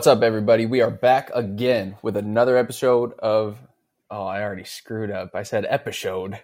What's 0.00 0.06
up, 0.06 0.22
everybody? 0.22 0.64
We 0.64 0.80
are 0.80 0.90
back 0.90 1.30
again 1.34 1.94
with 2.00 2.16
another 2.16 2.56
episode 2.56 3.12
of. 3.18 3.58
Oh, 4.10 4.24
I 4.24 4.42
already 4.42 4.64
screwed 4.64 5.10
up. 5.10 5.32
I 5.34 5.42
said 5.42 5.66
episode, 5.68 6.40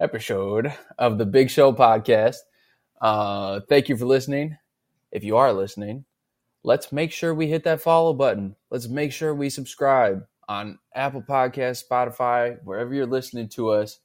episode 0.00 0.72
of 0.96 1.18
the 1.18 1.26
Big 1.26 1.50
Show 1.50 1.74
podcast. 1.74 2.36
Uh, 2.98 3.60
thank 3.68 3.90
you 3.90 3.98
for 3.98 4.06
listening. 4.06 4.56
If 5.12 5.24
you 5.24 5.36
are 5.36 5.52
listening, 5.52 6.06
let's 6.62 6.90
make 6.90 7.12
sure 7.12 7.34
we 7.34 7.48
hit 7.48 7.64
that 7.64 7.82
follow 7.82 8.14
button. 8.14 8.56
Let's 8.70 8.88
make 8.88 9.12
sure 9.12 9.34
we 9.34 9.50
subscribe 9.50 10.24
on 10.48 10.78
Apple 10.94 11.20
Podcast, 11.20 11.84
Spotify, 11.86 12.56
wherever 12.64 12.94
you're 12.94 13.04
listening 13.04 13.50
to 13.50 13.72
us. 13.72 13.98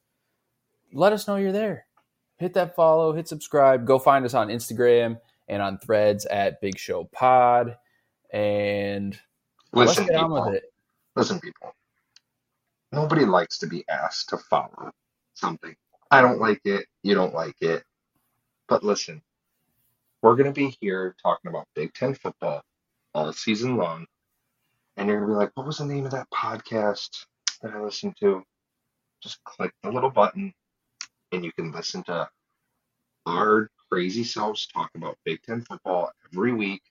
Let 0.91 1.13
us 1.13 1.29
know 1.29 1.37
you're 1.37 1.53
there. 1.53 1.85
Hit 2.35 2.55
that 2.55 2.75
follow, 2.75 3.13
hit 3.13 3.29
subscribe. 3.29 3.87
Go 3.87 3.99
find 3.99 4.25
us 4.25 4.33
on 4.33 4.49
Instagram 4.49 5.17
and 5.47 5.61
on 5.61 5.77
Threads 5.77 6.25
at 6.25 6.59
Big 6.59 6.77
Show 6.77 7.05
Pod 7.05 7.77
and 8.31 9.19
Listen, 9.73 10.03
let's 10.05 10.11
get 10.11 10.19
on 10.19 10.29
people. 10.29 10.45
with 10.45 10.55
it. 10.55 10.73
Listen, 11.15 11.39
people. 11.39 11.75
Nobody 12.91 13.25
likes 13.25 13.57
to 13.59 13.67
be 13.67 13.85
asked 13.89 14.29
to 14.29 14.37
follow 14.37 14.91
something. 15.33 15.75
I 16.09 16.21
don't 16.21 16.39
like 16.39 16.61
it. 16.65 16.85
You 17.03 17.15
don't 17.15 17.33
like 17.33 17.61
it. 17.61 17.83
But 18.67 18.83
listen, 18.83 19.21
we're 20.21 20.35
going 20.35 20.53
to 20.53 20.59
be 20.59 20.75
here 20.81 21.15
talking 21.21 21.49
about 21.49 21.67
Big 21.73 21.93
Ten 21.93 22.13
football 22.13 22.63
all 23.13 23.31
season 23.33 23.77
long. 23.77 24.05
And 24.97 25.07
you're 25.07 25.19
going 25.19 25.29
to 25.29 25.33
be 25.33 25.37
like, 25.37 25.51
what 25.55 25.65
was 25.65 25.77
the 25.77 25.85
name 25.85 26.05
of 26.05 26.11
that 26.11 26.29
podcast 26.31 27.25
that 27.61 27.71
I 27.73 27.79
listened 27.81 28.15
to? 28.19 28.43
Just 29.21 29.43
click 29.43 29.73
the 29.83 29.91
little 29.91 30.09
button 30.09 30.53
and 31.31 31.45
you 31.45 31.51
can 31.53 31.71
listen 31.71 32.03
to 32.03 32.27
our 33.25 33.69
crazy 33.89 34.23
selves 34.23 34.67
talk 34.67 34.89
about 34.95 35.17
Big 35.23 35.41
Ten 35.43 35.61
football 35.61 36.11
every 36.31 36.53
week 36.53 36.81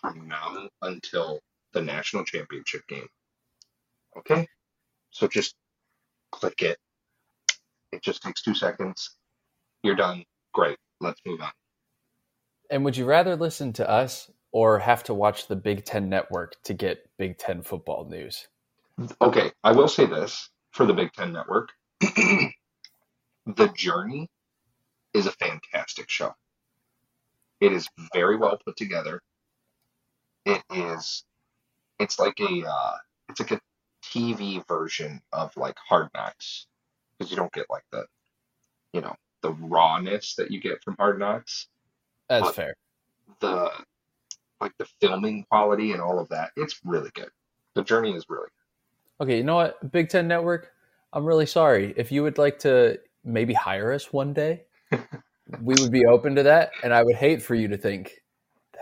from 0.00 0.28
now 0.28 0.68
until 0.82 1.40
the 1.72 1.82
national 1.82 2.24
championship 2.24 2.86
game. 2.88 3.08
Okay? 4.16 4.46
So 5.10 5.28
just 5.28 5.54
click 6.32 6.62
it. 6.62 6.78
It 7.92 8.02
just 8.02 8.22
takes 8.22 8.42
two 8.42 8.54
seconds. 8.54 9.16
You're 9.82 9.96
done. 9.96 10.24
Great. 10.52 10.78
Let's 11.00 11.20
move 11.26 11.40
on. 11.40 11.50
And 12.70 12.84
would 12.84 12.96
you 12.96 13.06
rather 13.06 13.36
listen 13.36 13.72
to 13.74 13.88
us 13.88 14.30
or 14.52 14.78
have 14.78 15.04
to 15.04 15.14
watch 15.14 15.46
the 15.48 15.56
Big 15.56 15.84
Ten 15.84 16.08
Network 16.08 16.56
to 16.64 16.74
get 16.74 17.08
Big 17.18 17.38
Ten 17.38 17.62
football 17.62 18.06
news? 18.08 18.46
Okay, 19.20 19.52
I 19.62 19.72
will 19.72 19.88
say 19.88 20.06
this 20.06 20.50
for 20.72 20.84
the 20.84 20.92
Big 20.92 21.12
Ten 21.12 21.32
Network. 21.32 21.70
the 22.00 22.52
Journey 23.74 24.28
is 25.14 25.26
a 25.26 25.32
fantastic 25.32 26.10
show. 26.10 26.32
It 27.60 27.72
is 27.72 27.88
very 28.14 28.36
well 28.36 28.58
put 28.64 28.76
together. 28.76 29.20
It 30.48 30.62
is 30.70 31.24
it's 31.98 32.18
like 32.18 32.38
a 32.40 32.64
uh, 32.68 32.96
it's 33.28 33.40
like 33.40 33.50
a 33.52 33.60
TV 34.02 34.66
version 34.66 35.20
of 35.32 35.56
like 35.56 35.76
Hard 35.88 36.08
Knocks 36.14 36.66
because 37.18 37.30
you 37.30 37.36
don't 37.36 37.52
get 37.52 37.66
like 37.68 37.84
the 37.92 38.06
you 38.92 39.00
know 39.00 39.14
the 39.42 39.52
rawness 39.52 40.34
that 40.36 40.50
you 40.50 40.60
get 40.60 40.82
from 40.82 40.96
Hard 40.96 41.18
Knocks. 41.18 41.68
That's 42.28 42.46
But- 42.46 42.54
fair. 42.54 42.74
The 43.40 43.70
like 44.60 44.72
the 44.78 44.86
filming 45.00 45.44
quality 45.44 45.92
and 45.92 46.00
all 46.00 46.18
of 46.18 46.28
that. 46.30 46.50
It's 46.56 46.80
really 46.84 47.10
good. 47.14 47.30
The 47.74 47.84
Journey 47.84 48.14
is 48.14 48.24
really 48.28 48.46
good. 48.48 49.24
Okay, 49.24 49.36
you 49.38 49.44
know 49.44 49.56
what? 49.56 49.92
Big 49.92 50.08
Ten 50.08 50.26
Network, 50.26 50.72
I'm 51.12 51.24
really 51.24 51.46
sorry. 51.46 51.92
If 51.96 52.10
you 52.10 52.22
would 52.22 52.38
like 52.38 52.58
to 52.60 52.98
maybe 53.24 53.52
hire 53.54 53.92
us 53.92 54.12
one 54.12 54.32
day, 54.32 54.62
we 55.62 55.74
would 55.80 55.92
be 55.92 56.06
open 56.06 56.34
to 56.36 56.42
that. 56.44 56.70
And 56.82 56.92
I 56.94 57.02
would 57.02 57.16
hate 57.16 57.42
for 57.42 57.54
you 57.54 57.68
to 57.68 57.76
think 57.76 58.22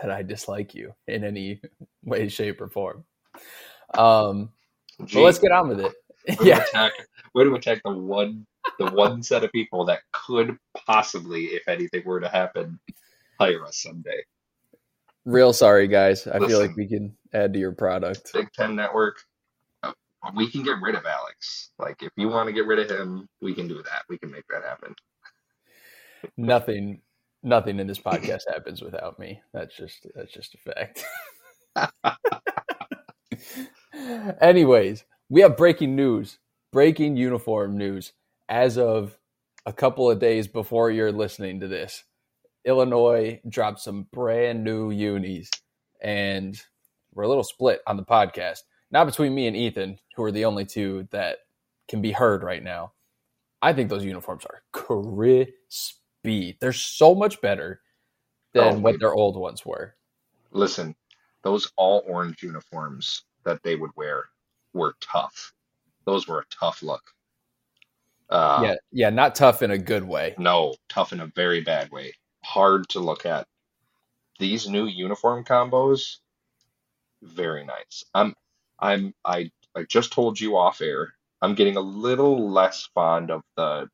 that 0.01 0.11
I 0.11 0.23
dislike 0.23 0.73
you 0.73 0.93
in 1.07 1.23
any 1.23 1.61
way, 2.03 2.27
shape, 2.29 2.61
or 2.61 2.67
form. 2.67 3.05
Um, 3.93 4.49
but 4.99 5.15
let's 5.15 5.39
get 5.39 5.51
on 5.51 5.69
with 5.69 5.79
it. 5.79 5.93
Way 6.27 6.35
to 6.35 6.45
yeah. 6.45 6.63
attack, 6.63 6.93
way 7.33 7.43
to 7.43 7.55
attack 7.55 7.81
the 7.83 7.91
one 7.91 8.45
the 8.79 8.91
one 8.91 9.23
set 9.23 9.43
of 9.43 9.51
people 9.51 9.85
that 9.85 9.99
could 10.11 10.57
possibly, 10.85 11.45
if 11.45 11.67
anything 11.67 12.03
were 12.05 12.19
to 12.19 12.27
happen, 12.27 12.79
hire 13.39 13.65
us 13.65 13.81
someday. 13.81 14.23
Real 15.25 15.53
sorry, 15.53 15.87
guys. 15.87 16.27
I 16.27 16.39
feel 16.39 16.59
like 16.59 16.75
we 16.75 16.87
can 16.87 17.15
add 17.33 17.53
to 17.53 17.59
your 17.59 17.73
product. 17.73 18.31
Big 18.33 18.51
Ten 18.53 18.75
Network, 18.75 19.17
uh, 19.83 19.91
we 20.35 20.49
can 20.49 20.63
get 20.63 20.81
rid 20.81 20.95
of 20.95 21.05
Alex. 21.05 21.71
Like 21.79 22.01
if 22.01 22.11
you 22.15 22.29
want 22.29 22.47
to 22.47 22.53
get 22.53 22.65
rid 22.65 22.79
of 22.79 22.89
him, 22.89 23.27
we 23.41 23.53
can 23.53 23.67
do 23.67 23.75
that. 23.83 24.03
We 24.09 24.17
can 24.17 24.31
make 24.31 24.45
that 24.49 24.63
happen. 24.63 24.95
Nothing 26.37 27.01
nothing 27.47 27.79
in 27.79 27.87
this 27.87 27.99
podcast 27.99 28.41
happens 28.51 28.81
without 28.81 29.17
me. 29.17 29.41
That's 29.53 29.75
just 29.75 30.05
that's 30.13 30.31
just 30.31 30.55
a 30.55 30.57
fact. 30.57 31.05
Anyways, 34.41 35.05
we 35.29 35.41
have 35.41 35.57
breaking 35.57 35.95
news. 35.95 36.37
Breaking 36.73 37.15
uniform 37.15 37.77
news 37.77 38.13
as 38.49 38.77
of 38.77 39.17
a 39.65 39.73
couple 39.73 40.11
of 40.11 40.19
days 40.19 40.47
before 40.47 40.91
you're 40.91 41.11
listening 41.11 41.59
to 41.61 41.67
this. 41.67 42.03
Illinois 42.65 43.39
dropped 43.47 43.79
some 43.79 44.07
brand 44.11 44.63
new 44.63 44.91
unis 44.91 45.49
and 46.01 46.61
we're 47.13 47.23
a 47.23 47.27
little 47.27 47.43
split 47.43 47.81
on 47.87 47.97
the 47.97 48.03
podcast. 48.03 48.59
Not 48.91 49.05
between 49.05 49.33
me 49.33 49.47
and 49.47 49.55
Ethan, 49.55 49.97
who 50.15 50.23
are 50.23 50.31
the 50.31 50.45
only 50.45 50.65
two 50.65 51.07
that 51.11 51.39
can 51.87 52.01
be 52.01 52.11
heard 52.11 52.43
right 52.43 52.63
now. 52.63 52.91
I 53.61 53.73
think 53.73 53.89
those 53.89 54.05
uniforms 54.05 54.45
are 54.45 54.61
crispy. 56.27 56.57
They're 56.59 56.73
so 56.73 57.15
much 57.15 57.41
better 57.41 57.81
than 58.53 58.75
Oh, 58.75 58.79
what 58.79 58.99
their 58.99 59.13
old 59.13 59.37
ones 59.37 59.65
were. 59.65 59.95
Listen, 60.51 60.95
those 61.43 61.71
all 61.75 62.03
orange 62.07 62.43
uniforms 62.43 63.23
that 63.43 63.61
they 63.63 63.75
would 63.75 63.91
wear 63.95 64.25
were 64.73 64.95
tough. 65.01 65.53
Those 66.05 66.27
were 66.27 66.39
a 66.39 66.45
tough 66.49 66.81
look. 66.83 67.03
Uh, 68.29 68.61
yeah, 68.63 68.75
yeah, 68.91 69.09
not 69.09 69.35
tough 69.35 69.61
in 69.61 69.71
a 69.71 69.77
good 69.77 70.03
way. 70.03 70.35
No, 70.37 70.75
tough 70.89 71.13
in 71.13 71.21
a 71.21 71.27
very 71.27 71.61
bad 71.61 71.91
way. 71.91 72.13
Hard 72.43 72.87
to 72.89 72.99
look 72.99 73.25
at. 73.25 73.47
These 74.39 74.67
new 74.67 74.85
uniform 74.85 75.43
combos, 75.43 76.17
very 77.21 77.65
nice. 77.65 78.03
I'm, 78.13 78.35
I'm, 78.79 79.13
I, 79.25 79.49
I 79.75 79.83
just 79.83 80.11
told 80.11 80.39
you 80.39 80.57
off 80.57 80.81
air. 80.81 81.13
I'm 81.41 81.55
getting 81.55 81.77
a 81.77 81.81
little 81.81 82.49
less 82.49 82.87
fond 82.93 83.31
of 83.31 83.43
the, 83.55 83.89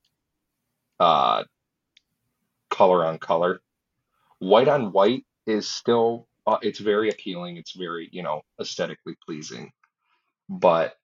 uh, 0.99 1.43
color 2.73 3.05
on 3.05 3.19
color. 3.19 3.61
White 4.39 4.67
on 4.67 4.91
white 4.91 5.25
is 5.45 5.69
still, 5.69 6.27
uh, 6.47 6.57
it's 6.61 6.79
very 6.79 7.09
appealing. 7.09 7.57
It's 7.57 7.73
very, 7.73 8.09
you 8.11 8.23
know, 8.23 8.41
aesthetically 8.59 9.15
pleasing. 9.25 9.71
But 10.49 10.95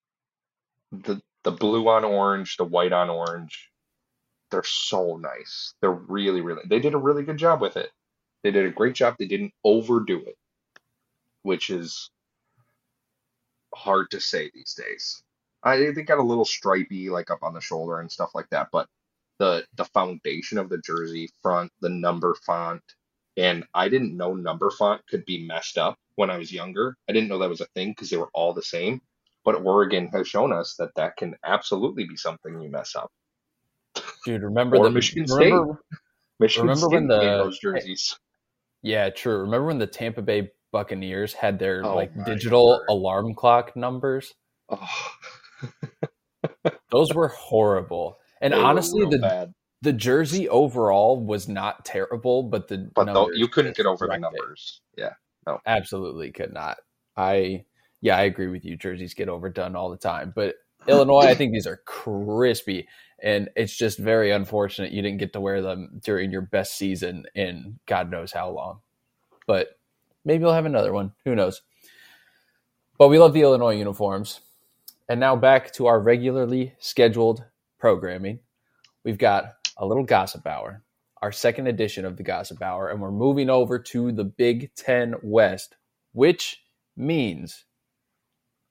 the 0.92 1.22
the 1.44 1.52
blue 1.52 1.88
on 1.88 2.04
orange, 2.04 2.58
the 2.58 2.66
white 2.66 2.92
on 2.92 3.10
orange, 3.10 3.70
they're 4.52 4.64
so 4.64 5.16
nice. 5.16 5.74
They're 5.80 5.92
really, 5.92 6.42
really, 6.42 6.64
they 6.66 6.80
did 6.80 6.96
a 6.96 6.98
really 6.98 7.24
good 7.24 7.38
job 7.38 7.62
with 7.62 7.78
it. 7.78 7.92
They 8.44 8.52
did 8.52 8.66
a 8.66 8.72
great 8.72 8.96
job. 8.96 9.16
They 9.18 9.28
didn't 9.28 9.54
overdo 9.64 10.20
it, 10.20 10.38
which 11.44 11.70
is 11.70 12.10
hard 13.74 14.12
to 14.12 14.20
say 14.20 14.52
these 14.54 14.74
days. 14.74 15.24
I 15.64 15.78
they 15.78 16.04
got 16.04 16.20
a 16.20 16.24
little 16.24 16.46
stripy, 16.46 17.10
like 17.10 17.32
up 17.32 17.44
on 17.44 17.54
the 17.54 17.62
shoulder 17.62 18.00
and 18.00 18.12
stuff 18.12 18.32
like 18.34 18.50
that, 18.50 18.70
but 18.72 18.88
the 19.40 19.66
the 19.76 19.86
foundation 19.86 20.58
of 20.58 20.70
the 20.70 20.78
jersey, 20.80 21.30
front, 21.42 21.72
the 21.82 21.90
number 21.90 22.36
font, 22.46 22.82
and 23.38 23.66
I 23.74 23.90
didn't 23.90 24.16
know 24.16 24.34
number 24.34 24.70
font 24.70 25.02
could 25.10 25.26
be 25.26 25.46
messed 25.48 25.78
up 25.78 25.98
when 26.16 26.30
I 26.30 26.38
was 26.38 26.52
younger. 26.52 26.96
I 27.10 27.14
didn't 27.14 27.30
know 27.30 27.40
that 27.40 27.50
was 27.50 27.62
a 27.62 27.66
thing 27.76 27.92
because 27.92 28.10
they 28.10 28.18
were 28.18 28.30
all 28.34 28.54
the 28.54 28.62
same. 28.62 29.02
But 29.46 29.56
Oregon 29.66 30.08
has 30.10 30.28
shown 30.28 30.52
us 30.52 30.76
that 30.78 30.94
that 30.96 31.16
can 31.18 31.36
absolutely 31.46 32.04
be 32.06 32.18
something 32.18 32.62
you 32.62 32.70
mess 32.70 32.96
up. 32.96 33.10
Dude, 34.26 34.44
remember 34.44 34.84
the 34.84 34.90
Michigan 34.90 35.26
remember, 35.34 35.82
Michigan 36.40 36.68
Remember 36.68 36.88
State 36.88 36.94
when 36.96 37.08
the- 37.08 37.18
made 37.18 37.28
those 37.28 37.60
jerseys. 37.60 38.20
Yeah, 38.84 39.10
true. 39.10 39.40
Remember 39.40 39.68
when 39.68 39.80
the 39.80 39.88
Tampa 39.88 40.22
Bay 40.22 40.52
Buccaneers 40.72 41.34
had 41.34 41.58
their 41.60 41.84
Oh 41.86 41.96
like 41.96 42.12
digital 42.26 42.68
word. 42.68 42.86
alarm 42.90 43.34
clock 43.34 43.76
numbers? 43.76 44.34
Oh, 44.70 44.88
Those 46.92 47.14
were 47.14 47.28
horrible. 47.30 48.18
And 48.42 48.54
they 48.54 48.58
honestly, 48.58 49.06
the 49.10 49.20
bad. 49.20 49.54
the 49.82 49.94
jersey 49.94 50.48
overall 50.50 51.20
was 51.24 51.48
not 51.48 51.86
terrible, 51.86 52.44
but 52.44 52.68
the 52.68 52.90
But 52.96 53.06
numbers 53.06 53.38
you 53.38 53.48
couldn't 53.48 53.76
get 53.76 53.86
over 53.86 54.06
the 54.06 54.10
wrecked 54.10 54.20
it. 54.20 54.22
numbers. 54.22 54.82
Yeah. 54.98 55.14
Absolutely 55.66 56.32
could 56.32 56.54
not. 56.54 56.78
I 57.18 57.66
yeah, 58.02 58.18
I 58.18 58.22
agree 58.24 58.48
with 58.48 58.64
you. 58.64 58.78
Jerseys 58.78 59.14
get 59.14 59.30
overdone 59.30 59.76
all 59.76 59.90
the 59.90 59.98
time, 59.98 60.32
but 60.36 60.56
Illinois, 60.88 61.26
I 61.26 61.36
think 61.36 61.52
these 61.52 61.68
are 61.68 61.82
crispy, 61.86 62.88
and 63.22 63.50
it's 63.58 63.76
just 63.76 64.00
very 64.00 64.32
unfortunate 64.32 64.94
you 64.94 65.02
didn't 65.02 65.18
get 65.18 65.34
to 65.34 65.42
wear 65.42 65.62
them 65.62 66.00
during 66.06 66.32
your 66.32 66.44
best 66.44 66.78
season 66.78 67.26
in 67.36 67.78
God 67.88 68.10
knows 68.10 68.32
how 68.32 68.50
long. 68.52 68.80
But 69.48 69.70
maybe 70.24 70.44
you'll 70.44 70.54
have 70.54 70.66
another 70.66 70.94
one. 70.94 71.12
Who 71.26 71.36
knows? 71.36 71.62
But 72.98 73.10
we 73.10 73.20
love 73.20 73.34
the 73.34 73.42
Illinois 73.42 73.76
uniforms. 73.76 74.40
And 75.10 75.20
now 75.20 75.36
back 75.36 75.74
to 75.74 75.88
our 75.88 76.00
regularly 76.00 76.76
scheduled 76.80 77.44
programming. 77.80 78.40
We've 79.04 79.18
got 79.18 79.54
a 79.78 79.86
little 79.86 80.04
gossip 80.04 80.46
hour, 80.46 80.84
our 81.22 81.32
second 81.32 81.68
edition 81.68 82.06
of 82.06 82.18
the 82.18 82.24
gossip 82.24 82.62
hour, 82.62 82.90
and 82.90 83.02
we're 83.02 83.12
moving 83.12 83.50
over 83.50 83.80
to 83.80 84.12
the 84.12 84.26
Big 84.26 84.74
Ten 84.76 85.16
West, 85.24 85.78
which 86.12 86.64
means 86.96 87.66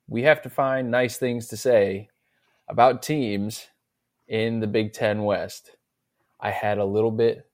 we 0.06 0.22
have 0.22 0.42
to 0.42 0.50
find 0.50 0.90
nice 0.90 1.16
things 1.16 1.48
to 1.48 1.56
say 1.56 2.08
about 2.68 3.02
teams 3.02 3.66
in 4.28 4.60
the 4.60 4.66
Big 4.66 4.92
Ten 4.92 5.24
West. 5.24 5.76
I 6.40 6.50
had 6.50 6.78
a 6.78 6.84
little 6.84 7.10
bit, 7.10 7.50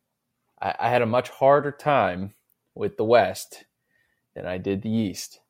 I, 0.61 0.75
I 0.79 0.91
had 0.91 1.03
a 1.03 1.07
much 1.07 1.31
harder 1.31 1.71
time 1.71 2.35
with 2.75 2.97
the 2.97 3.05
West 3.05 3.65
than 4.35 4.47
I 4.47 4.59
did 4.59 4.83
the 4.83 4.91
East, 4.91 5.41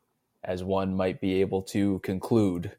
as 0.44 0.62
one 0.62 0.94
might 0.94 1.20
be 1.20 1.40
able 1.40 1.62
to 1.62 1.98
conclude. 2.00 2.72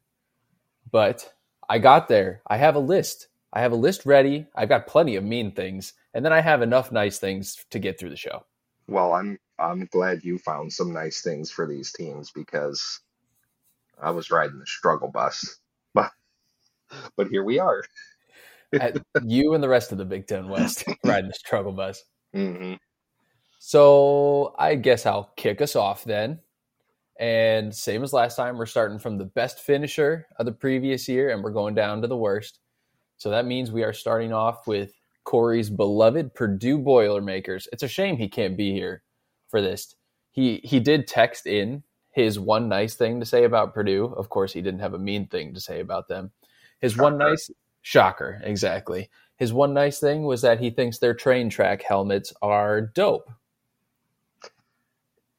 But 0.91 1.33
I 1.69 1.79
got 1.79 2.07
there. 2.07 2.41
I 2.47 2.57
have 2.57 2.75
a 2.75 2.79
list. 2.79 3.27
I 3.53 3.61
have 3.61 3.71
a 3.71 3.75
list 3.77 4.05
ready. 4.05 4.47
I've 4.55 4.69
got 4.69 4.87
plenty 4.87 5.15
of 5.15 5.23
mean 5.23 5.51
things, 5.51 5.93
and 6.13 6.25
then 6.25 6.33
I 6.33 6.41
have 6.41 6.61
enough 6.61 6.91
nice 6.91 7.19
things 7.19 7.65
to 7.69 7.79
get 7.79 7.99
through 7.99 8.09
the 8.09 8.17
show. 8.17 8.45
Well, 8.87 9.13
I'm 9.13 9.39
I'm 9.57 9.85
glad 9.85 10.23
you 10.23 10.37
found 10.37 10.73
some 10.73 10.93
nice 10.93 11.21
things 11.21 11.51
for 11.51 11.67
these 11.67 11.91
teams 11.91 12.31
because 12.31 12.99
I 14.01 14.11
was 14.11 14.31
riding 14.31 14.59
the 14.59 14.65
struggle 14.65 15.09
bus. 15.09 15.59
But 15.93 16.11
but 17.17 17.27
here 17.27 17.43
we 17.43 17.59
are. 17.59 17.83
you 19.23 19.53
and 19.53 19.63
the 19.63 19.69
rest 19.69 19.91
of 19.91 19.97
the 19.97 20.05
Big 20.05 20.27
Ten 20.27 20.49
West 20.49 20.85
riding 21.03 21.27
the 21.29 21.33
struggle 21.33 21.71
bus. 21.71 22.03
hmm 22.33 22.75
So 23.59 24.55
I 24.57 24.75
guess 24.75 25.05
I'll 25.05 25.31
kick 25.35 25.61
us 25.61 25.75
off 25.75 26.03
then. 26.03 26.39
And 27.19 27.73
same 27.73 28.03
as 28.03 28.13
last 28.13 28.35
time, 28.35 28.57
we're 28.57 28.65
starting 28.65 28.99
from 28.99 29.17
the 29.17 29.25
best 29.25 29.59
finisher 29.59 30.27
of 30.37 30.45
the 30.45 30.51
previous 30.51 31.07
year 31.07 31.29
and 31.29 31.43
we're 31.43 31.51
going 31.51 31.75
down 31.75 32.01
to 32.01 32.07
the 32.07 32.17
worst. 32.17 32.59
So 33.17 33.29
that 33.29 33.45
means 33.45 33.71
we 33.71 33.83
are 33.83 33.93
starting 33.93 34.33
off 34.33 34.67
with 34.67 34.91
Corey's 35.23 35.69
beloved 35.69 36.33
Purdue 36.33 36.77
Boilermakers. 36.77 37.67
It's 37.71 37.83
a 37.83 37.87
shame 37.87 38.17
he 38.17 38.27
can't 38.27 38.57
be 38.57 38.73
here 38.73 39.03
for 39.49 39.61
this. 39.61 39.95
He 40.31 40.59
he 40.63 40.79
did 40.79 41.07
text 41.07 41.47
in 41.47 41.83
his 42.11 42.39
one 42.39 42.69
nice 42.69 42.95
thing 42.95 43.19
to 43.19 43.25
say 43.25 43.43
about 43.43 43.73
Purdue. 43.73 44.13
Of 44.17 44.29
course, 44.29 44.53
he 44.53 44.61
didn't 44.61 44.81
have 44.81 44.93
a 44.93 44.99
mean 44.99 45.27
thing 45.27 45.53
to 45.53 45.59
say 45.59 45.79
about 45.79 46.07
them. 46.07 46.31
His 46.79 46.97
one 46.97 47.17
nice 47.17 47.49
shocker, 47.81 48.41
exactly. 48.43 49.09
His 49.37 49.51
one 49.51 49.73
nice 49.73 49.99
thing 49.99 50.23
was 50.23 50.41
that 50.41 50.59
he 50.59 50.69
thinks 50.69 50.97
their 50.97 51.13
train 51.13 51.49
track 51.49 51.83
helmets 51.83 52.33
are 52.41 52.81
dope. 52.81 53.29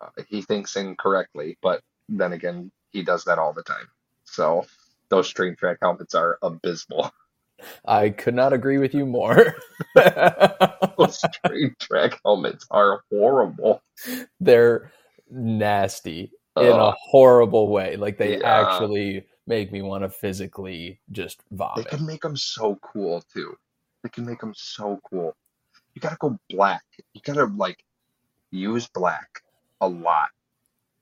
Uh, 0.01 0.09
he 0.29 0.43
thinks 0.43 0.77
incorrectly, 0.77 1.57
but 1.63 1.81
then 2.09 2.33
again, 2.33 2.71
he 2.91 3.03
does 3.03 3.25
that 3.25 3.39
all 3.39 3.53
the 3.53 3.63
time. 3.63 3.89
So 4.25 4.67
those 5.09 5.29
train 5.31 5.57
track 5.57 5.79
helmets 5.81 6.15
are 6.15 6.39
abysmal. 6.43 7.11
I 7.87 8.11
could 8.11 8.35
not 8.35 8.53
agree 8.53 8.79
with 8.79 8.95
you 8.95 9.07
more. 9.07 9.55
those 9.95 11.21
train 11.47 11.75
track 11.81 12.21
helmets 12.25 12.67
are 12.71 13.01
horrible. 13.11 13.83
They're 14.41 14.93
nasty 15.31 16.31
in 16.57 16.69
a 16.69 16.91
horrible 16.91 17.69
way. 17.69 17.97
Like 17.97 18.19
they 18.19 18.39
Yeah. 18.39 18.47
actually 18.47 19.27
make 19.47 19.73
me 19.73 19.83
want 19.83 20.05
to 20.05 20.11
physically 20.11 21.01
just 21.13 21.43
vomit. 21.51 21.85
They 21.91 21.97
can 21.97 22.07
make 22.07 22.23
them 22.23 22.37
so 22.37 22.79
cool 22.83 23.23
too. 23.33 23.57
They 24.03 24.11
can 24.11 24.27
make 24.27 24.41
them 24.41 24.53
so 24.55 25.01
cool. 25.09 25.35
You 25.95 26.01
gotta 26.01 26.17
go 26.21 26.39
black. 26.51 26.85
You 27.15 27.21
gotta 27.25 27.47
like 27.47 27.83
use 28.51 28.87
black 28.89 29.43
a 29.81 29.89
lot 29.89 30.29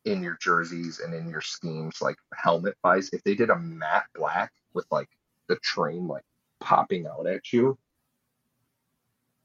in 0.05 0.23
your 0.23 0.37
jerseys 0.41 1.00
and 1.00 1.15
in 1.15 1.29
your 1.29 1.41
schemes, 1.41 2.03
like 2.03 2.17
helmet 2.35 2.75
wise. 2.85 3.11
If 3.12 3.23
they 3.25 3.35
did 3.35 3.50
a 3.50 3.59
matte 3.59 4.06
black 4.15 4.53
with 4.75 4.87
like 4.91 5.09
the 5.49 5.56
train 5.56 6.06
like 6.06 6.25
popping 6.61 7.06
out 7.06 7.26
at 7.26 7.53
you, 7.53 7.79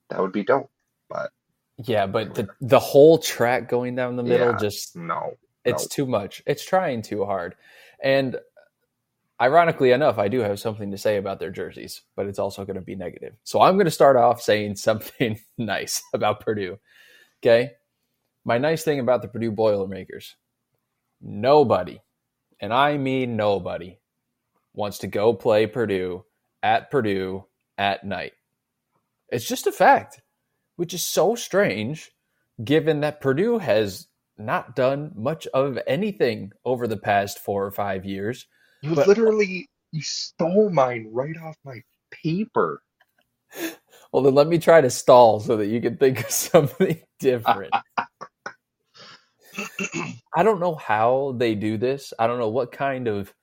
that 0.10 0.20
would 0.20 0.32
be 0.32 0.44
dope. 0.44 0.70
But 1.10 1.32
Yeah, 1.78 2.08
but 2.08 2.36
the 2.36 2.50
the 2.62 2.80
whole 2.80 3.18
track 3.20 3.70
going 3.70 3.96
down 3.96 4.16
the 4.16 4.24
middle 4.24 4.50
Yeah. 4.50 4.58
just 4.58 4.96
no, 4.96 5.38
it's 5.66 5.84
no. 5.84 5.88
too 5.90 6.06
much. 6.06 6.44
It's 6.46 6.66
trying 6.66 7.02
too 7.02 7.26
hard. 7.26 7.56
And 8.04 8.38
ironically 9.42 9.92
enough, 9.92 10.18
I 10.18 10.28
do 10.28 10.40
have 10.40 10.60
something 10.60 10.92
to 10.92 10.98
say 10.98 11.18
about 11.18 11.40
their 11.40 11.52
jerseys, 11.52 12.02
but 12.16 12.26
it's 12.26 12.40
also 12.40 12.66
going 12.66 12.76
to 12.76 12.82
be 12.82 12.96
negative. 12.96 13.36
So 13.44 13.62
I'm 13.62 13.76
going 13.76 13.86
to 13.86 13.92
start 13.92 14.18
off 14.18 14.42
saying 14.42 14.76
something 14.78 15.40
nice 15.58 16.02
about 16.14 16.42
Purdue. 16.42 16.80
Okay? 17.42 17.72
My 18.50 18.58
nice 18.58 18.84
thing 18.84 19.00
about 19.00 19.22
the 19.22 19.28
Purdue 19.28 19.52
Boilermakers. 19.52 20.36
Nobody, 21.22 22.02
and 22.60 22.74
I 22.74 22.98
mean 22.98 23.36
nobody, 23.36 24.00
wants 24.74 24.98
to 25.00 25.08
go 25.08 25.36
play 25.36 25.68
Purdue 25.68 26.26
at 26.64 26.90
Purdue 26.90 27.46
at 27.78 28.04
night. 28.04 28.32
It's 29.32 29.48
just 29.48 29.68
a 29.68 29.72
fact, 29.72 30.24
which 30.78 30.96
is 30.96 31.06
so 31.06 31.36
strange 31.36 32.10
given 32.64 33.02
that 33.02 33.22
Purdue 33.22 33.60
has 33.60 34.08
not 34.36 34.76
done 34.76 35.12
much 35.16 35.46
of 35.54 35.78
anything 35.86 36.52
over 36.66 36.88
the 36.88 36.98
past 36.98 37.38
four 37.38 37.64
or 37.64 37.72
five 37.72 38.04
years. 38.04 38.48
You 38.82 38.96
But- 38.96 39.08
literally 39.08 39.70
you 39.92 40.02
stole 40.02 40.72
mine 40.72 41.08
right 41.12 41.38
off 41.38 41.56
my 41.64 41.84
paper. 42.12 42.82
Well, 44.12 44.24
then 44.24 44.34
let 44.34 44.48
me 44.48 44.58
try 44.58 44.82
to 44.82 44.90
stall 44.90 45.40
so 45.40 45.58
that 45.58 45.68
you 45.68 45.80
can 45.80 45.98
think 45.98 46.22
of 46.22 46.32
something 46.32 47.00
different. 47.20 47.72
I 50.36 50.44
don't 50.44 50.60
know 50.60 50.76
how 50.76 51.36
they 51.38 51.56
do 51.56 51.78
this. 51.78 52.14
I 52.20 52.28
don't 52.28 52.40
know 52.40 52.50
what 52.50 52.72
kind 52.72 53.08
of 53.08 53.34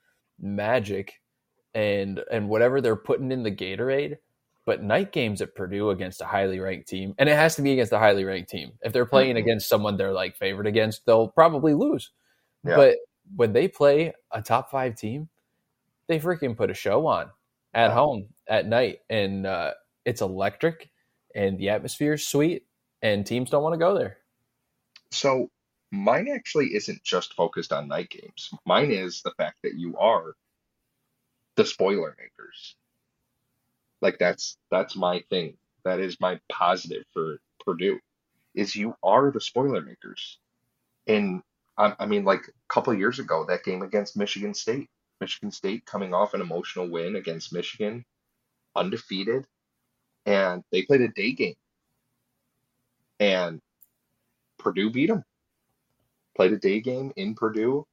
magic 0.41 1.15
and 1.75 2.23
and 2.31 2.49
whatever 2.49 2.81
they're 2.81 2.97
putting 2.97 3.33
in 3.33 3.43
the 3.43 3.51
Gatorade. 3.51 4.17
But 4.65 4.83
night 4.83 5.13
games 5.13 5.41
at 5.43 5.55
Purdue 5.55 5.91
against 5.91 6.21
a 6.21 6.25
highly 6.25 6.59
ranked 6.59 6.89
team, 6.89 7.15
and 7.19 7.29
it 7.29 7.37
has 7.37 7.55
to 7.55 7.63
be 7.63 7.73
against 7.73 7.93
a 7.93 8.01
highly 8.01 8.25
ranked 8.25 8.51
team. 8.51 8.73
If 8.83 8.93
they're 8.93 9.07
playing 9.07 9.37
Mhm. 9.37 9.41
against 9.41 9.69
someone 9.69 9.97
they're 9.97 10.13
like 10.13 10.35
favored 10.35 10.67
against, 10.67 11.07
they'll 11.07 11.29
probably 11.29 11.73
lose. 11.73 12.11
Yeah. 12.65 12.75
But 12.75 12.97
when 13.37 13.53
they 13.53 13.69
play 13.69 14.12
a 14.33 14.43
top 14.43 14.71
five 14.71 14.97
team, 14.97 15.29
they 16.09 16.19
freaking 16.19 16.57
put 16.57 16.71
a 16.71 16.75
show 16.75 17.07
on 17.07 17.31
at 17.75 17.93
home 17.93 18.29
at 18.49 18.67
night, 18.67 19.01
and 19.09 19.47
uh, 19.47 19.75
it's 20.05 20.21
electric, 20.21 20.91
and 21.35 21.59
the 21.59 21.69
atmosphere 21.69 22.15
is 22.15 22.27
sweet, 22.27 22.67
and 23.03 23.25
teams 23.25 23.51
don't 23.51 23.62
want 23.62 23.75
to 23.75 23.79
go 23.79 23.95
there. 23.97 24.19
So 25.12 25.49
mine 25.97 26.29
actually 26.29 26.75
isn't 26.75 27.03
just 27.03 27.35
focused 27.35 27.73
on 27.73 27.89
night 27.89 28.11
games. 28.11 28.51
Mine 28.65 28.91
is 28.91 29.23
the 29.23 29.33
fact 29.33 29.59
that 29.63 29.75
you 29.75 29.97
are 29.99 30.35
the 31.57 31.65
spoiler 31.65 32.17
makers. 32.19 32.77
Like 34.01 34.19
that's 34.19 34.59
that's 34.71 34.97
my 34.97 35.25
thing. 35.31 35.57
That 35.85 36.01
is 36.01 36.21
my 36.21 36.41
positive 36.51 37.05
for 37.13 37.41
Purdue 37.65 37.99
is 38.55 38.75
you 38.75 38.95
are 39.03 39.31
the 39.31 39.41
spoiler 39.41 39.81
makers. 39.81 40.38
And 41.07 41.43
I, 41.76 41.95
I 42.00 42.07
mean, 42.07 42.25
like 42.25 42.49
a 42.49 42.73
couple 42.75 42.93
of 42.93 42.99
years 42.99 43.19
ago, 43.19 43.45
that 43.49 43.65
game 43.65 43.83
against 43.83 44.17
Michigan 44.17 44.55
State, 44.55 44.88
Michigan 45.21 45.50
State 45.50 45.87
coming 45.87 46.15
off 46.15 46.35
an 46.35 46.41
emotional 46.41 46.88
win 46.88 47.17
against 47.17 47.53
Michigan, 47.53 48.05
undefeated, 48.75 49.47
and 50.25 50.62
they 50.73 50.83
played 50.83 51.03
a 51.03 51.09
day 51.09 51.33
game, 51.33 51.55
and 53.21 53.61
Purdue 54.59 54.91
beat 54.91 55.09
them. 55.09 55.25
Played 56.37 56.52
a 56.52 56.59
day 56.59 56.81
game 56.81 57.12
in 57.16 57.35
Purdue. 57.35 57.87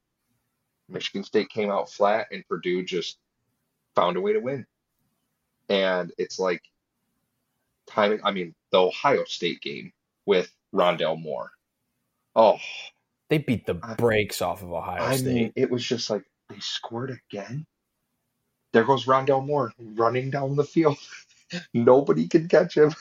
Michigan 0.90 1.24
State 1.24 1.50
came 1.50 1.72
out 1.72 1.90
flat, 1.90 2.28
and 2.32 2.46
Purdue 2.48 2.84
just 2.84 3.18
found 3.96 4.18
a 4.18 4.22
way 4.22 4.34
to 4.34 4.40
win. 4.40 4.66
And 5.70 6.12
it's 6.18 6.40
like 6.40 6.62
timing. 7.88 8.20
I 8.24 8.32
mean, 8.32 8.54
the 8.72 8.80
Ohio 8.82 9.24
State 9.24 9.62
game 9.62 9.94
with 10.26 10.52
Rondale 10.76 11.20
Moore. 11.22 11.52
Oh, 12.36 12.58
They 13.30 13.38
beat 13.38 13.66
the 13.66 13.80
I- 13.82 13.94
brakes 13.96 14.42
off 14.42 14.62
of 14.62 14.72
Ohio 14.74 15.02
I 15.04 15.16
State. 15.16 15.34
mean, 15.34 15.54
it 15.56 15.72
was 15.72 15.84
just 15.86 16.10
like 16.10 16.24
they 16.50 16.60
scored 16.60 17.18
again. 17.32 17.66
There 18.74 18.84
goes 18.84 19.06
Rondale 19.06 19.46
Moore 19.46 19.72
running 19.80 20.30
down 20.32 20.56
the 20.56 20.64
field. 20.66 20.98
Nobody 21.74 22.28
can 22.28 22.48
catch 22.50 22.76
him. 22.76 22.94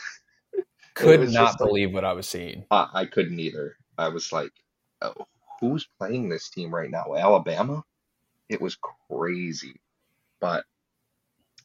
Could 0.94 1.20
not 1.20 1.30
just 1.32 1.60
like- 1.60 1.68
believe 1.68 1.92
what 1.92 2.04
I 2.04 2.12
was 2.12 2.28
seeing. 2.28 2.64
I, 2.70 2.88
I 2.94 3.04
couldn't 3.06 3.40
either. 3.40 3.76
I 3.98 4.08
was 4.08 4.30
like, 4.32 4.52
oh, 5.00 5.26
who's 5.62 5.88
playing 5.98 6.28
this 6.28 6.50
team 6.50 6.74
right 6.74 6.90
now? 6.90 7.14
Alabama? 7.16 7.84
It 8.48 8.60
was 8.60 8.76
crazy. 9.08 9.80
But 10.40 10.64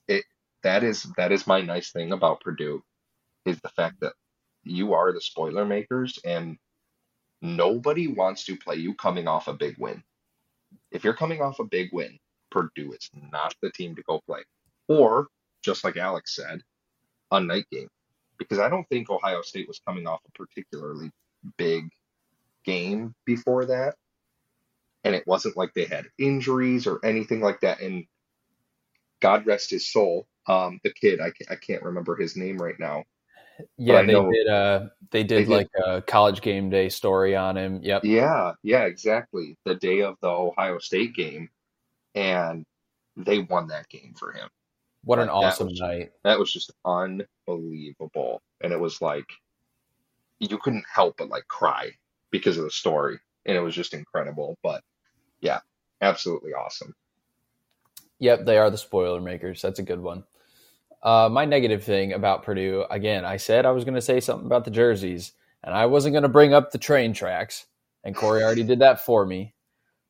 it 0.08 0.24
that 0.64 0.84
is 0.84 1.04
that 1.18 1.32
is 1.32 1.48
my 1.48 1.62
nice 1.62 1.92
thing 1.92 2.12
about 2.14 2.42
Purdue 2.42 2.84
is 3.46 3.60
the 3.60 3.70
fact 3.70 4.00
that 4.02 4.14
you 4.64 4.94
are 4.94 5.12
the 5.12 5.20
spoiler 5.20 5.66
makers 5.66 6.20
and 6.24 6.58
nobody 7.42 8.08
wants 8.08 8.46
to 8.46 8.56
play 8.56 8.76
you 8.76 8.94
coming 8.94 9.28
off 9.28 9.48
a 9.48 9.54
big 9.54 9.76
win. 9.80 10.04
If 10.92 11.04
you're 11.04 11.14
coming 11.14 11.42
off 11.42 11.60
a 11.60 11.64
big 11.64 11.90
win, 11.92 12.20
Purdue 12.52 12.94
is 12.94 13.10
not 13.32 13.56
the 13.62 13.72
team 13.72 13.96
to 13.96 14.04
go 14.04 14.22
play. 14.28 14.42
Or, 14.88 15.28
just 15.64 15.84
like 15.84 15.98
Alex 15.98 16.36
said, 16.36 16.62
a 17.32 17.40
night 17.40 17.66
game. 17.72 17.90
Because 18.38 18.60
I 18.60 18.70
don't 18.70 18.88
think 18.90 19.10
Ohio 19.10 19.42
State 19.42 19.68
was 19.68 19.82
coming 19.86 20.08
off 20.08 20.22
a 20.28 20.32
particularly 20.38 21.12
big 21.58 21.90
game 22.68 23.16
before 23.26 23.66
that. 23.66 23.96
And 25.04 25.16
it 25.16 25.26
wasn't 25.26 25.58
like 25.58 25.74
they 25.74 25.86
had 25.86 26.06
injuries 26.20 26.86
or 26.86 27.00
anything 27.04 27.40
like 27.42 27.62
that. 27.62 27.80
And 27.82 28.06
God 29.22 29.48
rest 29.48 29.72
his 29.72 29.90
soul, 29.92 30.28
um, 30.48 30.80
the 30.84 30.92
kid, 30.94 31.20
I, 31.22 31.32
I 31.50 31.56
can't 31.56 31.82
remember 31.82 32.16
his 32.16 32.36
name 32.36 32.58
right 32.58 32.78
now. 32.80 33.06
Yeah, 33.78 34.04
they 34.04 34.14
did. 34.14 34.48
Uh, 34.48 34.90
they 35.12 35.24
did 35.24 35.46
did- 35.46 35.50
like 35.50 35.70
a 35.84 36.02
college 36.04 36.42
game 36.42 36.70
day 36.70 36.90
story 36.90 37.36
on 37.36 37.58
him. 37.58 37.80
Yep. 37.82 38.04
Yeah, 38.04 38.52
yeah, 38.62 38.84
exactly. 38.84 39.58
The 39.66 39.74
day 39.76 40.02
of 40.02 40.16
the 40.22 40.28
Ohio 40.30 40.78
State 40.80 41.16
game. 41.16 41.50
and 42.14 42.66
they 43.16 43.40
won 43.40 43.68
that 43.68 43.88
game 43.90 44.14
for 44.18 44.32
him. 44.32 44.48
What 45.04 45.18
an 45.20 45.28
Like, 45.28 45.42
that 45.42 45.48
awesome 45.48 45.68
was- 45.70 45.80
night. 45.80 46.12
That 46.24 46.38
was 46.38 46.52
just 46.52 46.72
unbelievable. 46.86 48.42
And 48.62 48.74
it 48.74 48.80
was 48.80 49.02
like 49.02 49.26
you 50.40 50.58
couldn't 50.60 50.86
help 50.92 51.18
but 51.18 51.30
like 51.30 51.48
cry 51.48 51.92
because 52.32 52.58
of 52.58 52.64
the 52.64 52.72
story. 52.72 53.20
And 53.46 53.56
it 53.56 53.62
was 53.62 53.76
just 53.76 53.94
incredible. 53.94 54.58
But 54.64 54.84
yeah, 55.42 55.60
absolutely 56.02 56.54
awesome. 56.54 56.94
Yep, 58.20 58.46
they 58.46 58.58
are 58.58 58.70
the 58.70 58.78
spoiler 58.78 59.22
makers. 59.22 59.62
That's 59.62 59.80
a 59.80 59.84
good 59.84 60.02
one. 60.02 60.24
Uh, 61.04 61.30
my 61.32 61.46
negative 61.46 61.84
thing 61.84 62.14
about 62.14 62.44
Purdue, 62.44 62.86
again, 62.90 63.24
I 63.24 63.38
said 63.38 63.66
I 63.66 63.72
was 63.72 63.84
going 63.84 63.96
to 63.96 64.02
say 64.02 64.20
something 64.20 64.48
about 64.48 64.66
the 64.66 64.72
jerseys, 64.72 65.34
and 65.64 65.74
I 65.74 65.86
wasn't 65.86 66.14
going 66.14 66.24
to 66.24 66.30
bring 66.30 66.54
up 66.54 66.72
the 66.72 66.80
train 66.80 67.14
tracks, 67.14 67.68
and 68.04 68.16
Corey 68.16 68.44
already 68.44 68.64
did 68.64 68.80
that 68.80 69.06
for 69.06 69.26
me. 69.26 69.54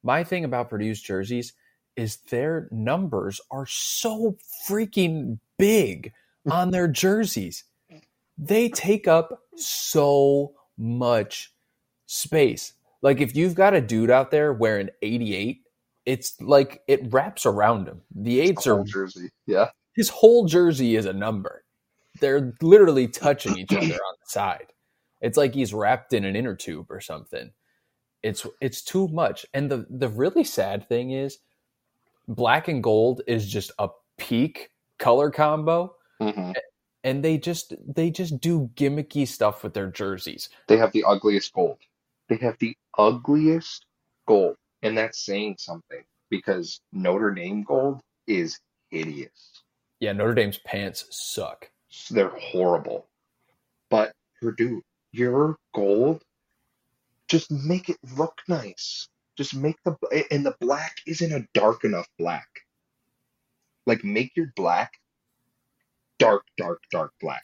My 0.03 0.23
thing 0.23 0.45
about 0.45 0.69
Purdue's 0.69 1.01
jerseys 1.01 1.53
is 1.97 2.17
their 2.29 2.69
numbers 2.71 3.41
are 3.51 3.65
so 3.67 4.37
freaking 4.67 5.39
big 5.57 6.13
on 6.49 6.71
their 6.71 6.87
jerseys. 6.87 7.65
They 8.37 8.69
take 8.69 9.07
up 9.07 9.41
so 9.55 10.53
much 10.77 11.51
space. 12.07 12.73
Like 13.03 13.21
if 13.21 13.35
you've 13.35 13.55
got 13.55 13.75
a 13.75 13.81
dude 13.81 14.09
out 14.09 14.31
there 14.31 14.51
wearing 14.53 14.89
88 15.03 15.61
it's 16.07 16.39
like 16.41 16.81
it 16.87 17.01
wraps 17.11 17.45
around 17.45 17.85
him. 17.87 18.01
The 18.15 18.39
eights 18.39 18.65
are 18.65 18.81
jersey. 18.85 19.29
Yeah. 19.45 19.69
his 19.93 20.07
whole 20.09 20.45
jersey 20.45 20.95
is 20.95 21.05
a 21.05 21.11
number. 21.13 21.65
They're 22.21 22.53
literally 22.61 23.07
touching 23.09 23.57
each 23.57 23.73
other 23.73 23.83
on 23.93 24.15
the 24.21 24.25
side. 24.29 24.67
It's 25.21 25.37
like 25.37 25.53
he's 25.53 25.73
wrapped 25.73 26.13
in 26.13 26.23
an 26.23 26.35
inner 26.35 26.55
tube 26.55 26.89
or 26.89 27.01
something. 27.01 27.51
It's 28.23 28.47
it's 28.61 28.81
too 28.81 29.09
much. 29.09 29.45
And 29.53 29.69
the 29.69 29.85
the 29.89 30.07
really 30.07 30.45
sad 30.45 30.87
thing 30.87 31.11
is 31.11 31.39
black 32.29 32.69
and 32.69 32.81
gold 32.81 33.21
is 33.27 33.45
just 33.47 33.71
a 33.77 33.89
peak 34.17 34.71
color 34.97 35.29
combo 35.29 35.93
hmm 36.19 36.51
and 37.03 37.23
they 37.23 37.37
just 37.37 37.73
they 37.87 38.09
just 38.09 38.41
do 38.41 38.69
gimmicky 38.75 39.27
stuff 39.27 39.63
with 39.63 39.73
their 39.73 39.87
jerseys. 39.89 40.49
They 40.67 40.77
have 40.77 40.91
the 40.91 41.03
ugliest 41.05 41.53
gold. 41.53 41.77
They 42.29 42.37
have 42.37 42.57
the 42.59 42.75
ugliest 42.97 43.85
gold. 44.27 44.55
And 44.83 44.97
that's 44.97 45.25
saying 45.25 45.55
something 45.59 46.03
because 46.29 46.81
Notre 46.91 47.31
Dame 47.31 47.63
gold 47.63 48.01
is 48.27 48.59
hideous. 48.89 49.63
Yeah, 49.99 50.13
Notre 50.13 50.35
Dame's 50.35 50.59
pants 50.59 51.05
suck. 51.09 51.69
They're 52.11 52.29
horrible. 52.29 53.07
But 53.89 54.13
Purdue, 54.39 54.83
your 55.11 55.57
gold, 55.73 56.23
just 57.27 57.49
make 57.51 57.89
it 57.89 57.97
look 58.15 58.41
nice. 58.47 59.07
Just 59.37 59.55
make 59.55 59.77
the 59.83 59.95
and 60.31 60.45
the 60.45 60.55
black 60.59 60.97
isn't 61.05 61.31
a 61.31 61.47
dark 61.53 61.83
enough 61.83 62.07
black. 62.19 62.47
Like 63.85 64.03
make 64.03 64.35
your 64.35 64.51
black 64.55 64.93
dark, 66.17 66.43
dark, 66.57 66.81
dark 66.91 67.13
black. 67.21 67.43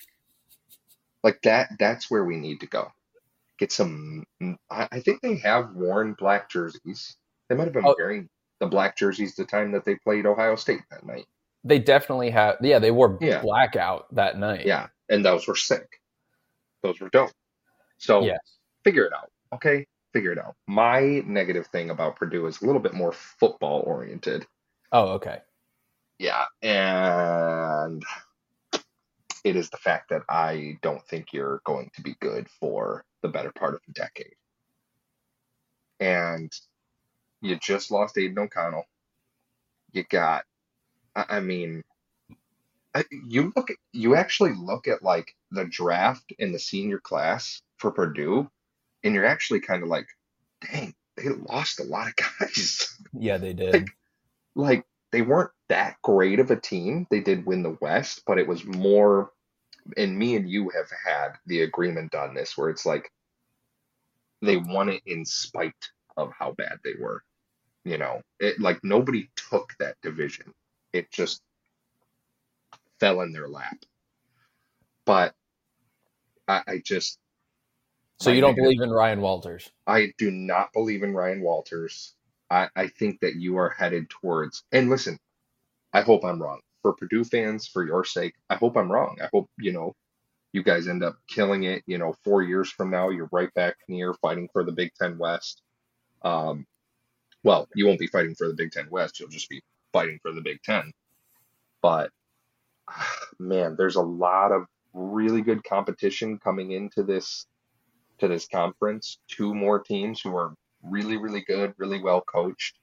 Like 1.23 1.41
that. 1.43 1.69
That's 1.79 2.09
where 2.11 2.25
we 2.25 2.37
need 2.37 2.59
to 2.61 2.67
go. 2.67 2.91
Get 3.63 3.71
some. 3.71 4.25
Mm, 4.41 4.57
I, 4.69 4.89
I 4.91 4.99
think 4.99 5.21
they 5.21 5.37
have 5.37 5.73
worn 5.73 6.15
black 6.19 6.49
jerseys. 6.49 7.15
They 7.47 7.55
might 7.55 7.63
have 7.63 7.71
been 7.71 7.85
Oh. 7.85 7.95
wearing 7.97 8.27
the 8.59 8.67
black 8.67 8.97
jerseys 8.97 9.35
the 9.35 9.45
time 9.45 9.71
that 9.71 9.85
they 9.85 9.95
played 9.95 10.25
Ohio 10.25 10.57
State 10.57 10.81
that 10.91 11.05
night. 11.05 11.25
They 11.63 11.79
definitely 11.79 12.29
have 12.31 12.57
yeah, 12.59 12.79
they 12.79 12.91
wore 12.91 13.17
Yeah. 13.21 13.41
blackout 13.41 14.13
that 14.15 14.37
night. 14.37 14.65
Yeah, 14.65 14.87
and 15.07 15.23
those 15.23 15.47
were 15.47 15.55
sick. 15.55 16.01
Those 16.81 16.99
were 16.99 17.07
dope. 17.07 17.31
So 17.99 18.23
Yes. 18.23 18.57
figure 18.83 19.05
it 19.05 19.13
out. 19.13 19.31
Okay, 19.53 19.87
figure 20.11 20.33
it 20.33 20.39
out. 20.39 20.55
My 20.67 21.23
negative 21.25 21.67
thing 21.67 21.89
about 21.89 22.17
Purdue 22.17 22.47
is 22.47 22.61
a 22.61 22.65
little 22.65 22.81
bit 22.81 22.93
more 22.93 23.13
football 23.13 23.79
oriented. 23.87 24.45
Oh, 24.91 25.11
okay. 25.13 25.39
Yeah, 26.19 26.47
and 26.61 28.03
it 29.45 29.55
is 29.55 29.69
the 29.69 29.77
fact 29.77 30.09
that 30.09 30.23
I 30.27 30.79
don't 30.81 31.07
think 31.07 31.31
you're 31.31 31.61
going 31.63 31.91
to 31.95 32.01
be 32.01 32.17
good 32.19 32.49
for 32.59 33.05
the 33.23 33.29
better 33.29 33.51
part 33.51 33.73
of 33.73 33.81
a 33.89 33.91
decade. 33.93 34.35
And 35.99 36.51
you 37.41 37.57
just 37.59 37.91
lost 37.91 38.17
Aidan 38.17 38.37
O'Connell. 38.37 38.85
You 39.91 40.03
got, 40.03 40.43
I 41.15 41.25
I 41.37 41.39
mean, 41.39 41.83
I- 42.93 43.05
you 43.27 43.51
look 43.55 43.71
at, 43.71 43.77
you 43.91 44.15
actually 44.15 44.53
look 44.53 44.87
at 44.87 45.01
like 45.03 45.35
the 45.51 45.65
draft 45.65 46.31
in 46.37 46.51
the 46.51 46.59
senior 46.59 46.99
class 46.99 47.61
for 47.77 47.91
Purdue, 47.91 48.49
and 49.03 49.13
you're 49.15 49.25
actually 49.25 49.61
kind 49.61 49.83
of 49.83 49.89
like, 49.89 50.07
dang, 50.61 50.93
they 51.17 51.29
lost 51.29 51.79
a 51.79 51.83
lot 51.83 52.07
of 52.07 52.13
guys. 52.39 52.97
Yeah, 53.13 53.37
they 53.37 53.53
did. 53.53 53.73
Like- 53.73 53.97
like 54.55 54.85
they 55.11 55.23
weren't 55.23 55.49
that 55.69 55.95
great 56.03 56.39
of 56.39 56.51
a 56.51 56.55
team. 56.59 57.07
They 57.09 57.21
did 57.21 57.43
win 57.45 57.63
the 57.63 57.75
West, 57.81 58.21
but 58.27 58.37
it 58.37 58.47
was 58.47 58.63
more 58.63 59.31
and 59.97 60.17
me 60.17 60.35
and 60.35 60.49
you 60.49 60.69
have 60.69 60.89
had 61.05 61.33
the 61.45 61.61
agreement 61.61 62.15
on 62.15 62.33
this 62.33 62.57
where 62.57 62.69
it's 62.69 62.85
like 62.85 63.11
they 64.41 64.57
won 64.57 64.89
it 64.89 65.01
in 65.05 65.25
spite 65.25 65.73
of 66.17 66.31
how 66.37 66.51
bad 66.51 66.79
they 66.83 66.93
were. 66.99 67.23
You 67.85 67.97
know, 67.97 68.21
it 68.39 68.59
like 68.59 68.79
nobody 68.83 69.29
took 69.49 69.73
that 69.79 69.95
division. 70.01 70.53
It 70.93 71.11
just 71.11 71.41
fell 72.99 73.21
in 73.21 73.33
their 73.33 73.47
lap. 73.47 73.77
But 75.05 75.33
I, 76.47 76.61
I 76.67 76.81
just 76.83 77.19
so 78.19 78.31
you 78.31 78.41
don't 78.41 78.55
believe 78.55 78.81
in 78.81 78.89
Ryan 78.89 79.19
Walters? 79.19 79.69
I 79.85 80.13
do 80.17 80.31
not 80.31 80.71
believe 80.71 81.03
in 81.03 81.13
Ryan 81.13 81.41
Walters. 81.41 82.15
I, 82.49 82.69
I 82.75 82.87
think 82.87 83.19
that 83.19 83.35
you 83.35 83.57
are 83.57 83.69
headed 83.69 84.09
towards, 84.09 84.63
and 84.71 84.89
listen, 84.89 85.17
I 85.91 86.01
hope 86.01 86.23
I'm 86.23 86.41
wrong. 86.41 86.61
For 86.83 86.93
Purdue 86.93 87.23
fans, 87.23 87.67
for 87.67 87.83
your 87.85 88.05
sake, 88.05 88.35
I 88.49 88.55
hope 88.55 88.77
I'm 88.77 88.91
wrong. 88.91 89.17
I 89.21 89.29
hope, 89.33 89.49
you 89.57 89.71
know, 89.71 89.95
you 90.51 90.61
guys 90.61 90.87
end 90.87 91.03
up 91.03 91.17
killing 91.27 91.63
it. 91.63 91.81
You 91.87 91.97
know, 91.97 92.13
four 92.23 92.43
years 92.43 92.69
from 92.69 92.91
now, 92.91 93.09
you're 93.09 93.29
right 93.31 93.51
back 93.55 93.77
near 93.89 94.13
fighting 94.13 94.47
for 94.53 94.63
the 94.63 94.71
Big 94.71 94.91
Ten 94.99 95.17
West. 95.17 95.63
Um, 96.21 96.67
well, 97.43 97.67
you 97.73 97.87
won't 97.87 97.99
be 97.99 98.07
fighting 98.07 98.35
for 98.35 98.47
the 98.47 98.53
Big 98.53 98.71
Ten 98.71 98.87
West. 98.91 99.19
You'll 99.19 99.29
just 99.29 99.49
be 99.49 99.63
fighting 99.91 100.19
for 100.21 100.31
the 100.31 100.41
Big 100.41 100.61
Ten. 100.61 100.93
But, 101.81 102.11
man, 103.39 103.75
there's 103.77 103.95
a 103.95 104.01
lot 104.01 104.51
of 104.51 104.65
really 104.93 105.41
good 105.41 105.63
competition 105.63 106.37
coming 106.37 106.71
into 106.71 107.03
this 107.03 107.47
to 108.19 108.27
this 108.27 108.47
conference. 108.47 109.17
Two 109.27 109.55
more 109.55 109.79
teams 109.79 110.21
who 110.21 110.35
are 110.35 110.53
really, 110.83 111.17
really 111.17 111.41
good, 111.41 111.73
really 111.77 112.01
well 112.01 112.21
coached. 112.21 112.77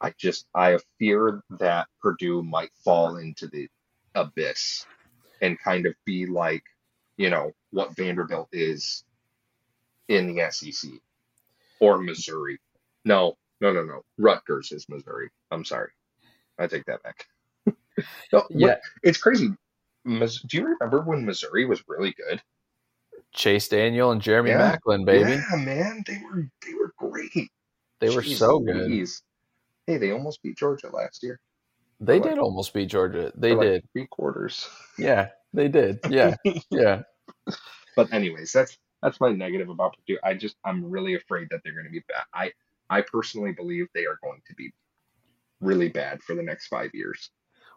I 0.00 0.12
just 0.18 0.46
I 0.54 0.78
fear 0.98 1.42
that 1.58 1.88
Purdue 2.00 2.42
might 2.42 2.70
fall 2.84 3.16
into 3.16 3.46
the 3.48 3.68
abyss 4.14 4.86
and 5.40 5.58
kind 5.58 5.86
of 5.86 5.94
be 6.04 6.26
like, 6.26 6.64
you 7.16 7.30
know, 7.30 7.52
what 7.70 7.94
Vanderbilt 7.96 8.48
is 8.52 9.04
in 10.08 10.34
the 10.34 10.50
SEC 10.50 10.90
or 11.80 11.98
Missouri. 11.98 12.58
No, 13.04 13.36
no, 13.60 13.72
no, 13.72 13.82
no. 13.84 14.02
Rutgers 14.18 14.72
is 14.72 14.88
Missouri. 14.88 15.30
I'm 15.50 15.64
sorry. 15.64 15.90
I 16.58 16.66
take 16.66 16.84
that 16.86 17.02
back. 17.02 17.26
no, 18.32 18.44
Yeah, 18.50 18.76
it's 19.02 19.18
crazy. 19.18 19.50
Mis- 20.04 20.40
Do 20.42 20.56
you 20.56 20.64
remember 20.66 21.02
when 21.02 21.24
Missouri 21.24 21.66
was 21.66 21.82
really 21.88 22.12
good? 22.12 22.42
Chase 23.32 23.68
Daniel 23.68 24.10
and 24.10 24.20
Jeremy 24.20 24.50
Yeah. 24.50 24.76
Maclin, 24.76 25.04
baby. 25.04 25.30
Yeah, 25.30 25.56
man, 25.56 26.02
they 26.06 26.20
were 26.24 26.48
they 26.66 26.74
were 26.74 26.92
great. 26.98 27.50
They 28.00 28.14
were 28.14 28.22
so 28.22 28.58
good. 28.58 28.88
Louise. 28.90 29.22
Hey, 29.90 29.96
they 29.96 30.12
almost 30.12 30.40
beat 30.44 30.56
Georgia 30.56 30.88
last 30.88 31.20
year. 31.24 31.40
They 31.98 32.20
like- 32.20 32.30
did 32.30 32.38
almost 32.38 32.72
beat 32.72 32.86
Georgia. 32.86 33.32
They 33.34 33.54
like 33.54 33.66
did. 33.66 33.88
three 33.92 34.06
quarters. 34.06 34.68
Yeah, 34.96 35.30
they 35.52 35.66
did. 35.66 35.98
Yeah, 36.08 36.36
yeah. 36.70 37.02
But 37.96 38.12
anyways, 38.12 38.52
that's 38.52 38.78
that's 39.02 39.20
my 39.20 39.32
negative 39.32 39.68
about 39.68 39.96
Purdue. 39.96 40.20
I 40.22 40.34
just 40.34 40.54
I'm 40.64 40.88
really 40.88 41.14
afraid 41.14 41.48
that 41.50 41.60
they're 41.64 41.72
going 41.72 41.86
to 41.86 41.90
be 41.90 42.04
bad. 42.08 42.22
I 42.32 42.52
I 42.88 43.02
personally 43.02 43.50
believe 43.50 43.88
they 43.92 44.06
are 44.06 44.18
going 44.22 44.40
to 44.46 44.54
be 44.54 44.70
really 45.60 45.88
bad 45.88 46.22
for 46.22 46.36
the 46.36 46.42
next 46.42 46.68
five 46.68 46.90
years. 46.94 47.30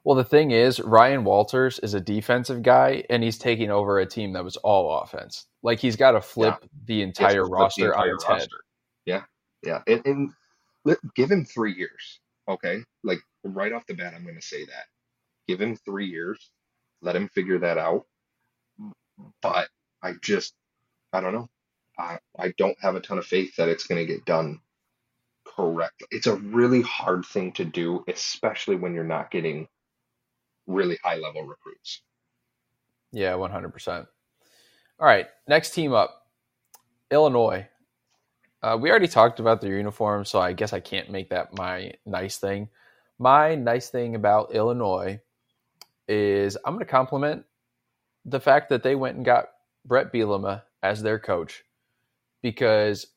Well, 0.03 0.15
the 0.15 0.23
thing 0.23 0.51
is, 0.51 0.79
Ryan 0.81 1.23
Walters 1.23 1.79
is 1.79 1.95
a 1.95 1.99
defensive 1.99 2.61
guy, 2.61 3.05
and 3.09 3.23
he's 3.23 3.39
taking 3.39 3.71
over 3.71 3.99
a 3.99 4.05
team 4.05 4.33
that 4.33 4.43
was 4.43 4.57
all 4.57 4.99
offense. 4.99 5.47
Like 5.63 5.79
he's 5.79 5.95
got 5.95 6.11
to 6.11 6.21
flip 6.21 6.63
the 6.85 7.01
entire 7.01 7.31
flip 7.31 7.45
the 7.45 7.51
roster 7.51 7.85
entire 7.87 8.09
on 8.09 8.15
its 8.15 8.23
head. 8.23 8.47
Yeah, 9.05 9.23
yeah, 9.63 9.81
and, 9.87 10.05
and 10.05 10.31
give 11.15 11.31
him 11.31 11.45
three 11.45 11.73
years. 11.73 12.19
Okay, 12.49 12.83
like 13.03 13.19
right 13.43 13.73
off 13.73 13.85
the 13.87 13.93
bat, 13.95 14.13
I'm 14.15 14.23
going 14.23 14.35
to 14.35 14.41
say 14.41 14.65
that. 14.65 14.85
Give 15.47 15.61
him 15.61 15.77
three 15.77 16.07
years. 16.07 16.51
Let 17.01 17.15
him 17.15 17.29
figure 17.29 17.59
that 17.59 17.77
out. 17.77 18.05
But 19.41 19.69
I 20.03 20.13
just, 20.21 20.53
I 21.13 21.21
don't 21.21 21.33
know. 21.33 21.49
I 21.99 22.19
I 22.39 22.53
don't 22.57 22.77
have 22.81 22.95
a 22.95 23.01
ton 23.01 23.17
of 23.19 23.25
faith 23.25 23.55
that 23.57 23.69
it's 23.69 23.85
going 23.87 24.05
to 24.05 24.11
get 24.13 24.25
done 24.25 24.59
correctly. 25.45 26.07
It's 26.11 26.27
a 26.27 26.35
really 26.35 26.81
hard 26.81 27.25
thing 27.25 27.53
to 27.53 27.65
do, 27.65 28.03
especially 28.07 28.75
when 28.77 28.93
you're 28.93 29.03
not 29.03 29.31
getting 29.31 29.67
really 30.67 30.97
high 31.03 31.17
level 31.17 31.43
recruits. 31.43 32.01
Yeah, 33.11 33.35
one 33.35 33.51
hundred 33.51 33.73
percent. 33.73 34.07
All 34.99 35.07
right, 35.07 35.27
next 35.47 35.71
team 35.71 35.93
up, 35.93 36.23
Illinois. 37.11 37.67
Uh, 38.63 38.77
we 38.79 38.89
already 38.89 39.09
talked 39.09 39.41
about 39.41 39.59
their 39.59 39.75
uniform, 39.75 40.23
so 40.23 40.39
I 40.39 40.53
guess 40.53 40.71
I 40.71 40.79
can't 40.79 41.11
make 41.11 41.29
that 41.29 41.53
my 41.53 41.93
nice 42.05 42.37
thing. 42.37 42.69
My 43.19 43.55
nice 43.55 43.89
thing 43.89 44.15
about 44.15 44.55
Illinois 44.55 45.19
is 46.07 46.57
I'm 46.63 46.73
going 46.73 46.85
to 46.85 46.89
compliment 46.89 47.43
the 48.23 48.39
fact 48.39 48.69
that 48.69 48.81
they 48.81 48.95
went 48.95 49.17
and 49.17 49.25
got 49.25 49.49
Brett 49.85 50.13
Bielema 50.13 50.63
as 50.81 51.01
their 51.01 51.19
coach 51.19 51.65
because 52.41 53.07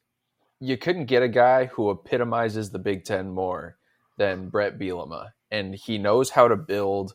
you 0.59 0.77
couldn't 0.77 1.07
get 1.07 1.23
a 1.23 1.29
guy 1.29 1.67
who 1.67 1.91
epitomizes 1.91 2.71
the 2.71 2.81
Big 2.81 3.05
Ten 3.05 3.31
more 3.31 3.77
than 4.17 4.49
Brett 4.49 4.79
Bielema, 4.79 5.29
and 5.53 5.77
he 5.77 5.97
knows 5.97 6.31
how 6.31 6.49
to 6.49 6.57
build 6.57 7.15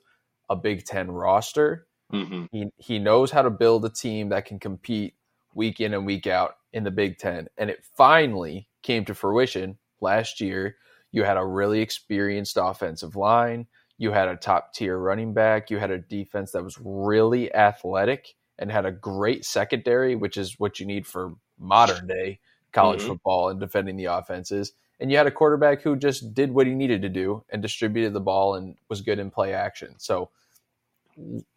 a 0.50 0.56
Big 0.56 0.86
Ten 0.86 1.12
roster. 1.12 1.86
Mm-hmm. 2.14 2.46
He 2.52 2.68
he 2.78 3.00
knows 3.00 3.32
how 3.32 3.42
to 3.42 3.50
build 3.50 3.84
a 3.84 3.90
team 3.90 4.30
that 4.30 4.46
can 4.46 4.58
compete 4.58 5.16
week 5.54 5.82
in 5.82 5.94
and 5.94 6.06
week 6.06 6.28
out 6.28 6.56
in 6.74 6.84
the 6.84 6.92
Big 6.92 7.18
Ten, 7.18 7.48
and 7.58 7.70
it 7.70 7.84
finally 7.98 8.68
came 8.84 9.06
to 9.06 9.14
fruition 9.14 9.78
last 10.02 10.42
year. 10.42 10.78
You 11.12 11.24
had 11.24 11.38
a 11.38 11.46
really 11.46 11.82
experienced 11.82 12.58
offensive 12.60 13.16
line. 13.16 13.68
You 13.98 14.12
had 14.12 14.30
a 14.30 14.36
top 14.36 14.74
tier 14.74 14.98
running 14.98 15.34
back. 15.34 15.70
You 15.70 15.78
had 15.78 15.92
a 15.92 16.00
defense 16.00 16.52
that 16.52 16.64
was 16.64 16.78
really 16.84 17.54
athletic 17.54 18.36
and 18.60 18.72
had 18.72 18.86
a 18.86 18.92
great 18.92 19.46
secondary, 19.46 20.16
which 20.16 20.38
is 20.38 20.60
what 20.60 20.80
you 20.80 20.86
need 20.86 21.06
for 21.06 21.34
modern 21.60 22.08
day 22.08 22.40
college 22.72 23.02
Mhm. 23.02 23.08
football 23.08 23.50
and 23.50 23.60
defending 23.60 23.98
the 23.98 24.06
offenses. 24.06 24.74
And 25.00 25.12
you 25.12 25.18
had 25.18 25.28
a 25.28 25.32
quarterback 25.32 25.82
who 25.82 25.96
just 25.96 26.34
did 26.34 26.52
what 26.52 26.68
he 26.68 26.74
needed 26.74 27.02
to 27.02 27.10
do 27.10 27.44
and 27.50 27.62
distributed 27.62 28.14
the 28.14 28.22
ball 28.22 28.56
and 28.56 28.78
was 28.88 29.02
good 29.02 29.20
in 29.20 29.30
play 29.32 29.54
action. 29.54 29.96
So 29.98 30.30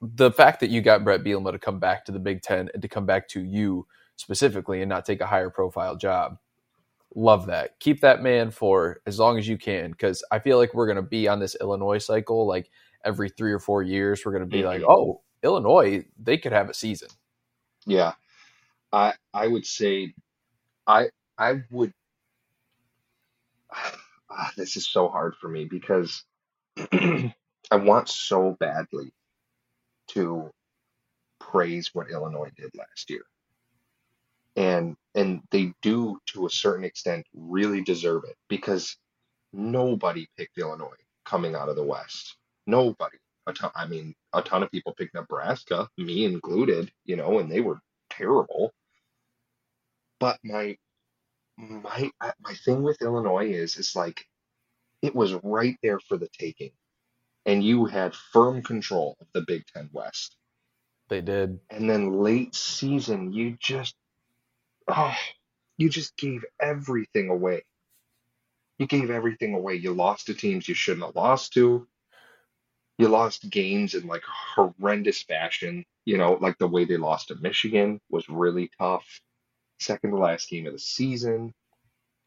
the 0.00 0.30
fact 0.30 0.60
that 0.60 0.70
you 0.70 0.80
got 0.80 1.04
Brett 1.04 1.22
Bielema 1.22 1.52
to 1.52 1.58
come 1.58 1.78
back 1.78 2.04
to 2.06 2.12
the 2.12 2.18
Big 2.18 2.42
Ten 2.42 2.70
and 2.74 2.82
to 2.82 2.88
come 2.88 3.06
back 3.06 3.28
to 3.28 3.40
you 3.42 3.86
specifically 4.16 4.80
and 4.82 4.88
not 4.88 5.04
take 5.04 5.20
a 5.20 5.26
higher 5.26 5.50
profile 5.50 5.96
job, 5.96 6.38
love 7.14 7.46
that. 7.46 7.78
Keep 7.80 8.00
that 8.00 8.22
man 8.22 8.50
for 8.50 9.00
as 9.06 9.18
long 9.18 9.38
as 9.38 9.46
you 9.48 9.56
can 9.58 9.90
because 9.92 10.24
I 10.30 10.38
feel 10.38 10.58
like 10.58 10.74
we're 10.74 10.86
going 10.86 10.96
to 10.96 11.02
be 11.02 11.28
on 11.28 11.38
this 11.40 11.56
Illinois 11.60 11.98
cycle 11.98 12.46
like 12.46 12.70
every 13.04 13.28
three 13.28 13.52
or 13.52 13.58
four 13.58 13.82
years. 13.82 14.24
We're 14.24 14.32
going 14.32 14.48
to 14.48 14.50
be 14.50 14.64
like, 14.64 14.80
Mhm. 14.80 14.86
oh, 14.88 15.22
Illinois, 15.42 16.04
they 16.18 16.38
could 16.38 16.52
have 16.52 16.70
a 16.70 16.74
season. 16.74 17.08
Yeah. 17.86 18.14
I 18.92 19.14
I 19.32 19.48
would 19.48 19.66
say 19.66 20.14
I 20.86 21.08
I 21.36 21.62
would 21.70 21.92
ah, 24.30 24.52
this 24.56 24.76
is 24.76 24.86
so 24.88 25.08
hard 25.08 25.34
for 25.40 25.48
me 25.48 25.64
because 25.64 26.24
I 26.92 27.76
want 27.76 28.08
so 28.08 28.56
badly 28.60 29.12
to 30.08 30.50
praise 31.40 31.90
what 31.92 32.10
Illinois 32.10 32.50
did 32.56 32.70
last 32.76 33.10
year. 33.10 33.24
And 34.56 34.96
and 35.14 35.42
they 35.50 35.72
do 35.82 36.18
to 36.26 36.46
a 36.46 36.50
certain 36.50 36.84
extent 36.84 37.26
really 37.34 37.82
deserve 37.82 38.24
it 38.24 38.36
because 38.48 38.96
nobody 39.52 40.26
picked 40.36 40.58
Illinois 40.58 40.88
coming 41.24 41.54
out 41.54 41.68
of 41.68 41.76
the 41.76 41.84
West. 41.84 42.36
Nobody. 42.66 43.18
A 43.46 43.52
ton, 43.52 43.70
I 43.74 43.86
mean, 43.86 44.14
a 44.32 44.42
ton 44.42 44.62
of 44.62 44.70
people 44.70 44.94
picked 44.94 45.14
Nebraska, 45.14 45.88
me 45.98 46.24
included, 46.24 46.90
you 47.04 47.16
know, 47.16 47.38
and 47.40 47.50
they 47.50 47.60
were 47.60 47.78
terrible. 48.10 48.72
But 50.18 50.38
my 50.42 50.76
my 51.58 52.10
my 52.40 52.54
thing 52.64 52.82
with 52.82 53.02
Illinois 53.02 53.50
is 53.50 53.76
is 53.76 53.94
like 53.94 54.24
it 55.02 55.14
was 55.14 55.34
right 55.42 55.76
there 55.82 56.00
for 56.00 56.16
the 56.16 56.28
taking, 56.38 56.70
and 57.44 57.62
you 57.62 57.84
had 57.84 58.14
firm 58.14 58.62
control 58.62 59.16
of 59.20 59.26
the 59.34 59.42
Big 59.42 59.64
Ten 59.66 59.90
West. 59.92 60.36
They 61.08 61.20
did. 61.20 61.60
And 61.68 61.88
then 61.88 62.22
late 62.22 62.54
season, 62.54 63.32
you 63.32 63.56
just 63.60 63.94
oh, 64.88 65.14
you 65.76 65.88
just 65.88 66.16
gave 66.16 66.44
everything 66.60 67.30
away. 67.30 67.64
You 68.78 68.86
gave 68.86 69.10
everything 69.10 69.54
away. 69.54 69.74
You 69.74 69.94
lost 69.94 70.26
to 70.26 70.34
teams 70.34 70.68
you 70.68 70.74
shouldn't 70.74 71.06
have 71.06 71.16
lost 71.16 71.52
to. 71.54 71.86
You 72.98 73.08
lost 73.08 73.48
games 73.50 73.94
in 73.94 74.06
like 74.06 74.22
horrendous 74.24 75.22
fashion. 75.22 75.84
You 76.04 76.18
know, 76.18 76.34
like 76.34 76.58
the 76.58 76.68
way 76.68 76.84
they 76.84 76.96
lost 76.96 77.28
to 77.28 77.36
Michigan 77.36 78.00
was 78.10 78.28
really 78.28 78.70
tough. 78.78 79.20
Second 79.80 80.10
to 80.10 80.18
last 80.18 80.48
game 80.48 80.66
of 80.66 80.72
the 80.72 80.78
season. 80.78 81.52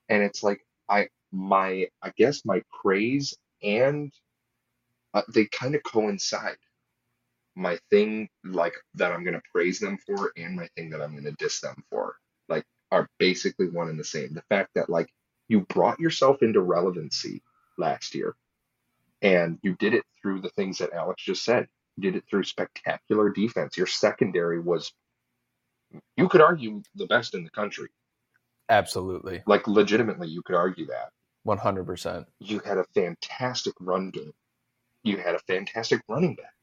And 0.09 0.23
it's 0.23 0.43
like 0.43 0.61
I 0.89 1.09
my 1.31 1.87
I 2.01 2.11
guess 2.17 2.45
my 2.45 2.61
praise 2.81 3.35
and 3.61 4.11
uh, 5.13 5.23
they 5.33 5.45
kind 5.45 5.75
of 5.75 5.83
coincide. 5.83 6.57
My 7.55 7.77
thing 7.89 8.29
like 8.43 8.75
that 8.95 9.11
I'm 9.11 9.23
gonna 9.23 9.41
praise 9.51 9.79
them 9.79 9.97
for 10.05 10.31
and 10.37 10.55
my 10.55 10.67
thing 10.75 10.89
that 10.91 11.01
I'm 11.01 11.15
gonna 11.15 11.33
diss 11.39 11.61
them 11.61 11.83
for 11.89 12.15
like 12.49 12.65
are 12.91 13.07
basically 13.19 13.69
one 13.69 13.89
and 13.89 13.99
the 13.99 14.03
same. 14.03 14.33
The 14.33 14.43
fact 14.49 14.71
that 14.75 14.89
like 14.89 15.09
you 15.47 15.61
brought 15.61 15.99
yourself 15.99 16.41
into 16.41 16.61
relevancy 16.61 17.41
last 17.77 18.15
year 18.15 18.35
and 19.21 19.59
you 19.63 19.75
did 19.75 19.93
it 19.93 20.03
through 20.21 20.41
the 20.41 20.49
things 20.49 20.77
that 20.79 20.93
Alex 20.93 21.23
just 21.23 21.43
said. 21.43 21.67
You 21.95 22.11
did 22.11 22.15
it 22.15 22.25
through 22.29 22.43
spectacular 22.43 23.29
defense. 23.29 23.77
Your 23.77 23.87
secondary 23.87 24.59
was 24.59 24.91
you 26.15 26.27
could 26.27 26.41
argue 26.41 26.81
the 26.95 27.07
best 27.07 27.33
in 27.33 27.43
the 27.43 27.49
country. 27.49 27.89
Absolutely. 28.69 29.41
Like 29.47 29.67
legitimately 29.67 30.27
you 30.27 30.41
could 30.43 30.55
argue 30.55 30.87
that. 30.87 31.11
100%. 31.47 32.25
you 32.39 32.59
had 32.59 32.77
a 32.77 32.83
fantastic 32.93 33.73
run 33.79 34.09
game. 34.09 34.33
You 35.03 35.17
had 35.17 35.33
a 35.33 35.39
fantastic 35.39 36.01
running 36.09 36.35
back. 36.35 36.53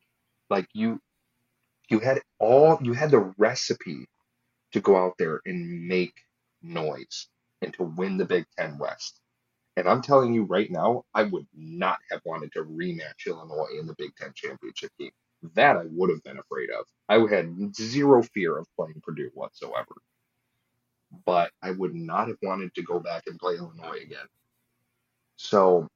Like 0.50 0.68
you 0.74 1.00
you 1.88 2.00
had 2.00 2.20
all 2.38 2.78
you 2.82 2.92
had 2.92 3.10
the 3.10 3.32
recipe 3.38 4.06
to 4.74 4.80
go 4.80 4.96
out 4.96 5.14
there 5.18 5.40
and 5.46 5.86
make 5.86 6.14
noise 6.60 7.28
and 7.62 7.72
to 7.74 7.84
win 7.84 8.16
the 8.16 8.24
Big 8.24 8.44
Ten 8.58 8.76
West. 8.76 9.20
And 9.76 9.88
I'm 9.88 10.02
telling 10.02 10.34
you 10.34 10.42
right 10.44 10.70
now, 10.70 11.04
I 11.14 11.22
would 11.22 11.46
not 11.56 11.98
have 12.10 12.20
wanted 12.24 12.52
to 12.52 12.64
rematch 12.64 13.26
Illinois 13.26 13.78
in 13.78 13.86
the 13.86 13.94
Big 13.96 14.14
Ten 14.16 14.32
championship 14.34 14.90
game. 14.98 15.12
That 15.54 15.76
I 15.76 15.84
would 15.90 16.10
have 16.10 16.24
been 16.24 16.38
afraid 16.38 16.70
of. 16.70 16.86
I 17.08 17.18
had 17.32 17.74
zero 17.76 18.22
fear 18.22 18.58
of 18.58 18.66
playing 18.76 19.00
Purdue 19.04 19.30
whatsoever. 19.34 19.94
But 21.24 21.52
I 21.62 21.70
would 21.70 21.94
not 21.94 22.26
have 22.26 22.38
wanted 22.42 22.74
to 22.74 22.82
go 22.82 22.98
back 22.98 23.24
and 23.28 23.38
play 23.38 23.54
Illinois 23.54 24.00
again. 24.02 24.26
So 25.36 25.88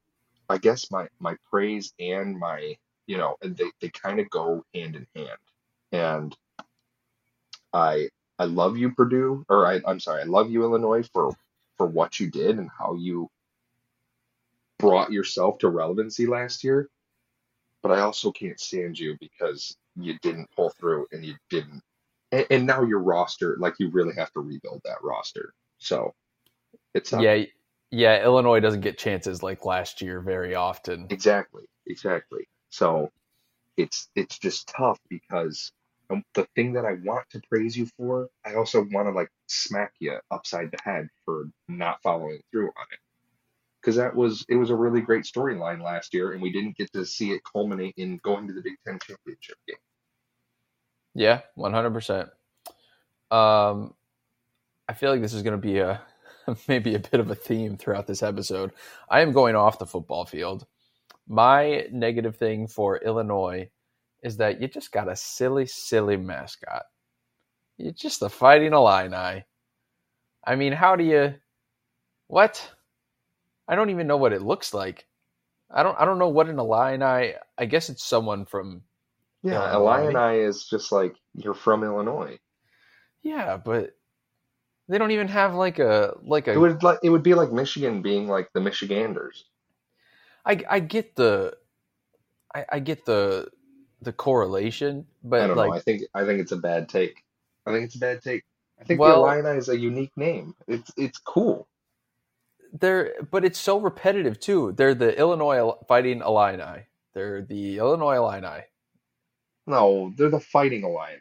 I 0.48 0.58
guess 0.58 0.90
my 0.92 1.08
my 1.18 1.34
praise 1.50 1.92
and 1.98 2.38
my 2.38 2.76
you 3.06 3.16
know 3.16 3.36
they, 3.42 3.70
they 3.80 3.88
kind 3.88 4.20
of 4.20 4.30
go 4.30 4.64
hand 4.72 4.94
in 4.94 5.06
hand. 5.16 5.38
And 5.90 6.36
I 7.72 8.10
I 8.38 8.44
love 8.44 8.76
you 8.76 8.92
Purdue 8.92 9.44
or 9.48 9.66
I, 9.66 9.80
I'm 9.86 10.00
sorry 10.00 10.22
I 10.22 10.26
love 10.26 10.50
you 10.50 10.62
Illinois 10.62 11.08
for 11.12 11.36
for 11.76 11.86
what 11.86 12.20
you 12.20 12.30
did 12.30 12.58
and 12.58 12.70
how 12.76 12.94
you 12.94 13.30
brought 14.78 15.12
yourself 15.12 15.58
to 15.58 15.68
relevancy 15.68 16.26
last 16.26 16.64
year. 16.64 16.88
But 17.82 17.92
I 17.92 18.00
also 18.00 18.32
can't 18.32 18.58
stand 18.58 18.98
you 18.98 19.16
because 19.20 19.76
you 19.96 20.18
didn't 20.20 20.50
pull 20.54 20.70
through 20.70 21.06
and 21.12 21.24
you 21.24 21.34
didn't. 21.50 21.82
And, 22.32 22.46
and 22.50 22.66
now 22.66 22.82
your 22.82 23.00
roster, 23.00 23.56
like 23.58 23.74
you 23.78 23.90
really 23.90 24.14
have 24.16 24.32
to 24.32 24.40
rebuild 24.40 24.82
that 24.84 25.02
roster. 25.02 25.54
So 25.78 26.14
it's 26.94 27.12
not 27.12 27.22
Yeah. 27.22 27.44
Yeah. 27.90 28.22
Illinois 28.22 28.60
doesn't 28.60 28.82
get 28.82 28.98
chances 28.98 29.42
like 29.42 29.64
last 29.64 30.02
year 30.02 30.20
very 30.20 30.54
often. 30.54 31.06
Exactly, 31.10 31.64
exactly. 31.86 32.48
So 32.70 33.10
it's 33.76 34.08
it's 34.14 34.38
just 34.38 34.68
tough 34.68 35.00
because 35.08 35.72
um, 36.10 36.24
the 36.34 36.46
thing 36.54 36.72
that 36.74 36.84
I 36.84 36.94
want 37.04 37.28
to 37.30 37.40
praise 37.50 37.76
you 37.76 37.86
for, 37.96 38.28
I 38.44 38.54
also 38.54 38.86
want 38.92 39.08
to 39.08 39.12
like 39.12 39.30
smack 39.46 39.92
you 40.00 40.18
upside 40.30 40.70
the 40.70 40.78
head 40.82 41.08
for 41.24 41.44
not 41.68 42.02
following 42.02 42.40
through 42.50 42.68
on 42.68 42.86
it. 42.92 42.98
Because 43.80 43.96
that 43.96 44.14
was 44.14 44.44
it 44.48 44.56
was 44.56 44.70
a 44.70 44.76
really 44.76 45.00
great 45.00 45.24
storyline 45.24 45.82
last 45.82 46.12
year, 46.12 46.32
and 46.32 46.42
we 46.42 46.52
didn't 46.52 46.76
get 46.76 46.92
to 46.94 47.06
see 47.06 47.30
it 47.30 47.42
culminate 47.50 47.94
in 47.96 48.18
going 48.24 48.48
to 48.48 48.52
the 48.52 48.60
Big 48.60 48.74
Ten 48.84 48.98
championship 48.98 49.56
game. 49.66 49.76
Yeah. 51.14 51.40
100%. 51.58 52.30
Um, 53.30 53.94
I 54.88 54.94
feel 54.94 55.10
like 55.10 55.20
this 55.20 55.34
is 55.34 55.42
going 55.42 55.60
to 55.60 55.66
be 55.66 55.78
a 55.78 56.00
maybe 56.68 56.94
a 56.94 56.98
bit 56.98 57.20
of 57.20 57.30
a 57.30 57.34
theme 57.34 57.76
throughout 57.76 58.06
this 58.06 58.22
episode. 58.22 58.72
I 59.08 59.20
am 59.20 59.32
going 59.32 59.56
off 59.56 59.78
the 59.78 59.86
football 59.86 60.24
field. 60.24 60.66
My 61.26 61.86
negative 61.92 62.36
thing 62.36 62.68
for 62.68 62.98
Illinois 62.98 63.68
is 64.22 64.36
that 64.38 64.60
you 64.60 64.68
just 64.68 64.92
got 64.92 65.08
a 65.08 65.16
silly, 65.16 65.66
silly 65.66 66.16
mascot. 66.16 66.82
You're 67.76 67.92
just 67.92 68.20
the 68.20 68.28
Fighting 68.28 68.72
Illini. 68.72 69.44
I 70.44 70.56
mean, 70.56 70.72
how 70.72 70.96
do 70.96 71.04
you? 71.04 71.34
What? 72.26 72.68
I 73.68 73.74
don't 73.76 73.90
even 73.90 74.06
know 74.06 74.16
what 74.16 74.32
it 74.32 74.42
looks 74.42 74.74
like. 74.74 75.06
I 75.70 75.82
don't. 75.82 75.98
I 76.00 76.04
don't 76.04 76.18
know 76.18 76.28
what 76.28 76.48
an 76.48 76.58
Illini. 76.58 77.34
I 77.58 77.64
guess 77.66 77.88
it's 77.90 78.04
someone 78.04 78.44
from. 78.46 78.82
Yeah, 79.42 79.72
Illinois. 79.72 80.10
Illini 80.10 80.38
is 80.40 80.64
just 80.64 80.90
like 80.90 81.14
you're 81.34 81.54
from 81.54 81.84
Illinois. 81.84 82.38
Yeah, 83.22 83.56
but 83.56 83.96
they 84.88 84.98
don't 84.98 85.10
even 85.10 85.28
have 85.28 85.54
like 85.54 85.78
a 85.78 86.14
like 86.22 86.48
a. 86.48 86.52
It 86.52 86.58
would 86.58 86.82
like 86.82 86.98
it 87.02 87.10
would 87.10 87.22
be 87.22 87.34
like 87.34 87.52
Michigan 87.52 88.02
being 88.02 88.26
like 88.26 88.50
the 88.54 88.60
Michiganders. 88.60 89.44
I 90.44 90.64
I 90.68 90.80
get 90.80 91.14
the, 91.14 91.56
I, 92.54 92.64
I 92.72 92.78
get 92.78 93.04
the, 93.04 93.48
the 94.02 94.12
correlation, 94.12 95.06
but 95.24 95.40
I 95.42 95.46
don't 95.48 95.56
like 95.56 95.70
know. 95.70 95.76
I 95.76 95.80
think 95.80 96.02
I 96.14 96.24
think 96.24 96.40
it's 96.40 96.52
a 96.52 96.56
bad 96.56 96.88
take. 96.88 97.24
I 97.66 97.72
think 97.72 97.84
it's 97.84 97.96
a 97.96 97.98
bad 97.98 98.22
take. 98.22 98.44
I 98.80 98.84
think 98.84 99.00
Well- 99.00 99.24
the 99.26 99.32
Illini 99.38 99.58
is 99.58 99.68
a 99.68 99.78
unique 99.78 100.16
name. 100.16 100.54
It's 100.66 100.90
it's 100.96 101.18
cool. 101.18 101.66
they're 102.80 103.14
but 103.30 103.44
it's 103.44 103.58
so 103.58 103.78
repetitive 103.80 104.38
too. 104.40 104.72
They're 104.72 104.94
the 104.94 105.18
Illinois 105.18 105.72
Fighting 105.88 106.20
Illini. 106.20 106.86
They're 107.14 107.42
the 107.42 107.78
Illinois 107.78 108.16
Illini. 108.16 108.62
No, 109.66 110.12
they're 110.16 110.30
the 110.30 110.40
Fighting 110.40 110.82
Illini. 110.84 111.20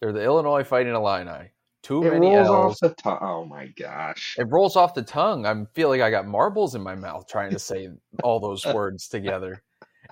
They're 0.00 0.12
the 0.12 0.22
Illinois 0.24 0.64
Fighting 0.64 0.94
Illini. 0.94 1.50
Too 1.82 2.02
It 2.04 2.12
many 2.12 2.34
rolls 2.34 2.48
L's. 2.48 2.82
off 2.82 2.96
the 2.96 3.02
tongue. 3.02 3.18
Oh 3.22 3.44
my 3.44 3.66
gosh. 3.68 4.36
It 4.38 4.44
rolls 4.44 4.76
off 4.76 4.94
the 4.94 5.02
tongue. 5.02 5.46
I 5.46 5.64
feel 5.74 5.88
like 5.88 6.00
I 6.00 6.10
got 6.10 6.26
marbles 6.26 6.74
in 6.74 6.82
my 6.82 6.94
mouth 6.94 7.26
trying 7.26 7.50
to 7.50 7.58
say 7.58 7.88
all 8.22 8.38
those 8.40 8.64
words 8.74 9.08
together. 9.08 9.62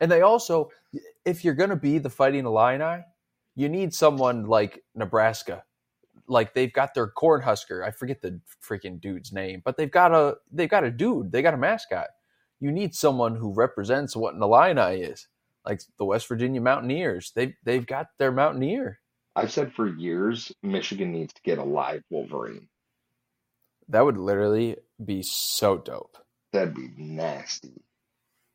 And 0.01 0.11
they 0.11 0.23
also, 0.23 0.71
if 1.25 1.45
you're 1.45 1.55
going 1.55 1.71
to 1.71 1.77
be 1.77 1.99
the 1.99 2.11
Fighting 2.11 2.47
Illini, 2.47 3.03
you 3.55 3.69
need 3.69 3.95
someone 3.95 4.47
like 4.47 4.83
Nebraska. 4.95 5.65
Like 6.27 6.55
they've 6.55 6.73
got 6.73 6.95
their 6.95 7.09
Cornhusker. 7.09 7.85
I 7.85 7.91
forget 7.91 8.23
the 8.23 8.41
freaking 8.65 9.01
dude's 9.01 9.33
name, 9.33 9.63
but 9.65 9.77
they've 9.77 9.91
got 9.91 10.13
a 10.13 10.37
they've 10.53 10.69
got 10.71 10.85
a 10.85 10.91
dude. 10.91 11.33
They 11.33 11.43
got 11.43 11.55
a 11.55 11.59
mascot. 11.59 12.07
You 12.61 12.71
need 12.71 12.95
someone 12.95 13.35
who 13.35 13.53
represents 13.53 14.15
what 14.15 14.35
an 14.35 14.43
Illini 14.43 15.03
is, 15.03 15.27
like 15.65 15.83
the 15.99 16.05
West 16.05 16.29
Virginia 16.29 16.61
Mountaineers. 16.61 17.33
They've 17.35 17.55
they've 17.65 17.87
got 17.87 18.09
their 18.19 18.31
Mountaineer. 18.31 19.01
I've 19.35 19.53
said 19.53 19.73
for 19.73 19.89
years 19.89 20.53
Michigan 20.63 21.13
needs 21.13 21.33
to 21.33 21.43
get 21.43 21.59
a 21.59 21.65
live 21.65 22.03
Wolverine. 22.11 22.69
That 23.89 24.05
would 24.05 24.19
literally 24.19 24.77
be 25.05 25.23
so 25.23 25.79
dope. 25.79 26.17
That'd 26.53 26.75
be 26.75 26.91
nasty. 26.97 27.83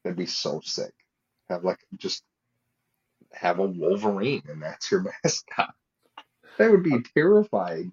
That'd 0.04 0.18
be 0.18 0.26
so 0.26 0.62
sick. 0.64 0.94
Have 1.50 1.64
like 1.64 1.80
just 1.98 2.24
have 3.36 3.60
a 3.60 3.68
Wolverine 3.68 4.44
and 4.50 4.62
that's 4.62 4.92
your 4.92 5.02
mascot. 5.24 5.74
That 6.58 6.72
would 6.72 6.84
be 6.84 7.02
terrifying. 7.16 7.92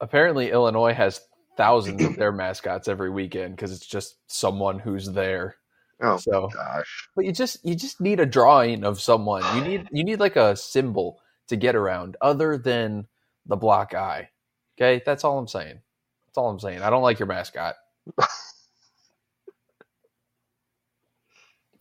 apparently 0.00 0.50
Illinois 0.50 0.94
has 0.94 1.20
thousands 1.56 2.04
of 2.04 2.16
their 2.18 2.32
mascots 2.32 2.88
every 2.88 3.10
weekend 3.10 3.56
because 3.56 3.72
it's 3.72 3.86
just 3.86 4.16
someone 4.26 4.78
who's 4.78 5.10
there. 5.12 5.56
Oh 6.02 6.18
So, 6.18 6.48
gosh. 6.52 7.08
but 7.14 7.24
you 7.24 7.32
just 7.32 7.64
you 7.64 7.74
just 7.74 8.00
need 8.00 8.20
a 8.20 8.26
drawing 8.26 8.84
of 8.84 9.00
someone. 9.00 9.42
You 9.56 9.62
need 9.64 9.88
you 9.92 10.04
need 10.04 10.20
like 10.20 10.36
a 10.36 10.56
symbol 10.56 11.20
to 11.48 11.56
get 11.56 11.76
around 11.76 12.16
other 12.20 12.58
than 12.58 13.06
the 13.46 13.56
block 13.56 13.94
eye. 13.94 14.30
Okay, 14.76 15.02
that's 15.06 15.24
all 15.24 15.38
I'm 15.38 15.46
saying. 15.48 15.80
That's 16.26 16.38
all 16.38 16.50
I'm 16.50 16.58
saying. 16.60 16.82
I 16.82 16.90
don't 16.90 17.02
like 17.02 17.18
your 17.18 17.28
mascot. 17.28 17.76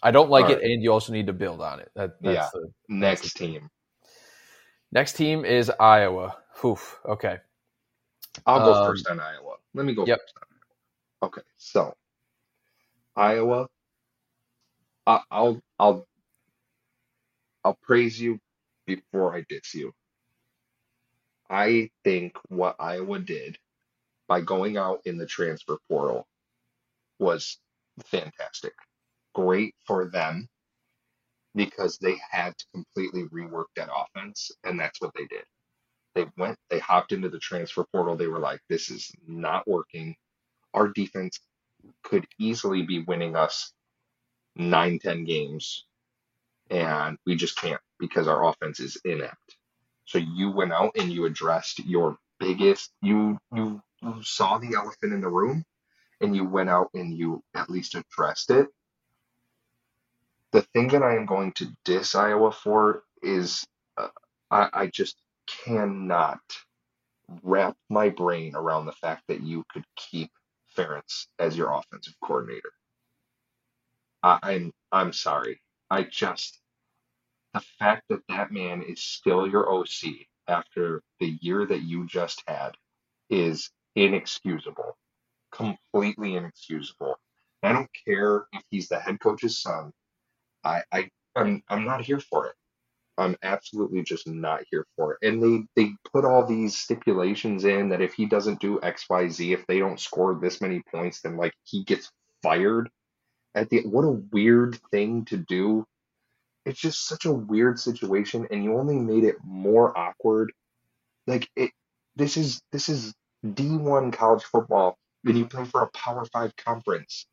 I 0.03 0.11
don't 0.11 0.29
like 0.29 0.49
it, 0.49 0.63
and 0.63 0.83
you 0.83 0.91
also 0.93 1.13
need 1.13 1.27
to 1.27 1.33
build 1.33 1.61
on 1.61 1.79
it. 1.81 1.91
That, 1.95 2.21
that's 2.23 2.49
Yeah. 2.49 2.51
the 2.51 2.69
Next 2.89 3.35
team. 3.35 3.69
next 4.91 5.13
team 5.13 5.45
is 5.45 5.71
Iowa. 5.79 6.37
Oof. 6.65 6.99
Okay. 7.07 7.39
I'll 8.45 8.61
go 8.61 8.73
Um, 8.73 8.85
first 8.85 9.07
on 9.09 9.19
Iowa. 9.19 9.55
Let 9.73 9.85
me 9.85 9.95
go 9.95 10.07
Yep. 10.07 10.19
first 10.19 10.33
on 10.37 10.43
Iowa. 10.51 11.29
Okay, 11.29 11.41
so 11.57 11.95
Iowa, 13.15 13.67
I, 15.07 15.21
I'll 15.31 15.61
I'll 15.79 16.07
I'll 17.63 17.77
praise 17.83 18.19
you 18.19 18.39
before 18.87 19.35
I 19.35 19.45
diss 19.49 19.73
you. 19.75 19.93
I 21.49 21.91
think 22.03 22.37
what 22.49 22.75
Iowa 22.79 23.19
did 23.19 23.57
by 24.27 24.41
going 24.41 24.77
out 24.77 25.01
in 25.05 25.17
the 25.17 25.25
transfer 25.27 25.77
portal 25.89 26.27
was 27.19 27.59
fantastic. 28.05 28.73
Great 29.36 29.76
for 29.88 30.10
them 30.10 30.48
because 31.56 32.00
they 32.00 32.17
had 32.32 32.58
to 32.58 32.65
completely 32.74 33.24
rework 33.26 33.65
that 33.76 33.89
offense, 33.96 34.52
and 34.63 34.80
that's 34.80 35.02
what 35.02 35.13
they 35.15 35.26
did. 35.28 35.43
They 36.15 36.26
went, 36.38 36.58
they 36.69 36.80
hopped 36.80 37.13
into 37.13 37.30
the 37.30 37.39
transfer 37.39 37.86
portal. 37.93 38.17
They 38.17 38.28
were 38.28 38.39
like, 38.39 38.62
this 38.69 38.91
is 38.91 39.12
not 39.28 39.67
working. 39.67 40.15
Our 40.74 40.89
defense 40.89 41.39
could 42.04 42.28
easily 42.39 42.84
be 42.84 43.02
winning 43.04 43.36
us 43.36 43.74
nine, 44.56 45.00
ten 45.00 45.26
games, 45.26 45.86
and 46.72 47.17
we 47.26 47.36
just 47.36 47.58
can't 47.58 47.82
because 48.00 48.28
our 48.28 48.46
offense 48.50 48.80
is 48.80 48.98
inept. 49.06 49.58
So 50.06 50.19
you 50.19 50.52
went 50.52 50.74
out 50.74 50.93
and 50.98 51.12
you 51.12 51.26
addressed 51.26 51.80
your 51.86 52.17
biggest, 52.39 52.91
you, 53.02 53.38
you, 53.56 53.82
you 54.02 54.15
saw 54.24 54.58
the 54.60 54.76
elephant 54.76 55.13
in 55.13 55.22
the 55.22 55.30
room 55.30 55.63
and 56.22 56.36
you 56.36 56.46
went 56.46 56.69
out 56.69 56.89
and 56.93 57.13
you 57.17 57.43
at 57.56 57.69
least 57.69 57.96
addressed 57.96 58.52
it. 58.52 58.67
The 60.53 60.63
thing 60.63 60.89
that 60.89 61.03
I 61.03 61.17
am 61.17 61.27
going 61.27 61.53
to 61.53 61.67
diss 61.85 62.15
Iowa 62.15 62.53
for 62.53 63.03
is 63.23 63.65
uh, 63.97 64.09
I, 64.51 64.69
I 64.73 64.87
just 64.87 65.17
cannot 65.65 66.41
wrap 67.43 67.75
my 67.89 68.09
brain 68.09 68.55
around 68.55 68.85
the 68.85 68.93
fact 68.93 69.23
that 69.29 69.41
you 69.41 69.65
could 69.71 69.85
keep 69.97 70.31
Ferentz 70.77 71.27
as 71.39 71.57
your 71.57 71.73
offensive 71.73 72.15
coordinator. 72.23 72.71
I, 74.23 74.39
I'm 74.43 74.73
I'm 74.91 75.13
sorry. 75.13 75.61
I 75.89 76.03
just 76.03 76.59
the 77.53 77.61
fact 77.79 78.03
that 78.09 78.21
that 78.29 78.51
man 78.51 78.83
is 78.83 79.01
still 79.01 79.47
your 79.47 79.71
OC 79.73 80.27
after 80.47 81.03
the 81.19 81.37
year 81.41 81.65
that 81.67 81.83
you 81.83 82.07
just 82.07 82.43
had 82.47 82.71
is 83.29 83.71
inexcusable, 83.95 84.97
completely 85.51 86.35
inexcusable. 86.35 87.17
I 87.63 87.73
don't 87.73 87.89
care 88.07 88.47
if 88.53 88.63
he's 88.71 88.89
the 88.89 88.99
head 88.99 89.19
coach's 89.19 89.59
son. 89.59 89.93
I, 90.63 90.84
I 90.91 91.10
I'm 91.36 91.63
I'm 91.69 91.86
not 91.86 92.02
here 92.02 92.19
for 92.19 92.47
it. 92.47 92.56
I'm 93.17 93.36
absolutely 93.43 94.04
just 94.04 94.28
not 94.28 94.63
here 94.71 94.86
for 94.95 95.13
it. 95.13 95.28
And 95.28 95.43
they 95.43 95.65
they 95.84 95.93
put 96.13 96.26
all 96.26 96.45
these 96.45 96.78
stipulations 96.78 97.65
in 97.65 97.89
that 97.89 98.02
if 98.02 98.13
he 98.13 98.26
doesn't 98.26 98.60
do 98.62 98.82
X 98.82 99.06
Y 99.10 99.30
Z, 99.30 99.54
if 99.54 99.67
they 99.67 99.80
don't 99.80 99.99
score 99.99 100.36
this 100.41 100.62
many 100.62 100.82
points, 100.91 101.21
then 101.21 101.38
like 101.38 101.54
he 101.63 101.84
gets 101.84 102.12
fired. 102.43 102.89
At 103.56 103.69
the 103.69 103.82
what 103.88 104.04
a 104.06 104.12
weird 104.32 104.80
thing 104.91 105.26
to 105.26 105.38
do. 105.38 105.86
It's 106.65 106.80
just 106.80 107.08
such 107.08 107.26
a 107.26 107.34
weird 107.34 107.80
situation, 107.80 108.47
and 108.52 108.63
you 108.63 108.78
only 108.78 108.97
made 108.97 109.26
it 109.26 109.38
more 109.43 109.97
awkward. 109.97 110.54
Like 111.28 111.49
it, 111.56 111.71
this 112.15 112.38
is 112.38 112.62
this 112.71 112.89
is 112.89 113.13
D1 113.45 114.13
college 114.13 114.43
football, 114.43 114.97
and 115.26 115.38
you 115.38 115.45
play 115.47 115.65
for 115.65 115.84
a 115.84 115.89
Power 115.91 116.26
Five 116.34 116.56
conference. 116.58 117.28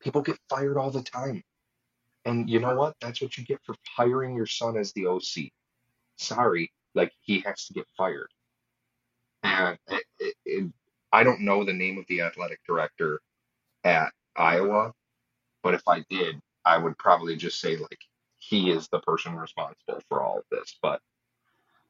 People 0.00 0.22
get 0.22 0.38
fired 0.50 0.78
all 0.78 0.90
the 0.90 1.02
time. 1.02 1.42
And 2.24 2.48
you 2.48 2.60
know 2.60 2.76
what? 2.76 2.94
That's 3.00 3.20
what 3.20 3.36
you 3.36 3.44
get 3.44 3.60
for 3.64 3.74
hiring 3.96 4.34
your 4.36 4.46
son 4.46 4.76
as 4.76 4.92
the 4.92 5.06
OC. 5.06 5.50
Sorry, 6.16 6.72
like 6.94 7.12
he 7.20 7.40
has 7.40 7.66
to 7.66 7.74
get 7.74 7.86
fired. 7.96 8.28
And 9.42 9.78
it, 9.88 10.04
it, 10.20 10.34
it, 10.44 10.72
I 11.12 11.24
don't 11.24 11.40
know 11.40 11.64
the 11.64 11.72
name 11.72 11.98
of 11.98 12.06
the 12.08 12.22
athletic 12.22 12.60
director 12.66 13.20
at 13.84 14.12
Iowa, 14.36 14.92
but 15.62 15.74
if 15.74 15.82
I 15.88 16.04
did, 16.08 16.40
I 16.64 16.78
would 16.78 16.96
probably 16.98 17.36
just 17.36 17.60
say 17.60 17.76
like 17.76 17.98
he 18.38 18.70
is 18.70 18.88
the 18.88 19.00
person 19.00 19.34
responsible 19.36 20.00
for 20.08 20.22
all 20.22 20.38
of 20.38 20.44
this. 20.50 20.78
But 20.80 21.00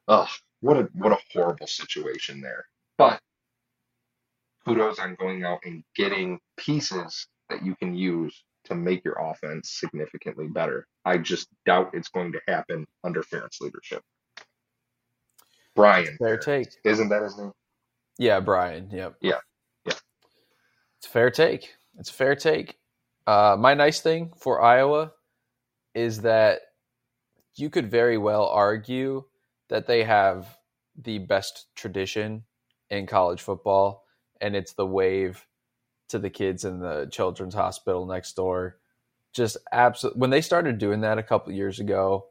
oh, 0.09 0.29
what 0.61 0.79
a 0.79 0.89
what 0.95 1.13
a 1.13 1.19
horrible 1.33 1.67
situation 1.67 2.41
there. 2.41 2.67
But 2.97 3.21
kudos 4.65 4.99
on 4.99 5.15
going 5.17 5.45
out 5.45 5.61
and 5.65 5.85
getting 5.95 6.41
pieces 6.57 7.27
that 7.51 7.65
you 7.65 7.77
can 7.77 7.95
use 7.95 8.43
to 8.65 8.75
make 8.75 9.05
your 9.05 9.15
offense 9.21 9.71
significantly 9.81 10.47
better. 10.49 10.87
I 11.05 11.19
just 11.19 11.49
doubt 11.67 11.91
it's 11.95 12.09
going 12.09 12.33
to 12.33 12.41
happen 12.49 12.87
under 13.05 13.23
Ferentz 13.23 13.61
leadership. 13.61 14.03
Brian, 15.75 16.17
Fair 16.19 16.37
take. 16.37 16.69
isn't 16.85 17.09
that 17.09 17.23
his 17.23 17.39
name? 17.39 17.53
Yeah, 18.19 18.41
Brian. 18.41 18.91
Yep. 18.91 19.17
Yeah, 19.23 19.39
yeah. 19.87 19.95
It's 20.99 21.07
a 21.07 21.11
fair 21.11 21.31
take. 21.31 21.75
It's 21.99 22.11
a 22.11 22.15
fair 22.15 22.37
take. 22.37 22.77
Uh, 23.27 23.57
my 23.59 23.75
nice 23.75 24.01
thing 24.01 24.33
for 24.37 24.61
Iowa 24.63 25.13
is 25.95 26.21
that 26.23 26.61
you 27.57 27.71
could 27.71 27.91
very 27.91 28.19
well 28.19 28.47
argue 28.47 29.25
that 29.69 29.87
they 29.87 30.05
have 30.05 30.59
the 31.01 31.19
best 31.19 31.67
tradition 31.75 32.45
in 32.91 33.07
college 33.07 33.41
football, 33.41 34.05
and 34.41 34.55
it's 34.55 34.75
the 34.75 34.87
wave 34.87 35.47
to 36.13 36.19
the 36.19 36.31
kids 36.31 36.65
in 36.65 36.79
the 36.79 37.09
children's 37.11 37.55
hospital 37.55 38.07
next 38.07 38.37
door. 38.37 38.79
Just 39.33 39.57
absolutely, 39.73 40.21
when 40.21 40.31
they 40.31 40.43
started 40.43 40.79
doing 40.79 41.01
that 41.01 41.19
a 41.19 41.23
couple 41.23 41.53
years 41.53 41.81
ago, 41.81 42.27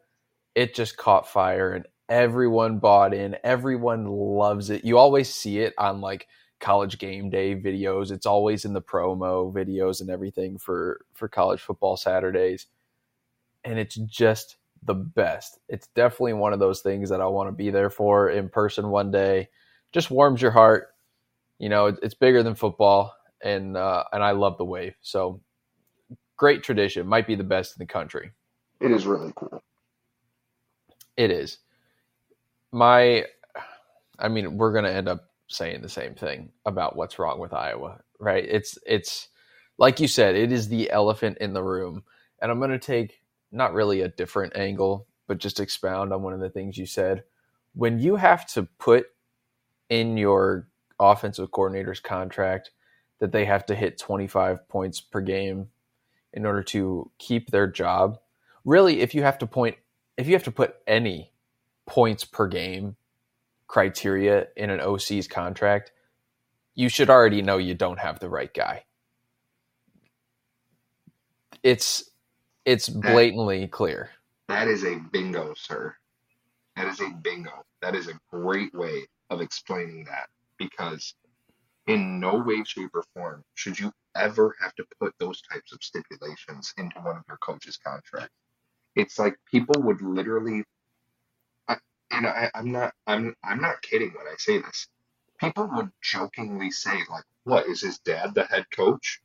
it 0.56 0.74
just 0.76 0.98
caught 0.98 1.28
fire 1.28 1.72
and 1.74 1.86
everyone 2.08 2.78
bought 2.78 3.14
in. 3.14 3.38
Everyone 3.44 4.06
loves 4.06 4.70
it. 4.70 4.86
You 4.86 4.98
always 4.98 5.34
see 5.34 5.60
it 5.60 5.74
on 5.78 6.00
like 6.00 6.28
college 6.60 7.00
game 7.00 7.30
day 7.32 7.56
videos. 7.56 8.12
It's 8.12 8.28
always 8.28 8.66
in 8.66 8.74
the 8.74 8.82
promo 8.82 9.52
videos 9.52 10.00
and 10.00 10.10
everything 10.10 10.60
for 10.60 11.02
for 11.14 11.28
college 11.28 11.62
football 11.62 11.98
Saturdays. 11.98 12.68
And 13.64 13.80
it's 13.80 13.96
just 13.96 14.58
the 14.84 14.94
best. 14.94 15.60
It's 15.70 15.88
definitely 15.96 16.34
one 16.34 16.54
of 16.54 16.60
those 16.60 16.82
things 16.82 17.10
that 17.10 17.22
I 17.22 17.28
want 17.28 17.48
to 17.48 17.52
be 17.52 17.72
there 17.72 17.90
for 17.90 18.30
in 18.30 18.50
person 18.50 18.90
one 18.90 19.10
day. 19.10 19.50
Just 19.92 20.12
warms 20.12 20.42
your 20.42 20.52
heart. 20.52 20.90
You 21.58 21.70
know, 21.70 21.88
it's 21.88 22.16
bigger 22.16 22.44
than 22.44 22.56
football 22.56 23.16
and 23.44 23.78
uh 23.78 24.04
and 24.14 24.24
I 24.24 24.32
love 24.32 24.58
the 24.58 24.66
wave. 24.66 24.96
So 25.02 25.42
great 26.38 26.64
tradition. 26.64 27.08
Might 27.08 27.28
be 27.28 27.36
the 27.36 27.44
best 27.44 27.76
in 27.76 27.80
the 27.80 27.92
country. 27.92 28.32
It 28.80 28.92
is 28.92 29.06
really 29.06 29.32
cool. 29.36 29.64
It 31.18 31.32
is. 31.32 31.60
My, 32.72 33.26
I 34.20 34.30
mean, 34.30 34.58
we're 34.58 34.74
going 34.74 34.86
to 34.86 34.94
end 34.94 35.10
up 35.10 35.26
saying 35.48 35.82
the 35.82 35.90
same 35.90 36.16
thing 36.16 36.52
about 36.66 36.96
what's 36.96 37.20
wrong 37.20 37.40
with 37.40 37.54
Iowa, 37.54 38.02
right? 38.20 38.46
It's 38.48 38.78
it's 38.86 39.30
like 39.78 40.00
you 40.00 40.08
said, 40.08 40.36
it 40.36 40.52
is 40.52 40.70
the 40.70 40.92
elephant 40.92 41.38
in 41.40 41.54
the 41.54 41.64
room. 41.64 42.04
And 42.42 42.52
I'm 42.52 42.60
going 42.60 42.72
to 42.72 42.80
take 42.80 43.22
not 43.52 43.74
really 43.74 44.02
a 44.02 44.10
different 44.10 44.56
angle, 44.58 45.08
but 45.28 45.38
just 45.40 45.60
expound 45.60 46.14
on 46.14 46.24
one 46.24 46.34
of 46.34 46.40
the 46.40 46.50
things 46.50 46.78
you 46.78 46.86
said. 46.86 47.24
When 47.74 48.00
you 48.00 48.16
have 48.18 48.48
to 48.54 48.64
put 48.80 49.06
in 49.90 50.18
your 50.18 50.68
offensive 51.00 51.52
coordinator's 51.52 52.02
contract 52.02 52.72
that 53.22 53.32
they 53.32 53.46
have 53.46 53.66
to 53.68 53.76
hit 53.76 54.00
25 54.00 54.68
points 54.68 55.00
per 55.00 55.22
game 55.22 55.70
in 56.34 56.46
order 56.46 56.64
to 56.64 57.10
keep 57.20 57.52
their 57.52 57.68
job, 57.68 58.20
really 58.66 59.00
if 59.00 59.16
you 59.16 59.24
have 59.24 59.38
to 59.38 59.48
point 59.48 59.78
if 60.18 60.28
you 60.28 60.34
have 60.34 60.44
to 60.44 60.52
put 60.52 60.76
any 60.86 61.32
points 61.86 62.26
per 62.26 62.48
game 62.48 62.96
criteria 63.68 64.48
in 64.58 64.70
an 64.70 64.82
OC's 64.82 65.28
contract, 65.28 65.92
you 66.76 66.90
should 66.90 67.10
already 67.10 67.42
know 67.42 67.58
you 67.58 67.74
don't 67.74 68.00
have 68.00 68.20
the 68.20 68.30
right 68.30 68.54
guy. 68.54 68.84
It's 71.64 72.10
it's 72.66 72.90
blatantly 72.90 73.62
that, 73.62 73.72
clear. 73.72 74.10
That 74.48 74.68
is 74.68 74.84
a 74.84 74.96
bingo, 75.12 75.54
sir. 75.56 75.96
That 76.76 76.88
is 76.88 77.00
a 77.02 77.10
bingo. 77.22 77.66
That 77.82 77.96
is 77.96 78.08
a 78.08 78.20
great 78.32 78.74
way 78.74 79.06
of 79.30 79.42
explaining 79.42 80.06
that 80.06 80.28
because 80.58 81.14
in 81.88 82.20
no 82.20 82.38
way, 82.38 82.64
shape, 82.66 82.92
or 82.94 83.04
form 83.16 83.44
should 83.56 83.80
you 83.80 83.92
ever 84.16 84.56
have 84.62 84.74
to 84.76 84.86
put 85.00 85.14
those 85.20 85.42
types 85.42 85.72
of 85.74 85.80
stipulations 85.84 86.74
into 86.78 87.00
one 87.02 87.18
of 87.18 87.24
your 87.28 87.38
coach's 87.38 87.78
contracts. 87.78 88.36
It's 88.96 89.20
like 89.20 89.36
people 89.52 89.82
would 89.84 90.02
literally, 90.02 90.64
I, 91.70 91.78
and 92.12 92.28
I, 92.28 92.52
I'm 92.56 92.72
not, 92.72 92.94
I'm, 93.08 93.36
I'm 93.44 93.62
not 93.62 93.82
kidding 93.82 94.12
when 94.12 94.28
I 94.28 94.36
say 94.38 94.60
this. 94.60 94.88
People 95.40 95.70
would 95.76 95.92
jokingly 96.02 96.72
say, 96.72 97.00
like, 97.12 97.26
"What 97.46 97.68
is 97.68 97.82
his 97.82 98.00
dad 98.00 98.36
the 98.36 98.46
head 98.46 98.66
coach?" 98.76 99.22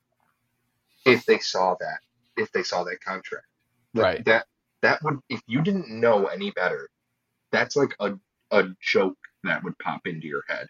If 1.07 1.27
they 1.27 1.39
saw 1.39 1.77
that, 1.81 2.01
if 2.37 2.53
they 2.53 2.63
saw 2.65 2.85
that 2.85 3.01
contract, 3.05 3.47
that, 3.95 4.03
right? 4.03 4.25
That 4.27 4.47
that 4.83 5.03
would, 5.05 5.21
if 5.29 5.43
you 5.47 5.63
didn't 5.63 5.89
know 5.91 6.27
any 6.27 6.53
better, 6.53 6.89
that's 7.53 7.77
like 7.77 7.95
a 8.01 8.15
a 8.53 8.65
joke 8.83 9.19
that 9.45 9.65
would 9.65 9.79
pop 9.79 10.03
into 10.07 10.29
your 10.29 10.45
head. 10.49 10.69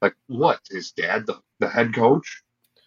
Like, 0.00 0.14
what 0.26 0.60
is 0.70 0.92
dad 0.92 1.26
the, 1.26 1.40
the 1.58 1.68
head 1.68 1.94
coach? 1.94 2.42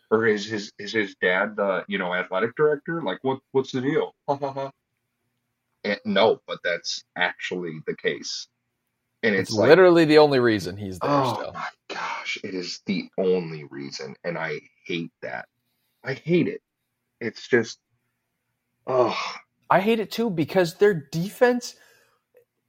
Or 0.10 0.28
is 0.28 0.46
his 0.46 0.74
is 0.78 0.92
his 0.92 1.16
dad 1.22 1.56
the 1.56 1.86
you 1.88 1.98
know 1.98 2.14
athletic 2.14 2.56
director? 2.58 3.02
Like 3.02 3.20
what 3.22 3.40
what's 3.54 3.72
the 3.72 3.80
deal? 3.80 4.14
and, 5.84 6.00
no, 6.04 6.42
but 6.46 6.60
that's 6.64 7.04
actually 7.16 7.80
the 7.88 7.96
case. 7.96 8.48
And 9.24 9.36
it's, 9.36 9.52
it's 9.52 9.58
like, 9.58 9.70
literally 9.70 10.04
the 10.06 10.18
only 10.18 10.40
reason 10.40 10.76
he's 10.76 11.00
there 11.00 11.10
oh 11.10 11.34
still. 11.36 11.54
my 11.54 11.68
gosh, 11.88 12.40
it 12.44 12.54
is 12.54 12.82
the 12.86 13.10
only 13.18 13.64
reason, 13.66 14.16
and 14.26 14.38
I 14.38 14.60
hate 14.86 15.12
that. 15.22 15.46
I 16.04 16.14
hate 16.14 16.48
it. 16.48 16.62
It's 17.22 17.48
just, 17.48 17.80
oh, 18.88 19.18
I 19.70 19.80
hate 19.80 20.00
it 20.00 20.12
too 20.12 20.30
because 20.30 20.76
their 20.76 20.94
defense 20.94 21.76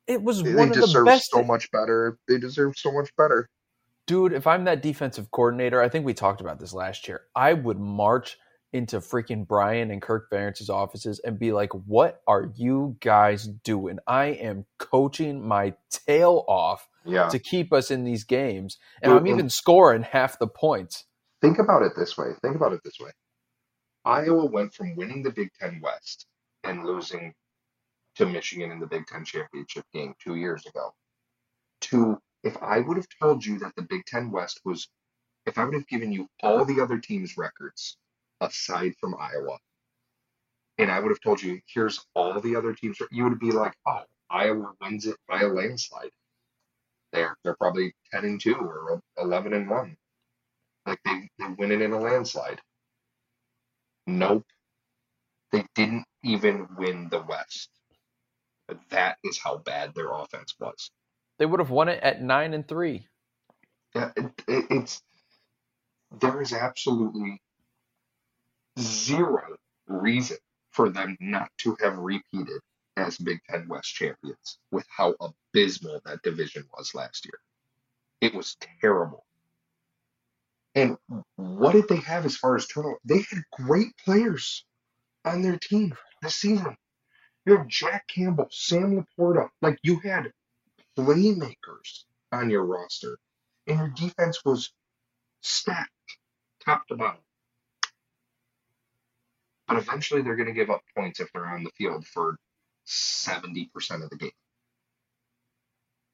it 0.06 0.22
was 0.22 0.42
they 0.42 0.54
one 0.54 0.68
of 0.68 0.74
the 0.74 1.02
best. 1.04 1.30
so 1.30 1.42
much 1.42 1.70
better. 1.70 2.18
They 2.28 2.38
deserve 2.38 2.74
so 2.76 2.92
much 2.92 3.14
better. 3.16 3.48
Dude, 4.06 4.32
if 4.32 4.46
I'm 4.46 4.64
that 4.64 4.82
defensive 4.82 5.30
coordinator, 5.30 5.80
I 5.80 5.88
think 5.88 6.04
we 6.04 6.14
talked 6.14 6.40
about 6.40 6.58
this 6.58 6.72
last 6.72 7.06
year. 7.06 7.22
I 7.34 7.52
would 7.52 7.78
march 7.78 8.38
into 8.72 8.98
freaking 8.98 9.46
Brian 9.46 9.90
and 9.90 10.00
Kirk 10.00 10.30
Ferentz's 10.30 10.70
offices 10.70 11.20
and 11.20 11.38
be 11.38 11.52
like, 11.52 11.72
"What 11.86 12.22
are 12.26 12.50
you 12.54 12.96
guys 13.00 13.46
doing? 13.46 13.98
I 14.06 14.26
am 14.26 14.66
coaching 14.78 15.46
my 15.46 15.74
tail 15.90 16.44
off 16.48 16.88
yeah. 17.04 17.28
to 17.28 17.38
keep 17.38 17.72
us 17.72 17.90
in 17.90 18.04
these 18.04 18.24
games, 18.24 18.78
and 19.02 19.10
Dude, 19.10 19.18
I'm 19.20 19.26
even 19.26 19.50
scoring 19.50 20.02
half 20.02 20.38
the 20.38 20.48
points." 20.48 21.04
Think 21.40 21.58
about 21.58 21.82
it 21.82 21.92
this 21.96 22.16
way. 22.16 22.28
Think 22.40 22.56
about 22.56 22.72
it 22.72 22.80
this 22.84 22.98
way. 22.98 23.10
Iowa 24.04 24.46
went 24.46 24.74
from 24.74 24.96
winning 24.96 25.22
the 25.22 25.30
Big 25.30 25.50
Ten 25.60 25.80
West 25.82 26.26
and 26.64 26.84
losing 26.84 27.34
to 28.16 28.26
Michigan 28.26 28.70
in 28.70 28.80
the 28.80 28.86
Big 28.86 29.06
Ten 29.06 29.24
championship 29.24 29.84
game 29.92 30.14
two 30.18 30.36
years 30.36 30.64
ago. 30.66 30.94
To 31.82 32.20
if 32.44 32.56
I 32.62 32.80
would 32.80 32.96
have 32.96 33.08
told 33.20 33.44
you 33.44 33.58
that 33.60 33.74
the 33.76 33.82
Big 33.82 34.04
Ten 34.06 34.30
West 34.30 34.60
was, 34.64 34.88
if 35.46 35.58
I 35.58 35.64
would 35.64 35.74
have 35.74 35.88
given 35.88 36.12
you 36.12 36.28
all 36.42 36.64
the 36.64 36.80
other 36.80 36.98
teams' 36.98 37.36
records 37.38 37.96
aside 38.40 38.94
from 39.00 39.16
Iowa, 39.18 39.58
and 40.78 40.90
I 40.90 41.00
would 41.00 41.10
have 41.10 41.20
told 41.20 41.42
you 41.42 41.60
here's 41.66 42.04
all 42.14 42.40
the 42.40 42.56
other 42.56 42.74
teams, 42.74 42.98
you 43.10 43.24
would 43.24 43.40
be 43.40 43.52
like, 43.52 43.74
oh, 43.86 44.02
Iowa 44.30 44.72
wins 44.80 45.06
it 45.06 45.16
by 45.28 45.42
a 45.42 45.48
landslide. 45.48 46.10
They're 47.12 47.36
they're 47.44 47.56
probably 47.56 47.94
ten 48.12 48.24
and 48.24 48.40
two 48.40 48.56
or 48.56 49.00
eleven 49.18 49.54
and 49.54 49.70
one, 49.70 49.96
like 50.86 51.00
they 51.04 51.28
they 51.38 51.46
win 51.58 51.72
it 51.72 51.82
in 51.82 51.92
a 51.92 52.00
landslide. 52.00 52.60
Nope, 54.06 54.46
they 55.52 55.66
didn't 55.74 56.04
even 56.24 56.68
win 56.78 57.08
the 57.10 57.22
West. 57.22 57.70
That 58.90 59.18
is 59.24 59.38
how 59.38 59.58
bad 59.58 59.94
their 59.94 60.12
offense 60.12 60.54
was. 60.60 60.90
They 61.42 61.46
would 61.46 61.58
have 61.58 61.70
won 61.70 61.88
it 61.88 61.98
at 62.04 62.22
nine 62.22 62.54
and 62.54 62.68
three. 62.68 63.08
Yeah, 63.96 64.12
it, 64.16 64.26
it, 64.46 64.66
it's 64.70 65.02
there 66.20 66.40
is 66.40 66.52
absolutely 66.52 67.42
zero 68.78 69.56
reason 69.88 70.36
for 70.70 70.88
them 70.88 71.16
not 71.18 71.50
to 71.58 71.76
have 71.80 71.98
repeated 71.98 72.60
as 72.96 73.18
Big 73.18 73.40
Ten 73.50 73.66
West 73.66 73.92
champions 73.92 74.60
with 74.70 74.86
how 74.88 75.16
abysmal 75.18 76.00
that 76.04 76.22
division 76.22 76.62
was 76.78 76.94
last 76.94 77.24
year. 77.26 77.40
It 78.20 78.36
was 78.36 78.56
terrible. 78.80 79.24
And 80.76 80.96
what 81.34 81.72
did 81.72 81.88
they 81.88 81.96
have 81.96 82.24
as 82.24 82.36
far 82.36 82.54
as 82.54 82.68
turnover? 82.68 82.98
They 83.04 83.18
had 83.18 83.42
great 83.50 83.96
players 83.96 84.64
on 85.24 85.42
their 85.42 85.58
team 85.58 85.92
this 86.22 86.36
season. 86.36 86.76
You 87.46 87.56
have 87.56 87.66
Jack 87.66 88.06
Campbell, 88.06 88.46
Sam 88.52 89.04
LaPorta. 89.18 89.48
Like 89.60 89.80
you 89.82 89.98
had 89.98 90.30
playmakers 90.98 92.04
on 92.32 92.50
your 92.50 92.64
roster, 92.64 93.18
and 93.66 93.78
your 93.78 93.88
defense 93.88 94.44
was 94.44 94.72
stacked 95.42 95.90
top 96.64 96.86
to 96.88 96.96
bottom. 96.96 97.20
But 99.68 99.78
eventually, 99.78 100.22
they're 100.22 100.36
going 100.36 100.48
to 100.48 100.54
give 100.54 100.70
up 100.70 100.82
points 100.96 101.20
if 101.20 101.30
they're 101.32 101.46
on 101.46 101.64
the 101.64 101.70
field 101.70 102.06
for 102.06 102.36
70% 102.86 103.68
of 104.02 104.10
the 104.10 104.16
game. 104.16 104.30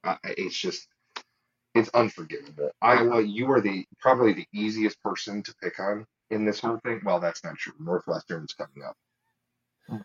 Uh, 0.05 0.17
it's 0.25 0.57
just, 0.57 0.87
it's 1.75 1.91
unforgivable. 1.95 2.71
Iowa, 2.81 3.21
you 3.21 3.51
are 3.51 3.61
the 3.61 3.85
probably 4.01 4.33
the 4.33 4.47
easiest 4.53 5.03
person 5.03 5.43
to 5.43 5.55
pick 5.63 5.81
on 5.81 6.07
in 6.31 6.45
this 6.45 6.61
whole 6.61 6.79
thing. 6.85 7.01
Well, 7.05 7.21
that's 7.21 7.43
not 7.45 7.57
true. 7.57 7.75
Northwestern's 7.81 8.55
coming 8.55 8.87
up, 8.87 8.97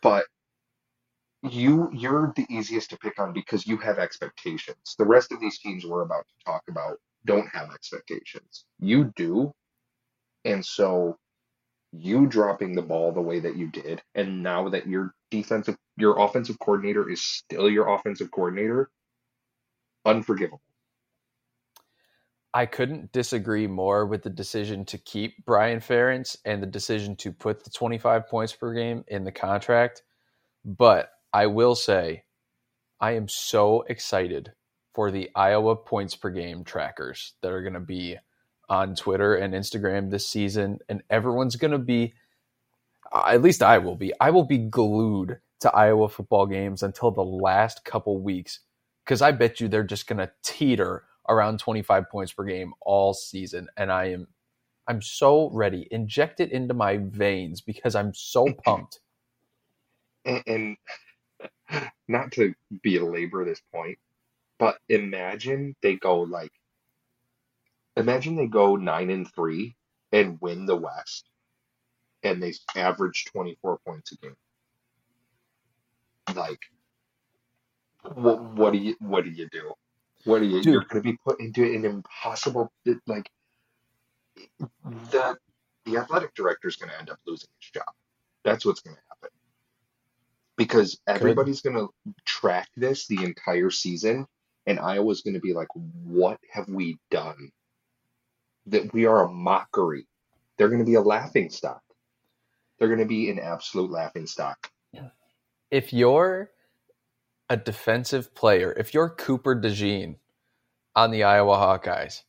but 0.01 0.25
you 1.43 1.89
you're 1.93 2.33
the 2.35 2.45
easiest 2.49 2.89
to 2.91 2.97
pick 2.97 3.19
on 3.19 3.33
because 3.33 3.67
you 3.67 3.77
have 3.77 3.99
expectations. 3.99 4.95
The 4.97 5.05
rest 5.05 5.31
of 5.31 5.39
these 5.39 5.59
teams 5.59 5.85
we're 5.85 6.01
about 6.01 6.25
to 6.27 6.45
talk 6.45 6.63
about 6.69 6.97
don't 7.25 7.47
have 7.47 7.71
expectations. 7.73 8.65
You 8.79 9.11
do. 9.15 9.53
And 10.45 10.65
so 10.65 11.17
you 11.91 12.25
dropping 12.27 12.75
the 12.75 12.81
ball 12.81 13.11
the 13.11 13.21
way 13.21 13.39
that 13.39 13.55
you 13.55 13.67
did 13.67 14.01
and 14.15 14.41
now 14.41 14.69
that 14.69 14.87
your 14.87 15.13
defensive 15.29 15.77
your 15.97 16.19
offensive 16.19 16.57
coordinator 16.59 17.09
is 17.09 17.23
still 17.23 17.69
your 17.69 17.93
offensive 17.93 18.31
coordinator 18.31 18.89
unforgivable. 20.05 20.61
I 22.53 22.65
couldn't 22.67 23.11
disagree 23.11 23.67
more 23.67 24.05
with 24.05 24.23
the 24.23 24.29
decision 24.29 24.85
to 24.85 24.97
keep 24.97 25.43
Brian 25.45 25.79
Ferentz 25.79 26.37
and 26.45 26.61
the 26.61 26.67
decision 26.67 27.15
to 27.17 27.31
put 27.31 27.63
the 27.63 27.71
25 27.71 28.27
points 28.27 28.53
per 28.53 28.73
game 28.73 29.03
in 29.07 29.23
the 29.23 29.31
contract. 29.31 30.03
But 30.63 31.09
I 31.33 31.47
will 31.47 31.75
say, 31.75 32.23
I 32.99 33.11
am 33.11 33.27
so 33.27 33.83
excited 33.83 34.53
for 34.95 35.11
the 35.11 35.29
Iowa 35.35 35.75
points 35.75 36.15
per 36.15 36.29
game 36.31 36.63
trackers 36.63 37.33
that 37.41 37.51
are 37.51 37.61
going 37.61 37.73
to 37.73 37.79
be 37.79 38.17
on 38.69 38.95
Twitter 38.95 39.35
and 39.35 39.53
Instagram 39.53 40.09
this 40.09 40.27
season. 40.27 40.79
And 40.89 41.03
everyone's 41.09 41.55
going 41.55 41.71
to 41.71 41.77
be, 41.77 42.13
at 43.13 43.41
least 43.41 43.63
I 43.63 43.79
will 43.79 43.95
be, 43.95 44.13
I 44.19 44.31
will 44.31 44.45
be 44.45 44.59
glued 44.59 45.39
to 45.61 45.75
Iowa 45.75 46.09
football 46.09 46.47
games 46.47 46.83
until 46.83 47.11
the 47.11 47.23
last 47.23 47.85
couple 47.85 48.19
weeks 48.21 48.61
because 49.05 49.21
I 49.21 49.31
bet 49.31 49.61
you 49.61 49.67
they're 49.67 49.83
just 49.83 50.07
going 50.07 50.19
to 50.19 50.31
teeter 50.43 51.03
around 51.29 51.59
25 51.59 52.09
points 52.09 52.33
per 52.33 52.45
game 52.45 52.73
all 52.81 53.13
season. 53.13 53.67
And 53.77 53.91
I 53.91 54.07
am, 54.11 54.27
I'm 54.87 55.01
so 55.01 55.49
ready. 55.53 55.87
Inject 55.91 56.39
it 56.41 56.51
into 56.51 56.73
my 56.73 56.97
veins 56.97 57.61
because 57.61 57.95
I'm 57.95 58.13
so 58.13 58.53
pumped. 58.65 58.99
And, 60.25 60.43
and 60.47 60.77
not 62.07 62.31
to 62.33 62.53
belabor 62.81 63.45
this 63.45 63.61
point, 63.73 63.97
but 64.59 64.77
imagine 64.89 65.75
they 65.81 65.95
go 65.95 66.21
like, 66.21 66.51
imagine 67.95 68.35
they 68.35 68.47
go 68.47 68.75
nine 68.75 69.09
and 69.09 69.31
three 69.33 69.75
and 70.11 70.39
win 70.41 70.65
the 70.65 70.75
West, 70.75 71.29
and 72.23 72.41
they 72.41 72.53
average 72.75 73.25
twenty 73.25 73.57
four 73.61 73.79
points 73.85 74.11
a 74.11 74.17
game. 74.17 74.35
Like, 76.35 76.59
what 78.13 78.41
what 78.41 78.73
do 78.73 78.79
you 78.79 78.95
what 78.99 79.23
do 79.23 79.29
you 79.31 79.47
do? 79.51 79.73
What 80.25 80.41
are 80.41 80.45
you? 80.45 80.61
Dude. 80.61 80.73
You're 80.73 80.85
going 80.85 81.03
to 81.03 81.11
be 81.11 81.17
put 81.25 81.39
into 81.39 81.63
an 81.63 81.85
impossible 81.85 82.71
like 83.07 83.29
the 84.83 85.37
the 85.85 85.97
athletic 85.97 86.33
director 86.33 86.67
is 86.67 86.77
going 86.77 86.89
to 86.89 86.97
end 86.99 87.09
up 87.09 87.19
losing 87.25 87.49
his 87.59 87.71
job. 87.71 87.93
That's 88.43 88.65
what's 88.65 88.81
going 88.81 88.95
to 88.95 89.01
happen 89.01 89.12
because 90.57 90.99
everybody's 91.07 91.61
going 91.61 91.75
to 91.75 91.89
track 92.25 92.69
this 92.75 93.07
the 93.07 93.23
entire 93.23 93.69
season, 93.69 94.27
and 94.65 94.79
Iowa's 94.79 95.21
going 95.21 95.33
to 95.33 95.39
be 95.39 95.53
like, 95.53 95.69
"What 96.03 96.39
have 96.51 96.67
we 96.67 96.97
done? 97.09 97.51
That 98.67 98.93
we 98.93 99.05
are 99.05 99.25
a 99.25 99.31
mockery." 99.31 100.07
They're 100.57 100.69
going 100.69 100.79
to 100.79 100.85
be 100.85 100.95
a 100.95 101.01
laughing 101.01 101.49
stock. 101.49 101.81
They're 102.77 102.87
going 102.87 102.99
to 102.99 103.05
be 103.05 103.29
an 103.29 103.39
absolute 103.39 103.91
laughing 103.91 104.27
stock. 104.27 104.71
If 105.71 105.91
you're 105.91 106.51
a 107.49 107.57
defensive 107.57 108.35
player, 108.35 108.71
if 108.77 108.93
you're 108.93 109.09
Cooper 109.09 109.55
DeJean 109.55 110.17
on 110.95 111.11
the 111.11 111.23
Iowa 111.23 111.55
Hawkeyes, 111.55 112.21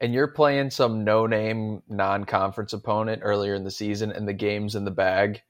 and 0.00 0.12
you're 0.12 0.28
playing 0.28 0.70
some 0.70 1.04
no-name 1.04 1.82
non-conference 1.88 2.72
opponent 2.72 3.22
earlier 3.24 3.54
in 3.54 3.64
the 3.64 3.70
season, 3.70 4.12
and 4.12 4.28
the 4.28 4.34
game's 4.34 4.74
in 4.74 4.84
the 4.84 4.90
bag, 4.90 5.42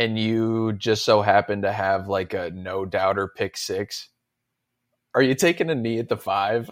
and 0.00 0.18
you 0.18 0.72
just 0.72 1.04
so 1.04 1.20
happen 1.20 1.60
to 1.60 1.70
have 1.70 2.08
like 2.08 2.32
a 2.32 2.50
no 2.52 2.86
doubter 2.86 3.28
pick 3.28 3.54
six, 3.58 4.08
are 5.14 5.20
you 5.20 5.34
taking 5.34 5.68
a 5.68 5.74
knee 5.74 5.98
at 5.98 6.08
the 6.08 6.16
five? 6.16 6.70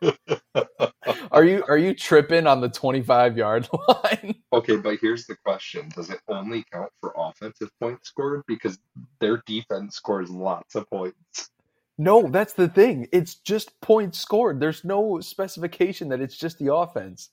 are 1.30 1.44
you 1.44 1.62
are 1.68 1.76
you 1.76 1.94
tripping 1.94 2.46
on 2.46 2.62
the 2.62 2.70
25 2.70 3.36
yard 3.36 3.68
line? 3.88 4.36
Okay, 4.54 4.76
but 4.76 4.96
here's 5.02 5.26
the 5.26 5.36
question. 5.44 5.90
Does 5.94 6.08
it 6.08 6.20
only 6.28 6.64
count 6.72 6.90
for 7.02 7.12
offensive 7.14 7.68
points 7.78 8.08
scored? 8.08 8.42
Because 8.48 8.78
their 9.20 9.42
defense 9.44 9.96
scores 9.96 10.30
lots 10.30 10.74
of 10.76 10.88
points. 10.88 11.50
No, 11.98 12.26
that's 12.26 12.54
the 12.54 12.68
thing. 12.68 13.06
It's 13.12 13.34
just 13.34 13.78
points 13.82 14.18
scored. 14.18 14.60
There's 14.60 14.82
no 14.82 15.20
specification 15.20 16.08
that 16.08 16.22
it's 16.22 16.38
just 16.38 16.58
the 16.58 16.74
offense. 16.74 17.28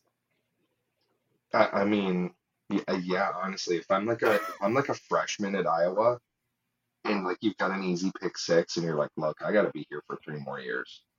I, 1.54 1.70
I 1.72 1.86
mean, 1.86 2.32
yeah, 2.70 2.82
uh, 2.88 3.00
yeah, 3.04 3.32
honestly, 3.44 3.78
if 3.78 3.90
I'm 3.92 4.06
like 4.06 4.24
a 4.24 4.36
if 4.36 4.42
I'm 4.62 4.74
like 4.74 4.90
a 4.90 4.94
freshman 4.96 5.56
at 5.56 5.68
Iowa 5.68 6.20
and 7.06 7.26
like 7.26 7.38
you've 7.42 7.58
got 7.58 7.72
an 7.72 7.84
easy 7.84 8.12
pick 8.22 8.38
six 8.38 8.78
and 8.78 8.86
you're 8.86 8.98
like, 8.98 9.12
look, 9.18 9.38
I 9.46 9.52
gotta 9.52 9.72
be 9.72 9.86
here 9.90 10.04
for 10.08 10.18
three 10.24 10.40
more 10.40 10.60
years. 10.60 11.04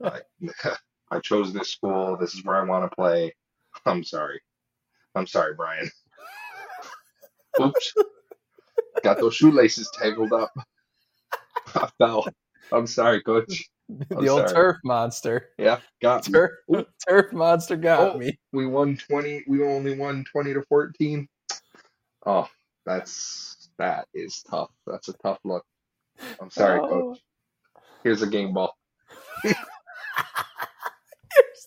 Like, 0.00 0.24
I 1.10 1.20
chose 1.20 1.52
this 1.52 1.70
school. 1.72 2.16
This 2.20 2.34
is 2.34 2.44
where 2.44 2.56
I 2.56 2.64
want 2.64 2.90
to 2.90 2.94
play. 2.96 3.34
I'm 3.86 4.04
sorry. 4.04 4.40
I'm 5.14 5.26
sorry, 5.26 5.54
Brian. 5.54 5.90
Oops. 7.62 7.94
Got 9.02 9.20
those 9.20 9.34
shoelaces 9.36 9.90
tangled 9.90 10.32
up. 10.32 10.52
I 11.74 11.88
fell. 11.98 12.26
I'm 12.72 12.86
sorry, 12.86 13.22
coach. 13.22 13.70
Oh, 14.10 14.20
the 14.20 14.26
I'm 14.26 14.28
old 14.28 14.48
sorry. 14.48 14.52
turf 14.52 14.76
monster. 14.84 15.50
Yeah, 15.58 15.78
got 16.02 16.26
me. 16.28 16.32
Turf, 16.32 16.50
turf 17.08 17.32
monster 17.32 17.76
got 17.76 18.16
Oh. 18.16 18.18
me. 18.18 18.36
We 18.52 18.66
won 18.66 18.96
20. 18.96 19.44
We 19.46 19.62
only 19.64 19.96
won 19.96 20.24
20 20.32 20.54
to 20.54 20.62
14. 20.62 21.28
Oh, 22.26 22.48
that's 22.84 23.68
that 23.78 24.08
is 24.12 24.42
tough. 24.42 24.70
That's 24.88 25.08
a 25.08 25.12
tough 25.22 25.38
look. 25.44 25.64
I'm 26.40 26.50
sorry, 26.50 26.80
Oh. 26.80 26.88
coach. 26.88 27.20
Here's 28.02 28.22
a 28.22 28.26
game 28.26 28.52
ball. 28.54 28.74
Here's 29.42 29.56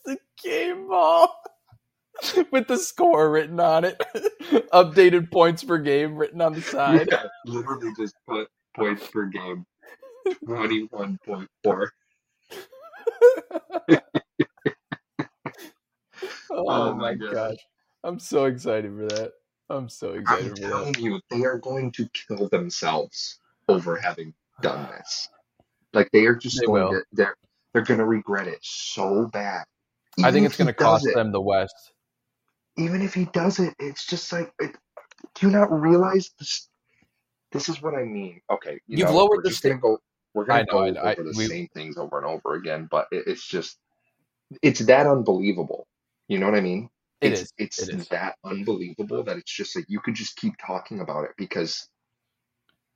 the 0.05 0.17
game 0.43 0.87
ball 0.89 1.33
with 2.51 2.67
the 2.67 2.77
score 2.77 3.29
written 3.31 3.59
on 3.59 3.85
it. 3.85 4.01
Updated 4.73 5.31
points 5.31 5.63
per 5.63 5.77
game 5.77 6.15
written 6.15 6.41
on 6.41 6.53
the 6.53 6.61
side. 6.61 7.07
Yeah, 7.11 7.23
literally 7.45 7.93
just 7.97 8.15
put 8.27 8.49
points 8.75 9.07
per 9.07 9.25
game. 9.27 9.65
21.4. 10.45 11.87
Oh, 16.51 16.65
Oh 16.67 16.93
my 16.93 17.13
God. 17.13 17.31
gosh. 17.31 17.57
I'm 18.03 18.19
so 18.19 18.45
excited 18.45 18.91
for 18.95 19.05
that. 19.07 19.31
I'm 19.69 19.87
so 19.87 20.13
I'm 20.13 20.21
excited 20.21 20.57
for 20.57 20.83
that. 20.85 20.99
you, 20.99 21.19
they 21.29 21.43
are 21.45 21.57
going 21.59 21.91
to 21.93 22.09
kill 22.09 22.49
themselves 22.49 23.39
over 23.67 23.95
having 23.97 24.33
done 24.61 24.87
this. 24.91 25.29
Like 25.93 26.09
they 26.11 26.25
are 26.25 26.35
just 26.35 26.59
They 26.59 26.65
going 26.65 26.81
will. 26.83 26.91
to 26.91 27.03
they're 27.13 27.35
they're 27.73 27.83
gonna 27.83 28.05
regret 28.05 28.47
it 28.47 28.59
so 28.61 29.27
bad. 29.27 29.63
I 30.23 30.31
think 30.31 30.45
it's 30.45 30.57
going 30.57 30.67
to 30.67 30.73
cost 30.73 31.05
it- 31.07 31.15
them 31.15 31.31
the 31.31 31.39
West. 31.41 31.93
even 32.77 33.01
if 33.01 33.13
he 33.13 33.25
does 33.25 33.59
it, 33.59 33.73
it's 33.79 34.05
just 34.05 34.31
like, 34.33 34.51
it, 34.59 34.75
do 35.35 35.47
you 35.47 35.51
not 35.53 35.71
realize 35.71 36.31
this? 36.39 36.67
This 37.51 37.69
is 37.69 37.81
what 37.81 37.93
I 37.95 38.03
mean. 38.03 38.41
Okay, 38.51 38.79
you 38.87 38.97
You've 38.97 39.09
know, 39.09 39.15
lowered 39.17 39.43
the 39.45 39.57
gonna 39.63 39.77
go. 39.79 39.97
We're 40.33 40.45
gonna 40.45 40.61
I 40.61 40.65
go 40.65 40.79
know, 40.79 41.01
I- 41.01 41.13
over 41.13 41.23
the 41.23 41.33
we- 41.35 41.47
same 41.47 41.67
things 41.73 41.97
over 41.97 42.17
and 42.17 42.27
over 42.27 42.55
again, 42.55 42.87
but 42.91 43.07
it, 43.11 43.25
it's 43.27 43.47
just, 43.47 43.77
it's 44.63 44.81
that 44.81 45.07
unbelievable. 45.07 45.87
You 46.27 46.39
know 46.39 46.47
what 46.47 46.55
I 46.55 46.61
mean? 46.61 46.89
It 47.21 47.33
it's, 47.33 47.41
is. 47.41 47.53
It's 47.57 47.79
It 47.83 47.89
is. 47.89 48.07
that 48.09 48.35
unbelievable 48.45 49.23
that 49.25 49.37
it's 49.37 49.51
just 49.51 49.75
like 49.75 49.85
you 49.89 49.99
could 50.01 50.15
just 50.15 50.37
keep 50.37 50.55
talking 50.65 51.01
about 51.01 51.25
it 51.25 51.31
because 51.37 51.87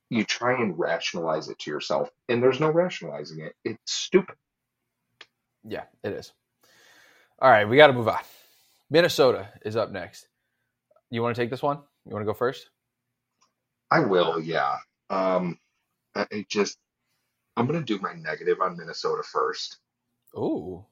you 0.10 0.26
try 0.26 0.54
and 0.62 0.80
rationalize 0.80 1.50
it 1.50 1.60
to 1.60 1.72
yourself, 1.72 2.10
and 2.30 2.44
there's 2.44 2.60
no 2.62 2.72
rationalizing 2.72 3.42
it. 3.42 3.54
It's 3.66 3.80
stupid. 3.94 4.36
Yeah, 5.68 5.84
it 6.04 6.14
is. 6.14 6.34
All 7.40 7.52
right, 7.52 7.68
we 7.68 7.78
got 7.78 7.88
to 7.88 7.94
move 7.94 8.08
on. 8.10 8.20
Minnesota 8.90 9.50
is 9.66 9.76
up 9.76 9.92
next. 9.92 10.28
You 11.12 11.22
want 11.24 11.36
to 11.36 11.42
take 11.42 11.50
this 11.50 11.64
one? 11.64 11.80
You 12.06 12.14
want 12.14 12.24
to 12.24 12.28
go 12.28 12.34
first? 12.34 12.70
I 13.92 14.02
will, 14.02 14.40
yeah. 14.42 14.78
Um, 15.10 15.60
it 16.32 16.50
just, 16.50 16.78
I'm 17.56 17.66
gonna 17.68 17.82
do 17.84 18.00
my 18.00 18.14
negative 18.14 18.60
on 18.62 18.78
Minnesota 18.78 19.24
first. 19.24 19.78
Oh. 20.36 20.86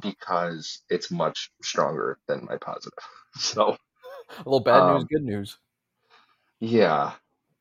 because 0.00 0.82
it's 0.88 1.10
much 1.10 1.50
stronger 1.62 2.18
than 2.28 2.44
my 2.44 2.56
positive. 2.56 2.98
So 3.36 3.76
A 4.30 4.38
little 4.38 4.60
bad 4.60 4.86
news, 4.92 5.02
Um, 5.02 5.06
good 5.10 5.24
news. 5.24 5.58
yeah, 6.60 7.14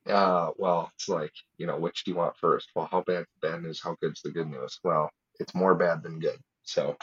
uh, 0.06 0.52
well, 0.58 0.92
it's 0.96 1.10
like 1.10 1.34
you 1.58 1.66
know, 1.66 1.78
which 1.80 2.04
do 2.04 2.12
you 2.12 2.18
want 2.18 2.36
first? 2.38 2.70
Well, 2.76 2.88
how 2.92 3.02
bad 3.02 3.26
bad 3.42 3.64
news? 3.64 3.82
How 3.82 3.96
good's 4.02 4.22
the 4.22 4.32
good 4.32 4.48
news? 4.50 4.80
Well, 4.84 5.10
it's 5.40 5.56
more 5.56 5.74
bad 5.76 6.04
than 6.04 6.20
good. 6.20 6.38
So 6.64 6.96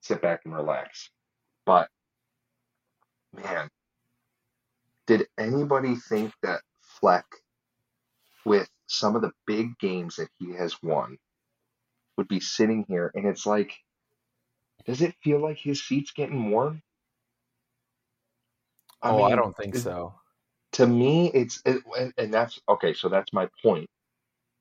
sit 0.00 0.20
back 0.22 0.40
and 0.44 0.54
relax. 0.54 1.10
But 1.66 1.88
man, 3.32 3.68
did 5.06 5.28
anybody 5.38 5.94
think 5.94 6.32
that 6.42 6.62
Fleck, 6.82 7.26
with 8.44 8.68
some 8.90 9.16
of 9.16 9.22
the 9.22 9.32
big 9.46 9.78
games 9.78 10.16
that 10.16 10.30
he 10.38 10.52
has 10.54 10.76
won, 10.82 11.18
would 12.18 12.28
be 12.28 12.40
sitting 12.40 12.84
here? 12.88 13.10
And 13.14 13.26
it's 13.26 13.46
like, 13.46 13.72
does 14.86 15.02
it 15.02 15.14
feel 15.24 15.40
like 15.40 15.58
his 15.58 15.82
seat's 15.84 16.12
getting 16.12 16.50
warm? 16.50 16.82
oh, 19.02 19.22
I 19.22 19.36
don't 19.36 19.56
think 19.56 19.76
so. 19.76 20.14
to 20.72 20.86
me 20.86 21.30
it's 21.34 21.62
it, 21.64 21.82
and 22.18 22.32
that's 22.32 22.60
okay 22.68 22.94
so 22.94 23.08
that's 23.08 23.32
my 23.32 23.48
point 23.62 23.88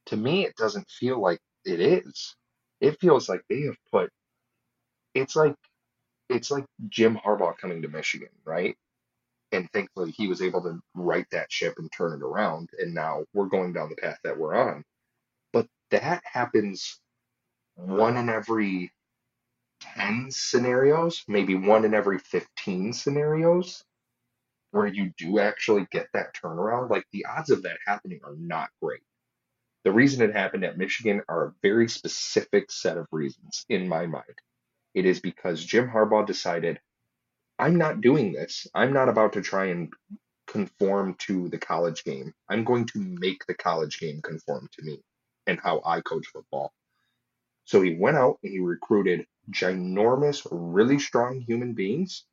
to 0.07 0.17
me 0.17 0.45
it 0.45 0.55
doesn't 0.57 0.89
feel 0.89 1.21
like 1.21 1.39
it 1.65 1.79
is 1.79 2.35
it 2.81 2.99
feels 2.99 3.29
like 3.29 3.41
they 3.49 3.63
have 3.63 3.77
put 3.91 4.11
it's 5.15 5.35
like 5.35 5.55
it's 6.29 6.51
like 6.51 6.65
jim 6.89 7.17
harbaugh 7.17 7.57
coming 7.57 7.81
to 7.81 7.87
michigan 7.89 8.29
right 8.45 8.75
and 9.51 9.69
thankfully 9.73 10.11
he 10.11 10.27
was 10.27 10.41
able 10.41 10.61
to 10.61 10.79
right 10.95 11.27
that 11.31 11.51
ship 11.51 11.75
and 11.77 11.91
turn 11.91 12.13
it 12.13 12.23
around 12.23 12.69
and 12.79 12.93
now 12.93 13.23
we're 13.33 13.47
going 13.47 13.73
down 13.73 13.89
the 13.89 13.95
path 13.95 14.19
that 14.23 14.37
we're 14.37 14.55
on 14.55 14.83
but 15.53 15.67
that 15.91 16.21
happens 16.25 16.99
one 17.75 18.17
in 18.17 18.29
every 18.29 18.91
10 19.95 20.29
scenarios 20.31 21.23
maybe 21.27 21.55
one 21.55 21.85
in 21.85 21.93
every 21.93 22.19
15 22.19 22.93
scenarios 22.93 23.77
where 24.71 24.87
you 24.87 25.13
do 25.17 25.39
actually 25.39 25.87
get 25.91 26.09
that 26.13 26.35
turnaround, 26.35 26.91
like 26.91 27.05
the 27.13 27.25
odds 27.25 27.51
of 27.51 27.63
that 27.63 27.77
happening 27.87 28.21
are 28.25 28.35
not 28.37 28.69
great. 28.83 29.01
The 29.85 29.91
reason 29.91 30.27
it 30.27 30.35
happened 30.35 30.65
at 30.65 30.77
Michigan 30.77 31.21
are 31.29 31.47
a 31.47 31.53
very 31.63 31.89
specific 31.89 32.71
set 32.71 32.97
of 32.97 33.07
reasons 33.11 33.65
in 33.69 33.87
my 33.87 34.07
mind. 34.07 34.25
It 34.93 35.05
is 35.05 35.19
because 35.21 35.63
Jim 35.63 35.89
Harbaugh 35.89 36.27
decided, 36.27 36.79
I'm 37.59 37.75
not 37.77 38.01
doing 38.01 38.31
this. 38.33 38.67
I'm 38.73 38.93
not 38.93 39.09
about 39.09 39.33
to 39.33 39.41
try 39.41 39.65
and 39.65 39.91
conform 40.47 41.15
to 41.19 41.49
the 41.49 41.57
college 41.57 42.03
game. 42.03 42.33
I'm 42.49 42.63
going 42.63 42.85
to 42.87 42.99
make 42.99 43.45
the 43.45 43.53
college 43.53 43.99
game 43.99 44.21
conform 44.21 44.69
to 44.73 44.83
me 44.83 44.99
and 45.45 45.59
how 45.61 45.81
I 45.85 46.01
coach 46.01 46.27
football. 46.27 46.71
So 47.65 47.81
he 47.81 47.95
went 47.99 48.17
out 48.17 48.39
and 48.43 48.51
he 48.51 48.59
recruited 48.59 49.25
ginormous, 49.51 50.47
really 50.49 50.99
strong 50.99 51.41
human 51.41 51.73
beings 51.73 52.25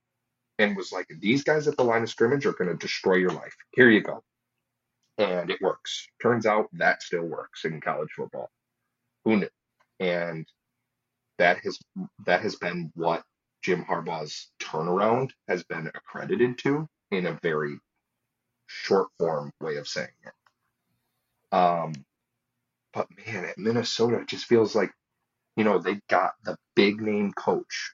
and 0.59 0.77
was 0.77 0.93
like, 0.93 1.07
these 1.21 1.45
guys 1.45 1.69
at 1.69 1.77
the 1.77 1.85
line 1.85 2.03
of 2.03 2.11
scrimmage 2.11 2.47
are 2.47 2.53
going 2.53 2.71
to 2.71 2.77
destroy 2.77 3.17
your 3.17 3.31
life. 3.31 3.55
Here 3.75 3.91
you 3.91 4.03
go. 4.03 4.23
And 5.19 5.51
it 5.51 5.61
works. 5.61 6.07
Turns 6.23 6.47
out 6.47 6.69
that 6.75 7.03
still 7.03 7.25
works 7.25 7.65
in 7.65 7.81
college 7.81 8.11
football. 8.17 8.51
Who 9.25 9.37
knew? 9.37 9.49
And 10.01 10.47
that 11.39 11.59
has 11.65 11.79
that 12.27 12.43
has 12.43 12.57
been 12.57 12.91
what 12.95 13.23
Jim 13.67 13.85
Harbaugh's 13.85 14.51
turnaround 14.63 15.33
has 15.49 15.65
been 15.65 15.89
accredited 15.89 16.59
to 16.61 16.89
in 17.13 17.27
a 17.27 17.39
very 17.43 17.79
short 18.67 19.09
form 19.19 19.53
way 19.61 19.77
of 19.77 19.89
saying 19.89 20.09
it. 20.25 21.57
Um, 21.57 21.95
but 22.95 23.09
man, 23.27 23.45
at 23.47 23.59
Minnesota, 23.59 24.21
it 24.21 24.29
just 24.29 24.47
feels 24.47 24.75
like 24.77 24.93
you 25.57 25.65
know, 25.65 25.79
they 25.79 26.01
got 26.09 26.33
the 26.45 26.57
big 26.75 27.01
name 27.01 27.33
coach 27.33 27.93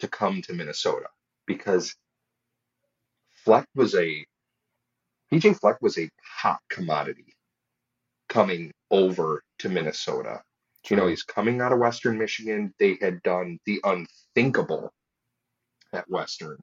to 0.00 0.08
come 0.08 0.42
to 0.42 0.54
Minnesota 0.54 1.06
because 1.46 1.94
Fleck 3.44 3.66
was 3.74 3.94
a 3.94 4.24
PJ 5.32 5.60
Fleck 5.60 5.82
was 5.82 5.98
a 5.98 6.10
hot 6.24 6.60
commodity 6.70 7.34
coming 8.28 8.72
over 8.90 9.42
to 9.60 9.68
Minnesota. 9.70 10.42
You 10.90 10.96
know, 10.96 11.06
he's 11.06 11.22
coming 11.22 11.60
out 11.60 11.72
of 11.72 11.78
Western 11.78 12.18
Michigan. 12.18 12.74
They 12.78 12.98
had 13.00 13.22
done 13.22 13.58
the 13.66 13.80
unthinkable 13.84 14.92
at 15.92 16.08
Western 16.10 16.58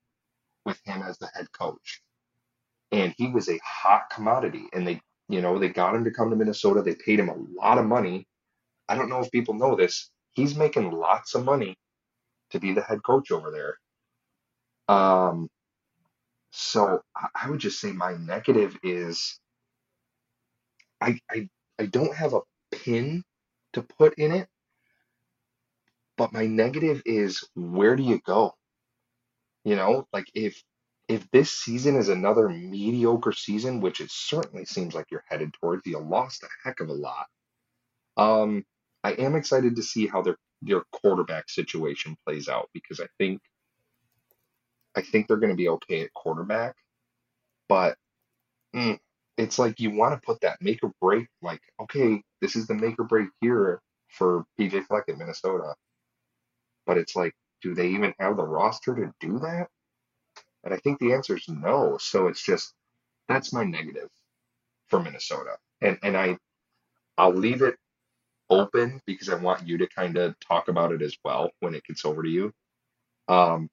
with 0.66 0.80
him 0.86 1.04
as 1.04 1.18
the 1.18 1.30
head 1.36 1.52
coach. 1.52 2.02
And 2.92 3.14
he 3.18 3.28
was 3.28 3.50
a 3.50 3.60
hot 3.64 4.10
commodity. 4.12 4.68
And 4.74 4.88
they, 4.88 5.02
you 5.30 5.42
know, 5.42 5.60
they 5.60 5.70
got 5.70 5.96
him 5.96 6.04
to 6.06 6.12
come 6.12 6.30
to 6.30 6.36
Minnesota. 6.36 6.82
They 6.82 6.96
paid 6.96 7.20
him 7.20 7.30
a 7.30 7.62
lot 7.62 7.78
of 7.78 7.86
money. 7.86 8.28
I 8.88 8.96
don't 8.96 9.10
know 9.10 9.22
if 9.22 9.32
people 9.32 9.54
know 9.54 9.76
this. 9.76 10.10
He's 10.34 10.56
making 10.56 10.92
lots 10.92 11.36
of 11.36 11.46
money 11.46 11.76
to 12.52 12.60
be 12.60 12.74
the 12.74 12.82
head 12.82 13.04
coach 13.04 13.32
over 13.32 13.52
there. 13.52 13.78
Um, 14.88 15.50
so 16.52 17.02
I 17.36 17.50
would 17.50 17.60
just 17.60 17.80
say 17.80 17.92
my 17.92 18.14
negative 18.14 18.78
is 18.84 19.40
I 21.02 21.20
I 21.30 21.50
I 21.80 21.86
don't 21.88 22.16
have 22.16 22.34
a 22.34 22.42
pin 22.72 23.24
to 23.76 23.84
put 23.84 24.16
in 24.18 24.34
it, 24.34 24.50
but 26.18 26.34
my 26.34 26.48
negative 26.48 27.02
is 27.06 27.48
where 27.56 27.96
do 27.96 28.04
you 28.04 28.20
go? 28.26 28.54
You 29.66 29.76
know, 29.76 30.08
like 30.14 30.28
if 30.34 30.62
if 31.08 31.30
this 31.32 31.52
season 31.52 31.96
is 31.98 32.10
another 32.10 32.50
mediocre 32.50 33.34
season, 33.34 33.82
which 33.82 34.02
it 34.02 34.12
certainly 34.12 34.66
seems 34.66 34.96
like 34.96 35.08
you're 35.12 35.24
headed 35.28 35.54
towards, 35.54 35.86
you 35.86 36.00
lost 36.00 36.44
a 36.44 36.48
heck 36.64 36.80
of 36.80 36.90
a 36.90 36.94
lot. 36.94 37.28
Um, 38.18 38.66
I 39.04 39.14
am 39.14 39.36
excited 39.36 39.76
to 39.76 39.84
see 39.84 40.08
how 40.08 40.22
their 40.22 40.38
their 40.62 40.84
quarterback 40.92 41.50
situation 41.50 42.18
plays 42.26 42.50
out 42.50 42.70
because 42.74 43.00
I 43.00 43.08
think 43.20 43.42
I 44.96 45.02
think 45.02 45.28
they're 45.28 45.38
going 45.38 45.52
to 45.52 45.58
be 45.58 45.70
okay 45.70 46.02
at 46.02 46.14
quarterback, 46.14 46.76
but 47.70 47.98
mm, 48.76 49.00
it's 49.38 49.60
like 49.60 49.80
you 49.80 49.92
want 49.92 50.14
to 50.14 50.26
put 50.26 50.42
that 50.42 50.62
make 50.62 50.84
or 50.84 50.92
break. 51.02 51.28
Like, 51.42 51.62
okay, 51.82 52.22
this 52.42 52.56
is 52.56 52.68
the 52.68 52.74
make 52.74 53.00
or 53.00 53.06
break 53.06 53.30
here 53.42 53.82
for 54.10 54.46
PJ 54.60 54.86
Fleck 54.86 55.06
at 55.10 55.18
Minnesota, 55.18 55.74
but 56.86 56.98
it's 56.98 57.16
like, 57.16 57.34
do 57.62 57.74
they 57.74 57.88
even 57.90 58.14
have 58.20 58.38
the 58.38 58.44
roster 58.46 58.96
to 58.96 59.14
do 59.20 59.40
that? 59.40 59.68
And 60.64 60.74
I 60.74 60.78
think 60.78 61.00
the 61.00 61.14
answer 61.14 61.36
is 61.36 61.48
no. 61.48 61.98
So 62.00 62.28
it's 62.28 62.44
just 62.44 62.74
that's 63.28 63.54
my 63.54 63.64
negative 63.64 64.10
for 64.88 65.02
Minnesota, 65.02 65.58
and 65.82 65.98
and 66.04 66.18
I 66.18 66.38
I'll 67.18 67.34
leave 67.34 67.62
it 67.62 67.76
open 68.50 69.02
because 69.06 69.30
I 69.30 69.36
want 69.36 69.68
you 69.68 69.78
to 69.80 69.88
kind 69.88 70.18
of 70.18 70.40
talk 70.40 70.68
about 70.68 70.92
it 70.92 71.02
as 71.02 71.18
well 71.24 71.52
when 71.60 71.76
it 71.76 71.84
gets 71.86 72.06
over 72.06 72.24
to 72.24 72.30
you. 72.30 72.54
Um, 73.28 73.70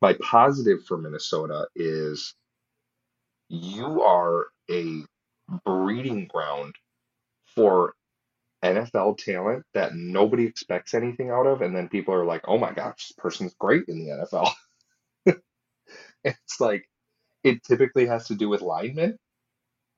my 0.00 0.14
positive 0.22 0.84
for 0.84 0.98
Minnesota 0.98 1.66
is 1.74 2.34
you 3.48 4.02
are 4.02 4.46
a 4.70 5.02
breeding 5.64 6.26
ground 6.26 6.74
for 7.54 7.94
NFL 8.62 9.14
talent 9.16 9.64
that 9.74 9.94
nobody 9.94 10.46
expects 10.46 10.94
anything 10.94 11.30
out 11.30 11.46
of, 11.46 11.62
and 11.62 11.76
then 11.76 11.88
people 11.88 12.14
are 12.14 12.24
like, 12.26 12.42
"Oh 12.48 12.58
my 12.58 12.72
gosh, 12.72 13.08
this 13.08 13.16
person's 13.18 13.54
great 13.58 13.84
in 13.88 13.98
the 14.00 14.10
NFL." 14.12 14.52
It's 16.24 16.60
like 16.60 16.88
it 17.44 17.62
typically 17.64 18.06
has 18.06 18.28
to 18.28 18.34
do 18.34 18.48
with 18.48 18.62
linemen. 18.62 19.18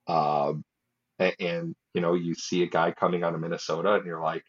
Um, 0.08 0.64
a- 1.20 1.40
and, 1.42 1.74
you 1.94 2.00
know, 2.02 2.14
you 2.14 2.34
see 2.34 2.62
a 2.62 2.68
guy 2.68 2.92
coming 2.92 3.24
out 3.24 3.34
of 3.34 3.40
Minnesota, 3.40 3.94
and 3.94 4.06
you're 4.06 4.22
like, 4.22 4.44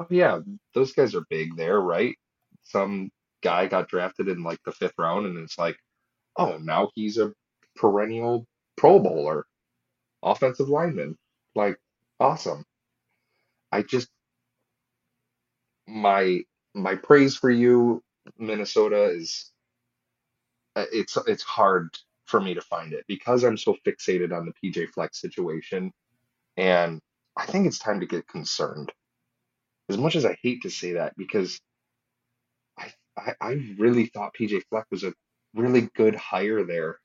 "Oh 0.00 0.06
yeah, 0.10 0.40
those 0.74 0.92
guys 0.94 1.14
are 1.14 1.24
big 1.30 1.56
there, 1.56 1.80
right?" 1.80 2.16
Some 2.64 3.10
guy 3.42 3.66
got 3.68 3.88
drafted 3.88 4.28
in 4.28 4.42
like 4.44 4.60
the 4.64 4.72
fifth 4.72 4.94
round, 4.98 5.26
and 5.26 5.38
it's 5.38 5.58
like, 5.58 5.78
"Oh, 6.36 6.58
now 6.58 6.90
he's 6.96 7.18
a 7.18 7.32
perennial 7.80 8.46
Pro 8.76 9.00
Bowler, 9.00 9.46
offensive 10.22 10.68
lineman." 10.68 11.16
Like, 11.56 11.78
awesome. 12.20 12.64
I 13.72 13.82
just 13.82 14.08
my 15.88 16.42
my 16.74 16.96
praise 16.96 17.36
for 17.36 17.50
you, 17.50 18.02
Minnesota, 18.38 19.06
is 19.06 19.52
uh, 20.76 20.86
it's 20.92 21.18
it's 21.26 21.42
hard 21.42 21.90
for 22.26 22.40
me 22.40 22.54
to 22.54 22.60
find 22.62 22.92
it 22.92 23.04
because 23.08 23.44
I'm 23.44 23.58
so 23.58 23.76
fixated 23.86 24.36
on 24.36 24.46
the 24.46 24.54
PJ 24.70 24.90
Fleck's 24.90 25.20
situation, 25.20 25.92
and 26.56 27.00
I 27.36 27.46
think 27.46 27.66
it's 27.66 27.78
time 27.78 28.00
to 28.00 28.06
get 28.06 28.28
concerned. 28.28 28.92
As 29.90 29.98
much 29.98 30.16
as 30.16 30.24
I 30.26 30.36
hate 30.42 30.62
to 30.62 30.70
say 30.70 30.94
that, 30.94 31.14
because 31.16 31.60
I 32.78 32.92
I, 33.18 33.34
I 33.40 33.52
really 33.78 34.06
thought 34.06 34.34
PJ 34.38 34.62
Fleck 34.70 34.86
was 34.90 35.04
a 35.04 35.14
really 35.54 35.88
good 35.96 36.16
hire 36.16 36.64
there, 36.64 36.98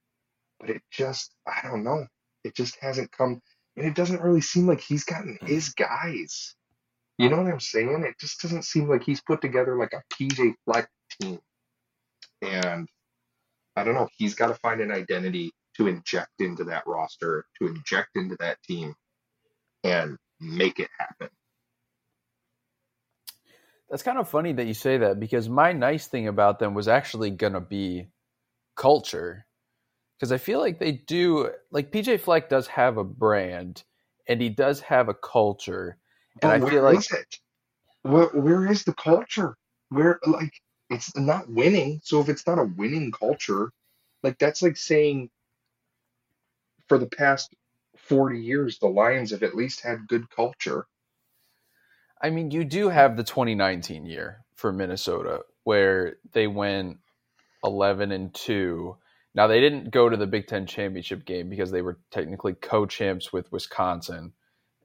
but 0.66 0.76
it 0.76 0.82
just 0.91 1.34
I 1.47 1.68
don't 1.68 1.84
know. 1.84 2.05
It 2.43 2.55
just 2.55 2.78
hasn't 2.82 3.11
come, 3.11 3.41
and 3.76 3.86
it 3.86 3.95
doesn't 3.95 4.22
really 4.22 4.41
seem 4.41 4.68
like 4.68 4.82
he's 4.82 5.03
gotten 5.03 5.38
his 5.41 5.70
guys. 5.70 6.55
You 7.18 7.30
know 7.30 7.38
what 7.38 7.51
I'm 7.51 7.59
saying? 7.59 8.03
It 8.05 8.16
just 8.20 8.41
doesn't 8.41 8.66
seem 8.66 8.89
like 8.89 9.03
he's 9.03 9.22
put 9.22 9.41
together 9.41 9.78
like 9.78 9.93
a 9.93 10.03
PJ 10.13 10.53
Fleck 10.66 10.89
team. 11.22 11.39
And 12.41 12.89
I 13.76 13.84
don't 13.84 13.93
know, 13.93 14.09
he's 14.18 14.36
got 14.36 14.47
to 14.47 14.55
find 14.55 14.82
an 14.82 14.91
identity 14.91 15.51
to 15.78 15.88
inject 15.88 16.32
into 16.39 16.66
that 16.66 16.84
roster, 16.86 17.45
to 17.57 17.68
inject 17.68 18.09
into 18.16 18.36
that 18.39 18.61
team 18.63 18.95
and 19.84 20.18
make 20.41 20.80
it 20.80 20.89
happen. 20.99 21.30
That's 23.89 24.03
kind 24.03 24.18
of 24.18 24.28
funny 24.28 24.51
that 24.53 24.68
you 24.68 24.74
say 24.74 24.97
that 24.97 25.20
because 25.20 25.47
my 25.47 25.72
nice 25.72 26.07
thing 26.07 26.28
about 26.28 26.59
them 26.59 26.74
was 26.74 26.88
actually 26.89 27.30
going 27.30 27.53
to 27.53 27.61
be 27.61 28.07
culture. 28.76 29.45
Because 30.18 30.32
I 30.32 30.38
feel 30.38 30.59
like 30.59 30.80
they 30.80 30.93
do, 30.93 31.51
like 31.72 31.91
PJ 31.91 32.20
Fleck 32.22 32.49
does 32.49 32.68
have 32.68 32.97
a 32.97 33.03
brand 33.03 33.84
and 34.28 34.41
he 34.41 34.49
does 34.49 34.80
have 34.82 35.09
a 35.09 35.13
culture. 35.13 35.97
And 36.41 36.51
But 36.51 36.63
I 36.63 36.70
feel 36.70 36.84
like, 36.84 37.11
it? 37.11 37.39
Where 38.03 38.28
where 38.28 38.72
is 38.72 38.84
the 38.84 38.93
culture? 38.93 39.57
Where 39.89 40.20
like 40.26 40.53
it's 40.89 41.16
not 41.18 41.49
winning. 41.49 42.01
So 42.03 42.22
if 42.22 42.30
it's 42.30 42.45
not 42.45 42.59
a 42.59 42.63
winning 42.63 43.11
culture, 43.11 43.72
like 44.24 44.38
that's 44.38 44.61
like 44.61 44.78
saying 44.78 45.30
for 46.88 46.97
the 46.97 47.07
past 47.07 47.53
40 47.97 48.39
years 48.39 48.80
the 48.80 48.88
Lions 48.88 49.32
have 49.32 49.43
at 49.43 49.55
least 49.55 49.82
had 49.82 50.07
good 50.07 50.30
culture. 50.30 50.86
I 52.22 52.30
mean, 52.30 52.51
you 52.51 52.63
do 52.63 52.89
have 52.89 53.18
the 53.18 53.24
2019 53.24 54.05
year 54.05 54.45
for 54.55 54.72
Minnesota 54.72 55.41
where 55.63 56.18
they 56.32 56.47
went 56.47 56.99
11 57.63 58.11
and 58.11 58.34
2. 58.34 58.95
Now, 59.36 59.48
they 59.48 59.62
didn't 59.62 59.92
go 59.92 60.10
to 60.10 60.18
the 60.18 60.28
Big 60.28 60.48
Ten 60.48 60.68
championship 60.68 61.26
game 61.26 61.50
because 61.50 61.72
they 61.72 61.84
were 61.84 62.00
technically 62.12 62.56
co 62.56 62.88
champs 62.88 63.34
with 63.34 63.52
Wisconsin 63.52 64.34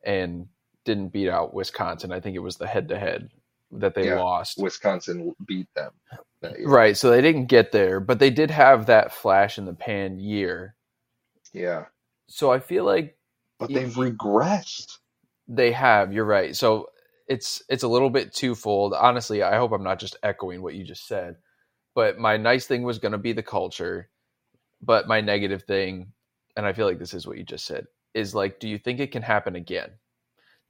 and 0.05 0.49
didn't 0.85 1.11
beat 1.11 1.31
out 1.31 1.55
Wisconsin. 1.55 2.13
I 2.13 2.21
think 2.21 2.37
it 2.37 2.41
was 2.41 2.57
the 2.59 2.69
head 2.69 2.89
to 2.91 2.99
head 2.99 3.31
that 3.73 3.95
they 3.95 4.07
Yeah. 4.07 4.21
lost. 4.21 4.59
Wisconsin 4.59 5.35
beat 5.47 5.69
them. 5.75 5.93
Right. 6.65 6.97
So 6.97 7.11
they 7.11 7.23
didn't 7.23 7.47
get 7.47 7.73
there, 7.73 8.01
but 8.01 8.19
they 8.19 8.31
did 8.31 8.51
have 8.51 8.87
that 8.87 9.13
flash 9.13 9.59
in 9.59 9.67
the 9.67 9.75
pan 9.75 10.19
year. 10.21 10.77
Yeah. 11.53 11.87
So 12.29 12.53
I 12.53 12.61
feel 12.61 12.85
like 12.85 13.19
But 13.59 13.73
they've 13.73 13.95
regressed. 13.95 14.99
they 15.49 15.73
have. 15.73 16.13
You're 16.13 16.25
right. 16.25 16.57
So 16.57 16.91
it's 17.29 17.63
it's 17.69 17.83
a 17.85 17.89
little 17.89 18.11
bit 18.11 18.35
twofold. 18.35 18.95
Honestly, 18.95 19.43
I 19.43 19.57
hope 19.57 19.73
I'm 19.73 19.85
not 19.85 20.01
just 20.01 20.17
echoing 20.23 20.63
what 20.63 20.75
you 20.75 20.85
just 20.85 21.07
said. 21.07 21.37
But 21.95 22.19
my 22.19 22.37
nice 22.37 22.67
thing 22.67 22.83
was 22.85 22.99
going 22.99 23.13
to 23.13 23.19
be 23.19 23.33
the 23.33 23.43
culture, 23.43 24.11
but 24.83 25.09
my 25.09 25.21
negative 25.21 25.65
thing, 25.65 26.13
and 26.57 26.67
I 26.67 26.73
feel 26.73 26.87
like 26.87 26.99
this 26.99 27.15
is 27.15 27.27
what 27.27 27.39
you 27.39 27.45
just 27.45 27.67
said, 27.67 27.87
is 28.15 28.35
like, 28.35 28.61
do 28.61 28.69
you 28.69 28.79
think 28.79 29.01
it 29.01 29.13
can 29.13 29.23
happen 29.23 29.57
again? 29.57 29.91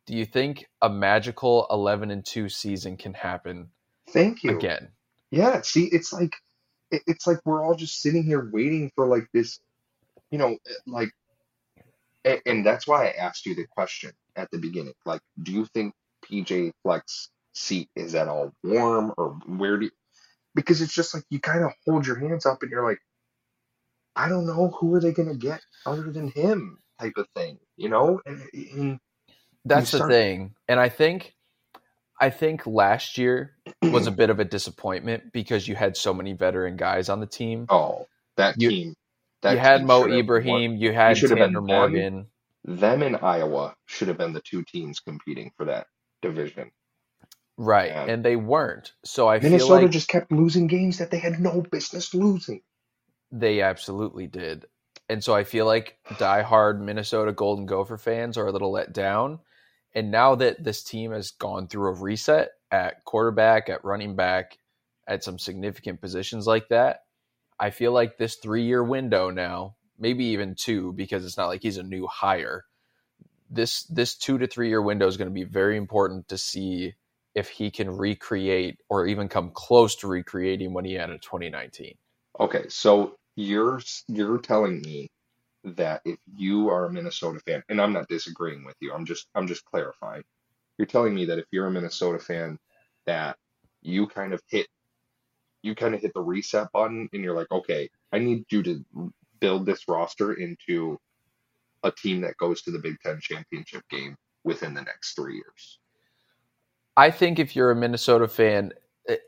Do 0.06 0.14
you 0.16 0.24
think 0.24 0.66
a 0.82 0.90
magical 0.90 1.66
11 1.70 2.10
and 2.10 2.24
2 2.24 2.48
season 2.48 2.96
can 2.96 3.14
happen 3.14 3.68
Thank 4.10 4.42
you. 4.44 4.58
again? 4.58 4.88
Yeah, 5.30 5.60
see, 5.62 5.84
it's 5.86 6.12
like 6.12 6.34
it's 7.06 7.26
like 7.26 7.38
we're 7.44 7.64
all 7.64 7.76
just 7.76 8.00
sitting 8.00 8.24
here 8.24 8.50
waiting 8.52 8.90
for 8.96 9.06
like 9.06 9.28
this, 9.32 9.60
you 10.30 10.38
know, 10.38 10.50
eh, 10.66 10.74
like 10.86 11.10
and, 12.24 12.40
and 12.46 12.66
that's 12.66 12.86
why 12.86 13.08
I 13.08 13.12
asked 13.12 13.46
you 13.46 13.54
the 13.54 13.66
question 13.66 14.12
at 14.36 14.50
the 14.50 14.58
beginning. 14.58 14.94
Like, 15.06 15.22
do 15.42 15.52
you 15.52 15.66
think 15.66 15.94
PJ 16.24 16.72
Fleck's 16.82 17.30
seat 17.54 17.88
is 17.96 18.14
at 18.14 18.28
all 18.28 18.52
warm 18.64 19.12
or 19.18 19.38
where 19.46 19.78
do 19.78 19.86
you, 19.86 19.92
because 20.54 20.82
it's 20.82 20.94
just 20.94 21.14
like 21.14 21.24
you 21.30 21.40
kind 21.40 21.64
of 21.64 21.72
hold 21.86 22.06
your 22.06 22.18
hands 22.18 22.46
up 22.46 22.62
and 22.62 22.70
you're 22.70 22.88
like, 22.88 23.00
I 24.20 24.28
don't 24.28 24.46
know 24.46 24.68
who 24.80 24.94
are 24.94 25.00
they 25.00 25.12
gonna 25.12 25.36
get 25.36 25.60
other 25.86 26.12
than 26.12 26.28
him 26.30 26.78
type 27.00 27.14
of 27.16 27.28
thing, 27.36 27.58
you 27.76 27.88
know? 27.88 28.20
And, 28.26 28.42
and 28.54 29.00
That's 29.64 29.92
the 29.92 30.08
thing. 30.08 30.54
And 30.68 30.80
I 30.80 30.88
think 30.90 31.34
I 32.20 32.30
think 32.30 32.66
last 32.66 33.18
year 33.18 33.56
was 33.82 34.06
a 34.06 34.10
bit 34.20 34.30
of 34.30 34.40
a 34.40 34.44
disappointment 34.44 35.32
because 35.32 35.68
you 35.68 35.74
had 35.76 35.96
so 35.96 36.14
many 36.14 36.34
veteran 36.34 36.76
guys 36.76 37.08
on 37.08 37.20
the 37.20 37.26
team. 37.26 37.70
oh, 37.70 38.06
that 38.36 38.56
You- 38.58 38.70
team. 38.70 38.94
That 39.42 39.52
you 39.54 39.58
had 39.58 39.78
team 39.78 39.86
Mo 39.88 40.02
should 40.02 40.10
won. 40.10 40.18
Ibrahim, 40.20 40.76
you 40.76 40.92
had 40.92 41.16
should 41.18 41.30
have 41.30 41.38
been 41.38 41.54
Tanner. 41.54 41.62
Morgan. 41.62 42.26
them 42.64 43.02
and 43.02 43.16
Iowa 43.16 43.74
should 43.86 44.08
have 44.08 44.18
been 44.18 44.34
the 44.34 44.42
two 44.42 44.64
teams 44.64 45.00
competing 45.00 45.52
for 45.56 45.66
that 45.66 45.86
division. 46.22 46.70
Right, 47.56 47.90
Yeah. 47.90 48.04
and 48.06 48.24
they 48.24 48.36
weren't. 48.36 48.92
So 49.04 49.28
I 49.28 49.40
feel 49.40 49.50
Minnesota 49.50 49.82
like 49.84 49.90
just 49.92 50.08
kept 50.08 50.32
losing 50.32 50.66
games 50.66 50.98
that 50.98 51.10
they 51.10 51.18
had 51.18 51.40
no 51.40 51.62
business 51.62 52.14
losing. 52.14 52.62
They 53.32 53.60
absolutely 53.60 54.26
did. 54.26 54.66
And 55.08 55.22
so 55.22 55.34
I 55.34 55.44
feel 55.44 55.66
like 55.66 55.98
diehard 56.10 56.80
Minnesota 56.80 57.32
Golden 57.32 57.66
Gopher 57.66 57.98
fans 57.98 58.38
are 58.38 58.46
a 58.46 58.52
little 58.52 58.70
let 58.70 58.92
down. 58.92 59.40
And 59.94 60.10
now 60.10 60.36
that 60.36 60.62
this 60.62 60.84
team 60.84 61.10
has 61.12 61.32
gone 61.32 61.66
through 61.66 61.88
a 61.88 62.00
reset 62.00 62.50
at 62.70 63.04
quarterback, 63.04 63.68
at 63.68 63.84
running 63.84 64.14
back, 64.14 64.58
at 65.08 65.24
some 65.24 65.38
significant 65.38 66.00
positions 66.00 66.46
like 66.46 66.68
that, 66.68 67.00
I 67.58 67.70
feel 67.70 67.92
like 67.92 68.16
this 68.16 68.36
three 68.36 68.62
year 68.62 68.84
window 68.84 69.30
now, 69.30 69.74
maybe 69.98 70.26
even 70.26 70.54
two, 70.54 70.92
because 70.92 71.24
it's 71.24 71.36
not 71.36 71.48
like 71.48 71.62
he's 71.62 71.76
a 71.76 71.82
new 71.82 72.06
hire. 72.06 72.64
This 73.50 73.82
this 73.84 74.16
two 74.16 74.38
to 74.38 74.46
three 74.46 74.68
year 74.68 74.80
window 74.80 75.08
is 75.08 75.16
going 75.16 75.28
to 75.28 75.34
be 75.34 75.44
very 75.44 75.76
important 75.76 76.28
to 76.28 76.38
see 76.38 76.94
if 77.34 77.48
he 77.48 77.70
can 77.70 77.90
recreate 77.90 78.78
or 78.88 79.06
even 79.06 79.28
come 79.28 79.50
close 79.52 79.96
to 79.96 80.06
recreating 80.06 80.72
what 80.72 80.84
he 80.84 80.94
had 80.94 81.10
in 81.10 81.18
2019. 81.18 81.94
Okay, 82.38 82.64
so 82.68 83.16
you're 83.40 83.80
you're 84.08 84.38
telling 84.38 84.80
me 84.82 85.10
that 85.64 86.00
if 86.04 86.18
you 86.36 86.68
are 86.70 86.86
a 86.86 86.92
Minnesota 86.92 87.40
fan, 87.40 87.62
and 87.68 87.80
I'm 87.80 87.92
not 87.92 88.08
disagreeing 88.08 88.64
with 88.64 88.76
you, 88.80 88.92
I'm 88.92 89.04
just 89.04 89.26
I'm 89.34 89.46
just 89.46 89.64
clarifying. 89.64 90.22
You're 90.78 90.86
telling 90.86 91.14
me 91.14 91.26
that 91.26 91.38
if 91.38 91.46
you're 91.50 91.66
a 91.66 91.70
Minnesota 91.70 92.18
fan, 92.18 92.58
that 93.06 93.36
you 93.82 94.06
kind 94.06 94.32
of 94.32 94.42
hit 94.48 94.66
you 95.62 95.74
kind 95.74 95.94
of 95.94 96.00
hit 96.00 96.12
the 96.14 96.22
reset 96.22 96.72
button 96.72 97.08
and 97.12 97.22
you're 97.22 97.36
like, 97.36 97.50
okay, 97.50 97.90
I 98.12 98.18
need 98.18 98.44
you 98.50 98.62
to 98.62 99.12
build 99.40 99.66
this 99.66 99.86
roster 99.88 100.32
into 100.32 100.98
a 101.82 101.90
team 101.90 102.22
that 102.22 102.36
goes 102.38 102.62
to 102.62 102.70
the 102.70 102.78
Big 102.78 102.96
Ten 103.00 103.20
championship 103.20 103.82
game 103.90 104.16
within 104.44 104.72
the 104.72 104.82
next 104.82 105.14
three 105.14 105.34
years. 105.34 105.78
I 106.96 107.10
think 107.10 107.38
if 107.38 107.54
you're 107.54 107.70
a 107.70 107.76
Minnesota 107.76 108.26
fan, 108.26 108.72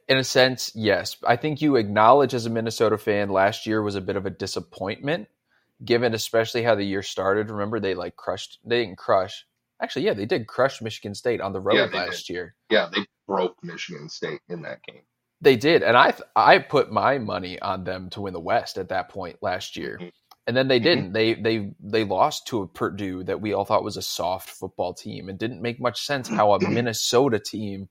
in 0.09 0.19
a 0.19 0.25
sense, 0.25 0.73
yes. 0.75 1.17
I 1.27 1.37
think 1.37 1.61
you 1.63 1.77
acknowledge 1.77 2.35
as 2.35 2.47
a 2.47 2.51
Minnesota 2.51 2.99
fan 2.99 3.31
last 3.31 3.67
year 3.67 3.83
was 3.83 3.97
a 3.97 4.01
bit 4.01 4.17
of 4.17 4.27
a 4.27 4.31
disappointment, 4.31 5.29
given 5.85 6.15
especially 6.15 6.63
how 6.63 6.75
the 6.75 6.85
year 6.85 7.03
started. 7.03 7.51
Remember, 7.51 7.81
they 7.81 7.95
like 7.95 8.17
crushed, 8.17 8.59
they 8.65 8.85
didn't 8.85 8.99
crush. 8.99 9.47
Actually, 9.83 10.07
yeah, 10.07 10.15
they 10.15 10.27
did 10.27 10.47
crush 10.47 10.81
Michigan 10.83 11.15
State 11.15 11.41
on 11.41 11.53
the 11.53 11.61
road 11.61 11.93
Yeah, 11.93 12.01
last 12.01 12.31
year. 12.31 12.55
Yeah, 12.71 12.89
they 12.93 13.07
broke 13.27 13.57
Michigan 13.63 14.09
State 14.09 14.41
in 14.49 14.63
that 14.63 14.83
game. 14.85 15.03
They 15.41 15.57
did, 15.57 15.83
and 15.83 15.97
I 15.97 16.15
I 16.37 16.59
put 16.59 16.93
my 16.93 17.19
money 17.19 17.61
on 17.61 17.85
them 17.85 18.11
to 18.11 18.23
win 18.23 18.33
the 18.35 18.41
West 18.41 18.79
at 18.79 18.91
that 18.91 19.09
point 19.09 19.39
last 19.43 19.77
year, 19.77 19.99
Mhm. 20.01 20.13
and 20.47 20.57
then 20.57 20.69
they 20.69 20.81
Mhm. 20.81 20.83
didn't. 20.85 21.13
They 21.15 21.35
they 21.35 21.75
they 21.81 22.05
lost 22.05 22.47
to 22.49 22.63
a 22.63 22.69
Purdue 22.69 23.25
that 23.25 23.41
we 23.41 23.53
all 23.53 23.65
thought 23.65 23.85
was 23.85 23.97
a 23.97 24.03
soft 24.03 24.51
football 24.51 24.95
team. 24.95 25.29
It 25.29 25.39
didn't 25.39 25.63
make 25.63 25.81
much 25.81 26.01
sense 26.07 26.29
how 26.29 26.53
a 26.55 26.61
Minnesota 26.71 27.41
team 27.41 27.89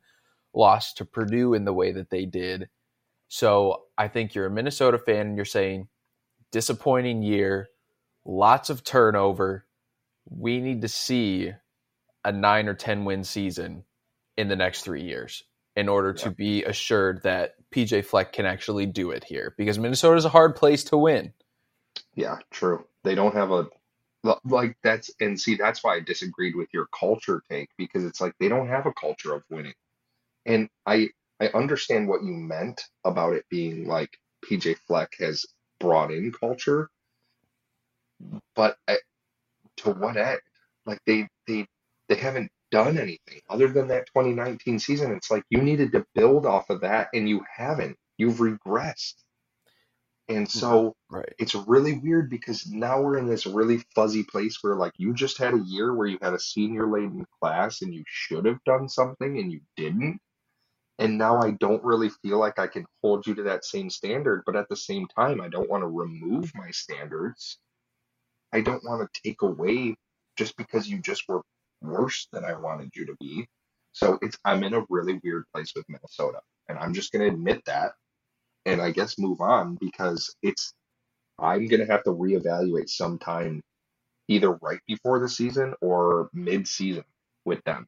lost 0.54 0.98
to 0.98 1.06
Purdue 1.06 1.54
in 1.54 1.66
the 1.66 1.74
way 1.74 1.92
that 1.92 2.10
they 2.10 2.26
did. 2.26 2.70
So 3.28 3.84
I 3.98 4.08
think 4.08 4.36
you're 4.36 4.48
a 4.48 4.52
Minnesota 4.52 4.98
fan 4.98 5.28
and 5.28 5.36
you're 5.36 5.46
saying 5.46 5.88
disappointing 6.52 7.24
year, 7.24 7.70
lots 8.26 8.70
of 8.70 8.84
turnover. 8.84 9.66
We 10.30 10.60
need 10.60 10.82
to 10.82 10.88
see 10.88 11.54
a 12.24 12.32
nine 12.32 12.68
or 12.68 12.74
ten 12.74 13.06
win 13.06 13.24
season 13.24 13.84
in 14.38 14.48
the 14.48 14.56
next 14.56 14.84
three 14.84 15.04
years 15.04 15.44
in 15.76 15.88
order 15.88 16.14
to 16.14 16.30
be 16.30 16.64
assured 16.64 17.24
that 17.24 17.56
PJ 17.72 18.06
Fleck 18.06 18.34
can 18.34 18.46
actually 18.46 18.86
do 18.86 19.12
it 19.12 19.24
here 19.24 19.54
because 19.58 19.80
Minnesota 19.80 20.18
is 20.18 20.26
a 20.26 20.30
hard 20.30 20.56
place 20.56 20.84
to 20.86 20.98
win. 20.98 21.34
Yeah, 22.16 22.38
true. 22.52 22.86
They 23.04 23.16
don't 23.16 23.34
have 23.36 23.52
a 23.52 23.68
like 24.46 24.78
that's 24.84 25.10
and 25.20 25.40
see 25.40 25.56
that's 25.56 25.84
why 25.84 25.96
I 25.96 26.00
disagreed 26.00 26.56
with 26.56 26.70
your 26.74 26.88
culture 26.88 27.42
take 27.50 27.70
because 27.78 28.06
it's 28.06 28.22
like 28.22 28.36
they 28.40 28.50
don't 28.50 28.68
have 28.68 28.86
a 28.86 28.94
culture 28.94 29.34
of 29.34 29.44
winning. 29.50 29.74
And 30.46 30.70
I 30.88 31.10
I 31.42 31.50
understand 31.50 32.10
what 32.10 32.24
you 32.24 32.34
meant 32.34 32.82
about 33.06 33.34
it 33.36 33.46
being 33.52 33.88
like 33.88 34.12
PJ 34.46 34.78
Fleck 34.88 35.12
has 35.20 35.46
brought 35.80 36.12
in 36.12 36.34
culture, 36.34 36.90
but 38.56 38.78
I, 38.88 38.98
to 39.78 39.92
what 39.92 40.18
end? 40.18 40.40
Like 40.86 41.00
they 41.06 41.28
they 41.48 41.66
they 42.10 42.16
haven't 42.16 42.52
done 42.72 42.98
anything 42.98 43.42
other 43.50 43.68
than 43.68 43.90
that 43.90 44.08
2019 44.16 44.80
season. 44.80 45.12
It's 45.14 45.32
like 45.32 45.44
you 45.50 45.62
needed 45.62 45.92
to 45.94 46.06
build 46.16 46.46
off 46.46 46.70
of 46.70 46.82
that 46.82 47.10
and 47.14 47.28
you 47.30 47.44
haven't. 47.56 47.98
You've 48.18 48.38
regressed. 48.38 49.16
And 50.30 50.50
so 50.50 50.96
Right. 51.10 51.36
it's 51.40 51.56
really 51.56 51.94
weird 52.00 52.30
because 52.30 52.68
now 52.68 53.02
we're 53.02 53.18
in 53.18 53.28
this 53.28 53.46
really 53.48 53.84
fuzzy 53.96 54.24
place 54.24 54.60
where 54.62 54.76
like 54.76 54.94
you 54.98 55.14
just 55.14 55.38
had 55.40 55.54
a 55.56 55.64
year 55.66 55.94
where 55.96 56.08
you 56.08 56.20
had 56.22 56.34
a 56.34 56.40
senior 56.40 56.88
laden 56.92 57.26
class 57.42 57.82
and 57.84 57.94
you 57.94 58.04
should 58.08 58.46
have 58.46 58.64
done 58.66 58.90
something 58.90 59.40
and 59.40 59.52
you 59.52 59.62
didn't. 59.78 60.20
And 61.00 61.18
now 61.18 61.40
I 61.40 61.52
don't 61.52 61.84
really 61.84 62.10
feel 62.24 62.40
like 62.40 62.60
I 62.60 62.68
can 62.68 62.86
hold 63.04 63.28
you 63.28 63.36
to 63.36 63.44
that 63.44 63.66
same 63.66 63.90
standard, 63.90 64.44
but 64.46 64.56
at 64.56 64.70
the 64.70 64.76
same 64.76 65.08
time, 65.08 65.42
I 65.42 65.50
don't 65.50 65.70
want 65.70 65.84
to 65.84 65.88
remove 65.88 66.52
my 66.56 66.72
standards. 66.72 67.58
I 68.54 68.62
don't 68.62 68.84
want 68.84 69.10
to 69.14 69.22
take 69.24 69.42
away 69.44 69.96
just 70.38 70.58
because 70.58 70.88
you 70.90 71.00
just 71.02 71.28
were 71.30 71.42
worse 71.82 72.28
than 72.34 72.46
I 72.46 72.56
wanted 72.56 72.92
you 72.96 73.06
to 73.08 73.16
be. 73.20 73.48
So 73.94 74.20
it's 74.22 74.38
I'm 74.46 74.64
in 74.64 74.74
a 74.76 74.86
really 74.90 75.20
weird 75.24 75.46
place 75.54 75.74
with 75.76 75.86
Minnesota, 75.90 76.40
and 76.70 76.78
I'm 76.80 76.94
just 76.94 77.12
going 77.12 77.28
to 77.30 77.34
admit 77.36 77.64
that 77.66 77.94
and 78.66 78.82
I 78.82 78.92
guess 78.92 79.20
move 79.20 79.42
on 79.42 79.78
because 79.82 80.36
it's 80.44 80.74
I'm 81.40 81.68
gonna 81.68 81.88
have 81.88 82.04
to 82.06 82.12
reevaluate 82.12 82.90
sometime 82.90 83.62
either 84.30 84.54
right 84.62 84.80
before 84.88 85.20
the 85.20 85.30
season 85.30 85.76
or 85.82 86.30
mid 86.34 86.68
season 86.68 87.06
with 87.46 87.64
them. 87.66 87.88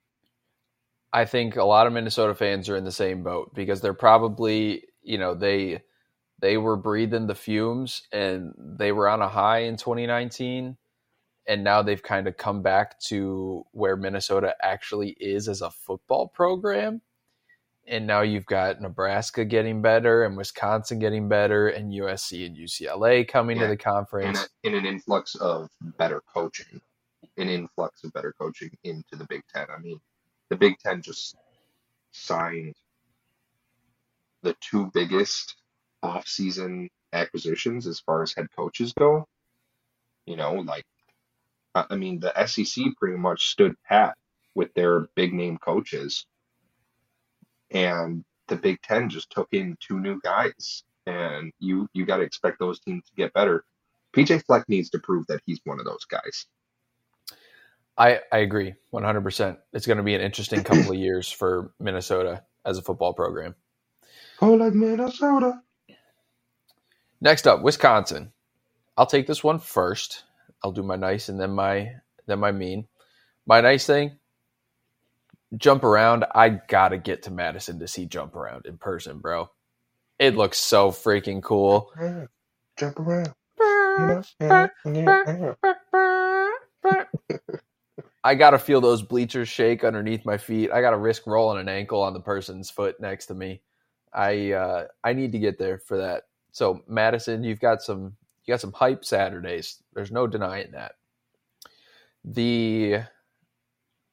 I 1.13 1.25
think 1.25 1.55
a 1.57 1.63
lot 1.63 1.87
of 1.87 1.93
Minnesota 1.93 2.33
fans 2.35 2.69
are 2.69 2.75
in 2.77 2.85
the 2.85 2.91
same 2.91 3.23
boat 3.23 3.53
because 3.55 3.81
they're 3.81 3.93
probably, 3.93 4.85
you 5.03 5.17
know, 5.19 5.35
they 5.35 5.83
they 6.39 6.57
were 6.57 6.75
breathing 6.75 7.27
the 7.27 7.35
fumes 7.35 8.01
and 8.11 8.53
they 8.57 8.91
were 8.91 9.07
on 9.07 9.21
a 9.21 9.29
high 9.29 9.59
in 9.59 9.77
2019 9.77 10.75
and 11.47 11.63
now 11.63 11.81
they've 11.81 12.03
kind 12.03 12.27
of 12.27 12.37
come 12.37 12.61
back 12.61 12.99
to 12.99 13.65
where 13.71 13.95
Minnesota 13.95 14.55
actually 14.61 15.11
is 15.19 15.47
as 15.47 15.61
a 15.61 15.69
football 15.71 16.27
program. 16.27 17.01
And 17.85 18.07
now 18.07 18.21
you've 18.21 18.45
got 18.45 18.81
Nebraska 18.81 19.43
getting 19.45 19.81
better 19.81 20.23
and 20.23 20.37
Wisconsin 20.37 20.99
getting 20.99 21.27
better 21.29 21.67
and 21.67 21.91
USC 21.91 22.45
and 22.45 22.55
UCLA 22.57 23.27
coming 23.27 23.57
to 23.57 23.63
Yeah. 23.63 23.67
the 23.67 23.73
In, 23.73 23.77
conference. 23.77 24.49
a, 24.63 24.67
in 24.67 24.75
an 24.75 24.85
influx 24.85 25.35
of 25.35 25.69
better 25.97 26.21
coaching, 26.33 26.79
an 27.37 27.49
influx 27.49 28.03
of 28.05 28.13
better 28.13 28.33
coaching 28.39 28.71
into 28.85 29.17
the 29.17 29.25
Big 29.25 29.41
Ten. 29.53 29.67
I 29.69 29.79
mean, 29.81 29.99
the 30.53 30.59
Big 30.59 30.77
Ten 30.77 31.01
just 31.01 31.35
signed 32.11 32.75
the 34.43 34.55
two 34.61 34.91
biggest 34.93 35.55
off-season 36.03 36.89
acquisitions 37.11 37.87
as 37.87 37.99
far 38.01 38.21
as 38.21 38.35
head 38.35 38.45
coaches 38.55 38.93
go. 38.93 39.25
You 40.27 40.35
know, 40.35 40.53
like 40.53 40.85
I 41.73 41.95
mean, 41.95 42.19
the 42.19 42.31
SEC 42.45 42.85
pretty 42.99 43.17
much 43.17 43.47
stood 43.47 43.73
pat 43.83 44.15
with 44.53 44.71
their 44.75 45.07
big 45.15 45.33
name 45.33 45.57
coaches, 45.57 46.27
and 47.71 48.23
the 48.47 48.55
Big 48.55 48.79
Ten 48.83 49.09
just 49.09 49.31
took 49.31 49.47
in 49.53 49.75
two 49.79 49.99
new 49.99 50.19
guys, 50.23 50.83
and 51.07 51.51
you 51.59 51.87
you 51.93 52.05
got 52.05 52.17
to 52.17 52.23
expect 52.23 52.59
those 52.59 52.79
teams 52.79 53.03
to 53.07 53.15
get 53.15 53.33
better. 53.33 53.65
PJ 54.15 54.45
Fleck 54.45 54.69
needs 54.69 54.91
to 54.91 54.99
prove 54.99 55.25
that 55.29 55.41
he's 55.47 55.61
one 55.63 55.79
of 55.79 55.85
those 55.85 56.05
guys. 56.05 56.45
I, 57.97 58.19
I 58.31 58.39
agree 58.39 58.73
100%. 58.93 59.57
It's 59.73 59.87
going 59.87 59.97
to 59.97 60.03
be 60.03 60.15
an 60.15 60.21
interesting 60.21 60.63
couple 60.65 60.91
of 60.91 60.97
years 60.97 61.31
for 61.31 61.73
Minnesota 61.79 62.43
as 62.65 62.77
a 62.77 62.81
football 62.81 63.13
program. 63.13 63.55
Oh, 64.41 64.53
like 64.53 64.73
Minnesota. 64.73 65.61
Next 67.21 67.47
up, 67.47 67.61
Wisconsin. 67.61 68.33
I'll 68.97 69.05
take 69.05 69.27
this 69.27 69.43
one 69.43 69.59
first. 69.59 70.23
I'll 70.63 70.71
do 70.71 70.83
my 70.83 70.95
nice 70.95 71.29
and 71.29 71.39
then 71.39 71.51
my 71.51 71.93
then 72.27 72.39
my 72.39 72.51
mean. 72.51 72.87
My 73.45 73.61
nice 73.61 73.85
thing, 73.85 74.17
jump 75.57 75.83
around. 75.83 76.25
I 76.33 76.49
gotta 76.49 76.97
get 76.97 77.23
to 77.23 77.31
Madison 77.31 77.79
to 77.79 77.87
see 77.87 78.05
jump 78.05 78.35
around 78.35 78.65
in 78.65 78.77
person, 78.77 79.19
bro. 79.19 79.49
It 80.19 80.35
looks 80.35 80.57
so 80.57 80.91
freaking 80.91 81.41
cool. 81.43 81.91
Jump 82.77 82.99
around. 82.99 83.33
I 88.23 88.35
gotta 88.35 88.57
feel 88.57 88.79
those 88.81 89.01
bleachers 89.01 89.49
shake 89.49 89.83
underneath 89.83 90.25
my 90.25 90.37
feet. 90.37 90.71
I 90.71 90.81
gotta 90.81 90.97
risk 90.97 91.27
rolling 91.27 91.59
an 91.59 91.69
ankle 91.69 92.01
on 92.01 92.13
the 92.13 92.21
person's 92.21 92.69
foot 92.69 92.99
next 92.99 93.25
to 93.27 93.33
me. 93.33 93.61
I 94.13 94.51
uh, 94.53 94.87
I 95.03 95.13
need 95.13 95.31
to 95.33 95.39
get 95.39 95.57
there 95.57 95.79
for 95.79 95.97
that. 95.97 96.23
So 96.51 96.83
Madison, 96.87 97.43
you've 97.43 97.59
got 97.59 97.81
some 97.81 98.15
you 98.45 98.53
got 98.53 98.61
some 98.61 98.73
hype 98.73 99.03
Saturdays. 99.03 99.81
There's 99.93 100.11
no 100.11 100.27
denying 100.27 100.71
that. 100.71 100.93
The 102.23 103.01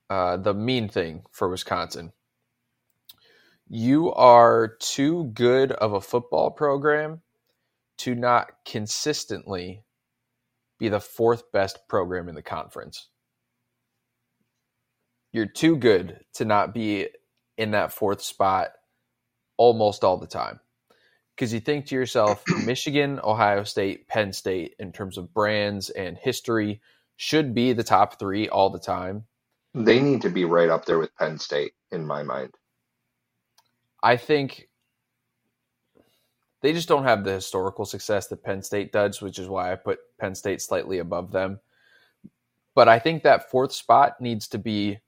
uh, 0.08 0.38
the 0.38 0.54
mean 0.54 0.88
thing 0.88 1.22
for 1.30 1.48
Wisconsin. 1.48 2.12
You 3.68 4.12
are 4.14 4.76
too 4.80 5.26
good 5.34 5.70
of 5.70 5.92
a 5.92 6.00
football 6.00 6.50
program 6.50 7.22
to 7.98 8.16
not 8.16 8.50
consistently 8.64 9.84
be 10.80 10.88
the 10.88 10.98
fourth 10.98 11.52
best 11.52 11.86
program 11.86 12.28
in 12.28 12.34
the 12.34 12.42
conference. 12.42 13.08
You're 15.32 15.46
too 15.46 15.76
good 15.76 16.20
to 16.34 16.44
not 16.44 16.74
be 16.74 17.08
in 17.56 17.72
that 17.72 17.92
fourth 17.92 18.22
spot 18.22 18.70
almost 19.56 20.02
all 20.02 20.16
the 20.16 20.26
time. 20.26 20.60
Because 21.36 21.52
you 21.52 21.60
think 21.60 21.86
to 21.86 21.94
yourself, 21.94 22.42
Michigan, 22.64 23.20
Ohio 23.22 23.64
State, 23.64 24.08
Penn 24.08 24.32
State, 24.32 24.74
in 24.78 24.92
terms 24.92 25.18
of 25.18 25.32
brands 25.32 25.90
and 25.90 26.16
history, 26.16 26.80
should 27.16 27.54
be 27.54 27.72
the 27.72 27.84
top 27.84 28.18
three 28.18 28.48
all 28.48 28.70
the 28.70 28.78
time. 28.78 29.24
They 29.74 30.00
need 30.00 30.22
to 30.22 30.30
be 30.30 30.44
right 30.44 30.68
up 30.68 30.84
there 30.84 30.98
with 30.98 31.14
Penn 31.16 31.38
State, 31.38 31.74
in 31.92 32.06
my 32.06 32.22
mind. 32.22 32.54
I 34.02 34.16
think 34.16 34.68
they 36.62 36.72
just 36.72 36.88
don't 36.88 37.04
have 37.04 37.24
the 37.24 37.34
historical 37.34 37.84
success 37.84 38.26
that 38.28 38.42
Penn 38.42 38.62
State 38.62 38.92
does, 38.92 39.22
which 39.22 39.38
is 39.38 39.48
why 39.48 39.72
I 39.72 39.76
put 39.76 40.00
Penn 40.18 40.34
State 40.34 40.60
slightly 40.60 40.98
above 40.98 41.30
them. 41.30 41.60
But 42.74 42.88
I 42.88 42.98
think 42.98 43.22
that 43.22 43.50
fourth 43.50 43.72
spot 43.72 44.20
needs 44.20 44.48
to 44.48 44.58
be 44.58 44.98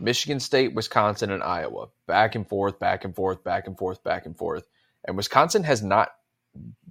Michigan 0.00 0.40
State, 0.40 0.74
Wisconsin, 0.74 1.30
and 1.30 1.42
Iowa. 1.42 1.88
Back 2.06 2.34
and 2.34 2.48
forth, 2.48 2.78
back 2.78 3.04
and 3.04 3.14
forth, 3.14 3.42
back 3.44 3.66
and 3.66 3.76
forth, 3.76 4.02
back 4.04 4.26
and 4.26 4.36
forth. 4.36 4.66
And 5.04 5.16
Wisconsin 5.16 5.64
has 5.64 5.82
not 5.82 6.10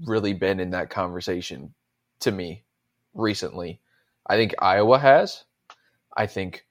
really 0.06 0.34
been 0.34 0.60
in 0.60 0.72
that 0.72 0.90
conversation 0.90 1.74
to 2.22 2.32
me 2.32 2.64
recently. 3.14 3.80
I 4.26 4.36
think 4.36 4.56
Iowa 4.60 5.00
has. 5.00 5.44
I 6.16 6.28
think 6.28 6.66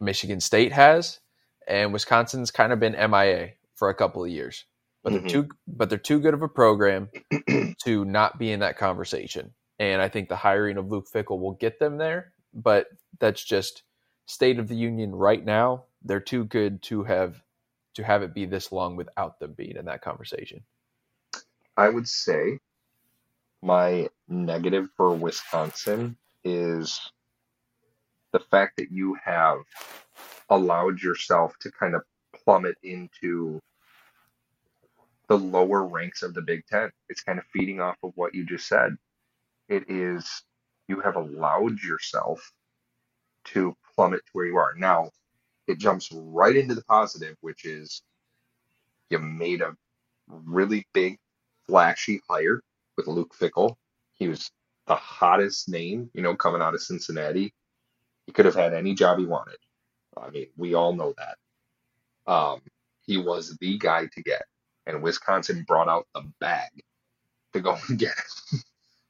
Michigan 0.00 0.40
State 0.40 0.72
has. 0.72 1.20
And 1.66 1.92
Wisconsin's 1.92 2.50
kind 2.50 2.72
of 2.72 2.80
been 2.80 2.92
MIA 3.10 3.50
for 3.74 3.88
a 3.88 3.94
couple 3.94 4.24
of 4.24 4.30
years. 4.30 4.64
But 5.02 5.12
mm-hmm. 5.12 5.26
they're 5.26 5.42
too 5.42 5.48
but 5.66 5.88
they're 5.88 5.98
too 5.98 6.20
good 6.20 6.34
of 6.34 6.42
a 6.42 6.48
program 6.48 7.08
to 7.84 8.04
not 8.04 8.38
be 8.38 8.52
in 8.52 8.60
that 8.60 8.78
conversation. 8.78 9.52
And 9.78 10.00
I 10.00 10.08
think 10.08 10.28
the 10.28 10.36
hiring 10.36 10.76
of 10.76 10.90
Luke 10.90 11.06
Fickell 11.12 11.40
will 11.40 11.54
get 11.54 11.80
them 11.80 11.98
there, 11.98 12.32
but 12.54 12.86
that's 13.18 13.42
just 13.42 13.82
state 14.26 14.58
of 14.58 14.68
the 14.68 14.76
union 14.76 15.14
right 15.14 15.44
now. 15.44 15.84
They're 16.04 16.20
too 16.20 16.44
good 16.44 16.82
to 16.84 17.04
have 17.04 17.42
to 17.94 18.04
have 18.04 18.22
it 18.22 18.34
be 18.34 18.46
this 18.46 18.72
long 18.72 18.96
without 18.96 19.38
them 19.38 19.52
being 19.52 19.76
in 19.76 19.86
that 19.86 20.02
conversation. 20.02 20.62
I 21.76 21.88
would 21.88 22.08
say 22.08 22.58
my 23.62 24.08
negative 24.28 24.88
for 24.96 25.14
Wisconsin 25.14 26.16
is 26.44 27.00
the 28.32 28.40
fact 28.40 28.78
that 28.78 28.90
you 28.90 29.16
have 29.24 29.58
allowed 30.50 31.00
yourself 31.00 31.54
to 31.60 31.70
kind 31.72 31.94
of 31.94 32.02
plummet 32.44 32.76
into 32.82 33.60
the 35.28 35.38
lower 35.38 35.84
ranks 35.86 36.22
of 36.22 36.34
the 36.34 36.42
Big 36.42 36.66
Ten. 36.66 36.90
It's 37.08 37.22
kind 37.22 37.38
of 37.38 37.44
feeding 37.52 37.80
off 37.80 37.96
of 38.02 38.12
what 38.16 38.34
you 38.34 38.44
just 38.44 38.66
said. 38.68 38.96
It 39.68 39.84
is, 39.88 40.42
you 40.88 41.00
have 41.00 41.16
allowed 41.16 41.80
yourself 41.82 42.52
to 43.46 43.74
plummet 43.94 44.20
to 44.26 44.30
where 44.32 44.46
you 44.46 44.56
are. 44.56 44.74
Now, 44.76 45.10
it 45.66 45.78
jumps 45.78 46.10
right 46.12 46.56
into 46.56 46.74
the 46.74 46.84
positive, 46.84 47.36
which 47.40 47.64
is 47.64 48.02
you 49.10 49.18
made 49.18 49.60
a 49.60 49.76
really 50.28 50.86
big, 50.92 51.18
flashy 51.66 52.20
hire 52.28 52.62
with 52.96 53.06
Luke 53.06 53.34
Fickell. 53.38 53.76
He 54.14 54.28
was 54.28 54.50
the 54.86 54.94
hottest 54.94 55.68
name, 55.68 56.10
you 56.14 56.22
know, 56.22 56.34
coming 56.34 56.62
out 56.62 56.74
of 56.74 56.82
Cincinnati. 56.82 57.52
He 58.26 58.32
could 58.32 58.46
have 58.46 58.54
had 58.54 58.74
any 58.74 58.94
job 58.94 59.18
he 59.18 59.26
wanted. 59.26 59.58
I 60.16 60.30
mean, 60.30 60.48
we 60.56 60.74
all 60.74 60.94
know 60.94 61.14
that. 61.18 62.32
Um, 62.32 62.60
he 63.02 63.18
was 63.18 63.56
the 63.60 63.78
guy 63.78 64.06
to 64.06 64.22
get, 64.22 64.42
and 64.86 65.02
Wisconsin 65.02 65.64
brought 65.66 65.88
out 65.88 66.06
the 66.14 66.22
bag 66.40 66.70
to 67.52 67.60
go 67.60 67.76
and 67.88 67.98
get 67.98 68.12
it. 68.12 68.60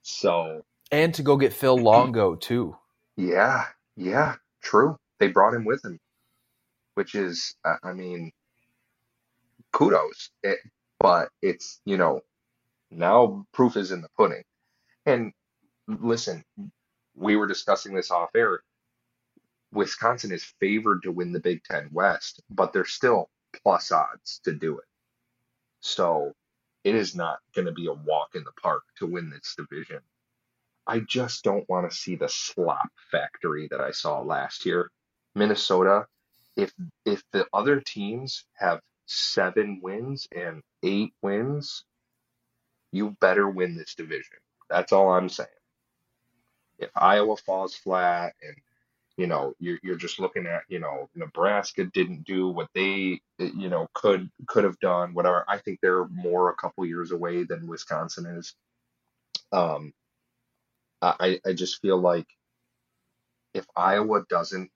so 0.02 0.64
and 0.90 1.14
to 1.14 1.22
go 1.22 1.36
get 1.36 1.52
Phil 1.52 1.76
Longo 1.76 2.34
too. 2.34 2.76
Yeah, 3.16 3.66
yeah, 3.96 4.36
true. 4.62 4.96
They 5.20 5.28
brought 5.28 5.54
him 5.54 5.64
with 5.64 5.84
him, 5.84 5.98
which 6.94 7.14
is, 7.14 7.56
uh, 7.64 7.76
I 7.82 7.92
mean, 7.92 8.32
kudos. 9.72 10.30
It, 10.42 10.58
but 11.00 11.30
it's 11.42 11.80
you 11.84 11.96
know 11.96 12.22
now 12.90 13.46
proof 13.52 13.76
is 13.76 13.92
in 13.92 14.02
the 14.02 14.08
pudding. 14.16 14.44
And 15.06 15.32
listen, 15.88 16.44
we 17.16 17.36
were 17.36 17.46
discussing 17.46 17.94
this 17.94 18.10
off 18.10 18.30
air. 18.36 18.62
Wisconsin 19.72 20.32
is 20.32 20.44
favored 20.60 21.02
to 21.04 21.12
win 21.12 21.32
the 21.32 21.40
Big 21.40 21.64
Ten 21.64 21.88
West, 21.92 22.42
but 22.50 22.72
they're 22.72 22.84
still 22.84 23.28
plus 23.62 23.92
odds 23.92 24.40
to 24.44 24.52
do 24.52 24.78
it. 24.78 24.84
So 25.80 26.32
it 26.84 26.94
is 26.94 27.14
not 27.16 27.40
going 27.54 27.66
to 27.66 27.72
be 27.72 27.86
a 27.86 27.92
walk 27.92 28.30
in 28.34 28.44
the 28.44 28.52
park 28.62 28.82
to 28.98 29.06
win 29.06 29.30
this 29.30 29.56
division. 29.56 30.00
I 30.86 31.00
just 31.00 31.44
don't 31.44 31.68
want 31.68 31.90
to 31.90 31.96
see 31.96 32.16
the 32.16 32.28
slop 32.28 32.90
factory 33.10 33.68
that 33.70 33.80
I 33.80 33.92
saw 33.92 34.20
last 34.20 34.66
year. 34.66 34.90
Minnesota, 35.34 36.06
if 36.56 36.72
if 37.04 37.22
the 37.32 37.46
other 37.52 37.80
teams 37.80 38.44
have 38.54 38.80
seven 39.06 39.80
wins 39.82 40.28
and 40.34 40.62
eight 40.82 41.14
wins, 41.22 41.84
you 42.90 43.16
better 43.20 43.48
win 43.48 43.76
this 43.76 43.94
division. 43.94 44.38
That's 44.68 44.92
all 44.92 45.10
I'm 45.12 45.28
saying. 45.28 45.48
If 46.78 46.90
Iowa 46.96 47.36
falls 47.36 47.74
flat 47.74 48.34
and 48.42 48.56
you 49.16 49.26
know 49.26 49.54
you're 49.60 49.78
you're 49.82 49.96
just 49.96 50.18
looking 50.18 50.46
at 50.46 50.62
you 50.68 50.80
know 50.80 51.08
Nebraska 51.14 51.84
didn't 51.84 52.24
do 52.24 52.48
what 52.48 52.68
they 52.74 53.20
you 53.38 53.68
know 53.68 53.86
could 53.94 54.30
could 54.46 54.64
have 54.64 54.78
done 54.80 55.14
whatever 55.14 55.44
I 55.48 55.58
think 55.58 55.78
they're 55.80 56.06
more 56.08 56.50
a 56.50 56.56
couple 56.56 56.84
years 56.86 57.12
away 57.12 57.44
than 57.44 57.66
Wisconsin 57.66 58.26
is 58.26 58.54
um 59.52 59.92
I 61.02 61.40
I 61.46 61.52
just 61.52 61.80
feel 61.80 61.98
like 61.98 62.26
if 63.54 63.66
Iowa 63.76 64.24
doesn't 64.30 64.70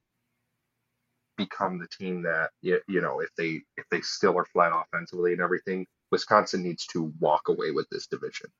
become 1.36 1.78
the 1.78 1.88
team 1.88 2.22
that 2.22 2.50
you, 2.62 2.80
you 2.88 3.00
know 3.00 3.20
if 3.20 3.30
they 3.36 3.60
if 3.76 3.84
they 3.90 4.00
still 4.00 4.36
are 4.38 4.46
flat 4.46 4.72
offensively 4.74 5.32
and 5.32 5.40
everything 5.40 5.86
Wisconsin 6.10 6.62
needs 6.62 6.86
to 6.88 7.12
walk 7.20 7.48
away 7.48 7.70
with 7.70 7.86
this 7.90 8.06
division 8.06 8.50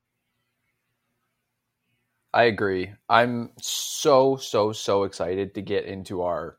I 2.33 2.43
agree. 2.43 2.91
I'm 3.09 3.51
so 3.59 4.35
so 4.35 4.71
so 4.71 5.03
excited 5.03 5.55
to 5.55 5.61
get 5.61 5.85
into 5.85 6.21
our 6.21 6.57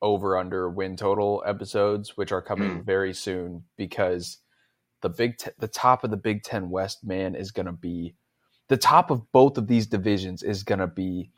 over 0.00 0.38
under 0.38 0.70
win 0.70 0.96
total 0.96 1.42
episodes, 1.46 2.16
which 2.16 2.32
are 2.32 2.40
coming 2.40 2.80
mm. 2.80 2.84
very 2.86 3.12
soon 3.12 3.64
because 3.76 4.38
the 5.02 5.10
big 5.10 5.36
t- 5.36 5.50
the 5.58 5.68
top 5.68 6.04
of 6.04 6.10
the 6.10 6.16
Big 6.16 6.42
Ten 6.42 6.70
West 6.70 7.04
man 7.04 7.34
is 7.34 7.50
going 7.50 7.66
to 7.66 7.72
be 7.72 8.14
the 8.70 8.76
top 8.76 9.10
of 9.10 9.30
both 9.32 9.58
of 9.58 9.66
these 9.66 9.88
divisions 9.88 10.44
is 10.44 10.62
going 10.62 10.78
to 10.78 10.86
be 10.86 11.28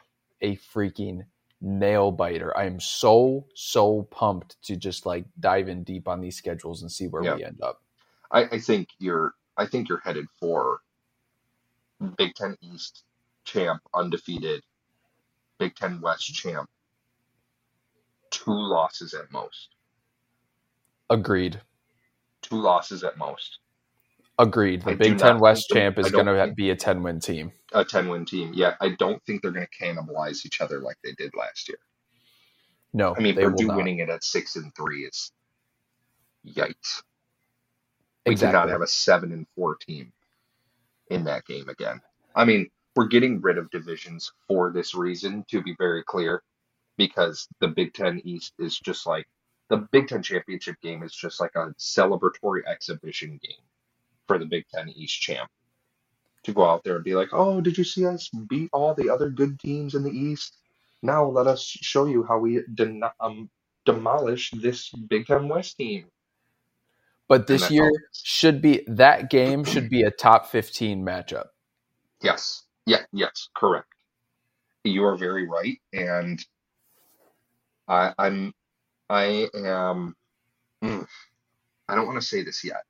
a 0.43 0.55
freaking 0.57 1.22
nail 1.62 2.12
biter. 2.12 2.55
I 2.55 2.66
am 2.66 2.78
so 2.78 3.47
so 3.55 4.03
pumped 4.11 4.62
to 4.64 4.76
just 4.76 5.07
like 5.07 5.24
dive 5.41 5.70
in 5.70 5.83
deep 5.83 6.09
on 6.09 6.20
these 6.20 6.37
schedules 6.37 6.83
and 6.83 6.93
see 6.93 7.09
where 7.09 7.24
yeah. 7.24 7.35
we 7.35 7.45
end 7.45 7.62
up. 7.62 7.80
I, 8.30 8.43
I 8.45 8.59
think 8.59 8.89
you're 8.99 9.33
I 9.57 9.64
think 9.64 9.89
you're 9.89 10.03
headed 10.05 10.26
for 10.39 10.80
Big 12.18 12.35
Ten 12.35 12.55
East 12.61 13.03
champ, 13.47 13.80
undefeated, 13.95 14.62
Big 15.59 15.74
Ten 15.74 16.03
West 16.03 16.35
champ. 16.35 16.68
Two 18.30 18.53
losses 18.53 19.14
at 19.14 19.33
most. 19.33 19.70
Agreed. 21.09 21.62
Two 22.43 22.57
losses 22.57 23.03
at 23.03 23.16
most. 23.16 23.59
Agreed. 24.39 24.83
The 24.83 24.93
I 24.93 24.95
Big 24.95 25.18
Ten 25.18 25.39
West 25.39 25.68
champ 25.68 25.99
is 25.99 26.11
going 26.11 26.26
to 26.26 26.53
be 26.55 26.70
a 26.70 26.76
10 26.76 27.03
win 27.03 27.20
team. 27.20 27.53
A 27.72 27.85
10 27.85 28.09
win 28.09 28.24
team. 28.24 28.53
Yeah, 28.55 28.74
I 28.80 28.91
don't 28.99 29.22
think 29.24 29.43
they're 29.43 29.51
going 29.51 29.66
to 29.66 29.85
cannibalize 29.85 30.47
each 30.47 30.61
other 30.61 30.80
like 30.80 30.97
they 31.05 31.12
did 31.12 31.33
last 31.37 31.68
year. 31.68 31.78
No, 32.95 33.14
I 33.16 33.20
mean 33.20 33.35
they 33.35 33.45
Purdue 33.45 33.74
winning 33.74 34.01
it 34.01 34.11
at 34.11 34.22
six 34.22 34.57
and 34.57 34.74
three 34.74 35.05
is 35.05 35.33
yikes. 36.47 37.03
We 38.26 38.33
exactly. 38.33 38.59
cannot 38.59 38.68
have 38.68 38.83
a 38.83 38.87
seven 38.87 39.33
and 39.33 39.47
four 39.55 39.76
team 39.76 40.12
in 41.11 41.24
that 41.24 41.47
game 41.47 41.68
again. 41.68 42.01
I 42.35 42.45
mean, 42.45 42.68
we're 42.95 43.09
getting 43.09 43.41
rid 43.41 43.57
of 43.57 43.70
divisions 43.70 44.33
for 44.47 44.70
this 44.70 44.95
reason, 44.95 45.45
to 45.51 45.62
be 45.62 45.74
very 45.78 46.05
clear, 46.05 46.43
because 46.99 47.49
the 47.61 47.68
Big 47.68 47.95
Ten 47.95 48.20
East 48.24 48.53
is 48.59 48.78
just 48.78 49.07
like 49.07 49.26
the 49.70 49.89
Big 49.91 50.09
Ten 50.09 50.22
championship 50.22 50.76
game 50.83 51.03
is 51.03 51.14
just 51.14 51.41
like 51.41 51.55
a 51.55 51.74
celebratory 51.78 52.61
exhibition 52.66 53.41
game 53.43 53.64
for 54.33 54.39
the 54.39 54.47
Big 54.47 54.64
Ten 54.72 54.89
East 54.89 55.20
champ. 55.20 55.51
To 56.45 56.53
go 56.53 56.64
out 56.64 56.83
there 56.83 56.97
and 56.97 57.05
be 57.05 57.14
like, 57.14 57.28
oh, 57.33 57.61
did 57.61 57.78
you 57.78 57.85
see 57.85 58.05
us 58.07 58.28
beat 58.49 58.70
all 58.72 58.95
the 58.95 59.11
other 59.11 59.30
good 59.30 59.61
teams 59.61 59.95
in 59.95 60.03
the 60.03 60.11
East? 60.11 60.57
Now 61.03 61.24
let 61.24 61.47
us 61.47 61.62
show 61.62 62.07
you 62.07 62.24
how 62.24 62.39
we 62.39 62.62
den- 62.74 63.03
um, 63.20 63.49
demolish 63.85 64.51
this 64.53 64.89
Big 64.91 65.26
Ten 65.26 65.49
West 65.49 65.76
team. 65.76 66.07
But 67.28 67.47
this 67.47 67.70
year 67.70 67.91
should 68.12 68.61
be 68.61 68.85
that 68.89 69.30
game 69.30 69.64
should 69.64 69.89
be 69.89 70.03
a 70.03 70.11
top 70.11 70.47
15 70.47 71.05
matchup. 71.05 71.47
Yes. 72.22 72.64
Yeah, 72.87 73.03
yes, 73.12 73.49
correct. 73.55 73.89
You 74.85 75.05
are 75.05 75.16
very 75.16 75.47
right, 75.47 75.78
and 75.93 76.45
I, 77.87 78.12
I'm, 78.18 78.53
I 79.09 79.49
am. 79.55 80.16
Mm, 80.83 81.07
I 81.89 81.95
don't 81.95 82.07
want 82.07 82.20
to 82.20 82.26
say 82.26 82.43
this 82.43 82.64
yet. 82.64 82.83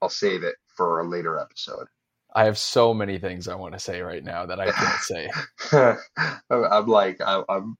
I'll 0.00 0.08
save 0.08 0.42
it 0.42 0.56
for 0.76 1.00
a 1.00 1.08
later 1.08 1.38
episode. 1.38 1.86
I 2.34 2.44
have 2.44 2.58
so 2.58 2.92
many 2.92 3.18
things 3.18 3.48
I 3.48 3.54
want 3.54 3.74
to 3.74 3.80
say 3.80 4.00
right 4.00 4.22
now 4.22 4.46
that 4.46 4.60
I 4.60 4.70
can't 4.70 5.00
say. 5.00 5.30
I'm 6.50 6.86
like, 6.86 7.20
I, 7.20 7.42
I'm, 7.48 7.76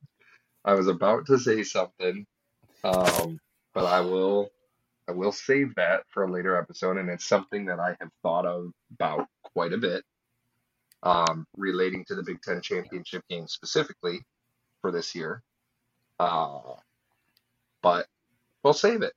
I 0.64 0.74
was 0.74 0.88
about 0.88 1.26
to 1.26 1.38
say 1.38 1.62
something, 1.62 2.26
um, 2.82 3.38
but 3.74 3.84
I 3.84 4.00
will 4.00 4.50
I 5.08 5.12
will 5.12 5.32
save 5.32 5.74
that 5.76 6.02
for 6.10 6.24
a 6.24 6.30
later 6.30 6.56
episode, 6.56 6.98
and 6.98 7.08
it's 7.08 7.26
something 7.26 7.64
that 7.66 7.80
I 7.80 7.96
have 7.98 8.10
thought 8.22 8.44
of 8.44 8.72
about 8.92 9.26
quite 9.42 9.72
a 9.72 9.78
bit, 9.78 10.04
um, 11.02 11.46
relating 11.56 12.04
to 12.06 12.14
the 12.14 12.22
Big 12.22 12.42
Ten 12.42 12.60
championship 12.60 13.22
game 13.30 13.48
specifically 13.48 14.20
for 14.82 14.92
this 14.92 15.14
year. 15.14 15.42
Uh, 16.20 16.60
but 17.80 18.06
we'll 18.62 18.74
save 18.74 19.02
it. 19.02 19.14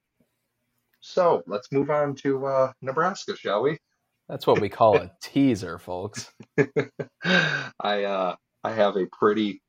So 1.01 1.43
let's 1.47 1.71
move 1.71 1.89
on 1.89 2.15
to 2.17 2.45
uh, 2.45 2.71
Nebraska, 2.81 3.35
shall 3.35 3.63
we? 3.63 3.77
That's 4.29 4.47
what 4.47 4.61
we 4.61 4.69
call 4.69 4.97
a 4.97 5.11
teaser, 5.21 5.77
folks. 5.77 6.31
I 7.23 8.03
uh, 8.03 8.35
I 8.63 8.71
have 8.71 8.95
a 8.95 9.07
pretty 9.07 9.61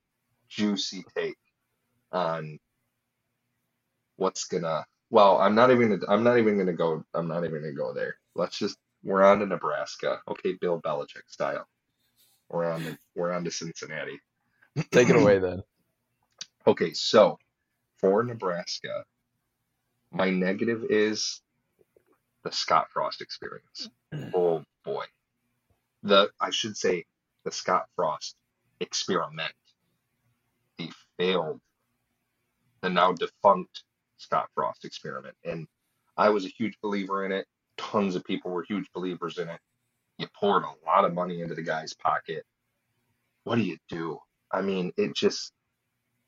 juicy 0.48 1.04
take 1.16 1.38
on 2.12 2.58
what's 4.16 4.44
gonna. 4.44 4.84
Well, 5.10 5.38
I'm 5.38 5.54
not 5.54 5.70
even. 5.70 5.88
Gonna, 5.98 6.12
I'm 6.12 6.22
not 6.22 6.38
even 6.38 6.58
gonna 6.58 6.74
go. 6.74 7.02
I'm 7.14 7.28
not 7.28 7.44
even 7.44 7.62
gonna 7.62 7.72
go 7.72 7.92
there. 7.92 8.14
Let's 8.34 8.58
just. 8.58 8.76
We're 9.02 9.24
on 9.24 9.40
to 9.40 9.46
Nebraska. 9.46 10.20
Okay, 10.28 10.52
Bill 10.60 10.80
Belichick 10.80 11.26
style. 11.26 11.66
We're 12.50 12.70
on. 12.70 12.82
To, 12.82 12.98
we're 13.16 13.32
on 13.32 13.42
to 13.44 13.50
Cincinnati. 13.50 14.20
Take 14.92 15.08
it 15.08 15.16
away 15.16 15.38
then. 15.40 15.62
Okay, 16.66 16.92
so 16.92 17.38
for 17.98 18.22
Nebraska, 18.22 19.04
my 20.12 20.30
negative 20.30 20.84
is 20.90 21.40
the 22.44 22.52
Scott 22.52 22.88
Frost 22.92 23.20
experience. 23.20 23.88
Mm. 24.12 24.32
Oh 24.34 24.64
boy. 24.84 25.04
The 26.02 26.30
I 26.40 26.50
should 26.50 26.76
say 26.76 27.04
the 27.44 27.52
Scott 27.52 27.86
Frost 27.96 28.36
experiment. 28.80 29.52
The 30.78 30.90
failed, 31.18 31.60
the 32.82 32.90
now 32.90 33.12
defunct 33.12 33.84
Scott 34.18 34.48
Frost 34.54 34.84
experiment. 34.84 35.34
And 35.44 35.66
I 36.16 36.30
was 36.30 36.44
a 36.44 36.48
huge 36.48 36.78
believer 36.82 37.24
in 37.24 37.32
it. 37.32 37.46
Tons 37.76 38.16
of 38.16 38.24
people 38.24 38.50
were 38.50 38.64
huge 38.64 38.86
believers 38.94 39.38
in 39.38 39.48
it. 39.48 39.60
You 40.18 40.26
poured 40.38 40.64
a 40.64 40.86
lot 40.86 41.04
of 41.04 41.14
money 41.14 41.40
into 41.40 41.54
the 41.54 41.62
guy's 41.62 41.94
pocket. 41.94 42.44
What 43.44 43.56
do 43.56 43.62
you 43.62 43.78
do? 43.88 44.18
I 44.50 44.60
mean, 44.60 44.92
it 44.96 45.14
just 45.14 45.52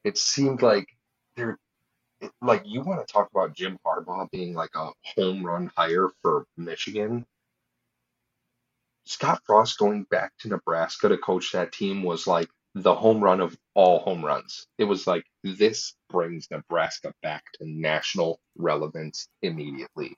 it 0.05 0.19
seemed 0.19 0.63
like 0.63 0.89
there 1.37 1.59
like 2.43 2.63
you 2.67 2.83
want 2.83 3.07
to 3.07 3.13
talk 3.13 3.31
about 3.33 3.55
Jim 3.55 3.79
Harbaugh 3.87 4.31
being 4.31 4.55
like 4.55 4.75
a 4.77 4.91
home 5.17 5.45
run 5.45 5.71
hire 5.77 6.11
for 6.23 6.47
Michigan. 6.57 7.27
Scott 9.07 9.43
Frost 9.47 9.79
going 9.79 10.05
back 10.05 10.33
to 10.41 10.49
Nebraska 10.49 11.09
to 11.11 11.19
coach 11.19 11.53
that 11.53 11.73
team 11.73 12.03
was 12.05 12.27
like 12.27 12.49
the 12.75 12.95
home 12.95 13.23
run 13.23 13.41
of 13.41 13.57
all 13.75 14.01
home 14.01 14.25
runs. 14.25 14.67
It 14.79 14.85
was 14.85 15.07
like 15.07 15.25
this 15.45 15.95
brings 16.11 16.49
Nebraska 16.51 17.15
back 17.23 17.45
to 17.55 17.69
national 17.69 18.41
relevance 18.57 19.29
immediately. 19.43 20.17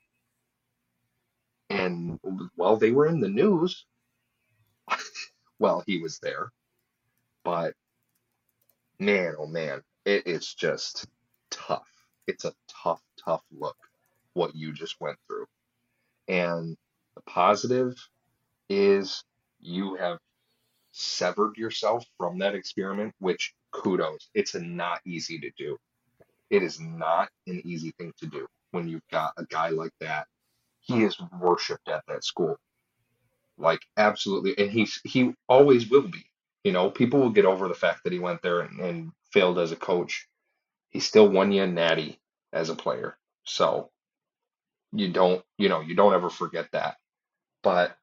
And 1.69 2.19
while 2.55 2.77
they 2.77 2.91
were 2.91 3.07
in 3.07 3.21
the 3.21 3.29
news. 3.29 3.85
Well, 5.59 5.83
he 5.87 5.99
was 6.01 6.19
there. 6.19 6.51
But 7.43 7.73
man, 8.99 9.35
oh 9.39 9.47
man, 9.47 9.81
it 10.05 10.27
is 10.27 10.53
just 10.53 11.07
tough. 11.51 11.89
It's 12.27 12.45
a 12.45 12.53
tough, 12.83 13.01
tough 13.23 13.43
look 13.51 13.77
what 14.33 14.55
you 14.55 14.73
just 14.73 14.99
went 15.01 15.17
through. 15.27 15.45
And 16.27 16.77
the 17.15 17.21
positive 17.21 17.95
is 18.69 19.23
you 19.59 19.95
have 19.95 20.19
severed 20.91 21.57
yourself 21.57 22.05
from 22.17 22.39
that 22.39 22.55
experiment, 22.55 23.13
which 23.19 23.53
kudos. 23.71 24.29
It's 24.33 24.55
not 24.55 25.01
easy 25.05 25.39
to 25.39 25.51
do. 25.57 25.77
It 26.49 26.63
is 26.63 26.79
not 26.79 27.29
an 27.47 27.61
easy 27.65 27.91
thing 27.97 28.13
to 28.19 28.27
do 28.27 28.47
when 28.71 28.87
you've 28.87 29.07
got 29.11 29.33
a 29.37 29.45
guy 29.45 29.69
like 29.69 29.93
that. 29.99 30.27
He 30.81 31.03
is 31.03 31.17
worshipped 31.39 31.89
at 31.89 32.03
that 32.07 32.23
school. 32.23 32.57
Like 33.57 33.81
absolutely 33.97 34.57
and 34.57 34.71
he's 34.71 35.01
he 35.03 35.33
always 35.49 35.89
will 35.89 36.07
be. 36.07 36.23
You 36.63 36.71
know, 36.73 36.91
people 36.91 37.19
will 37.19 37.29
get 37.31 37.45
over 37.45 37.67
the 37.67 37.73
fact 37.73 38.03
that 38.03 38.13
he 38.13 38.19
went 38.19 38.41
there 38.41 38.61
and, 38.61 38.79
and 38.79 39.11
failed 39.31 39.59
as 39.59 39.71
a 39.71 39.75
coach. 39.75 40.27
He 40.91 40.99
still 41.01 41.29
you 41.53 41.63
a 41.63 41.67
natty 41.67 42.19
as 42.53 42.69
a 42.69 42.75
player. 42.75 43.17
So 43.45 43.91
you 44.93 45.09
don't, 45.11 45.43
you 45.57 45.69
know, 45.69 45.81
you 45.81 45.95
don't 45.95 46.13
ever 46.15 46.29
forget 46.29 46.67
that. 46.73 46.97
But 47.63 47.95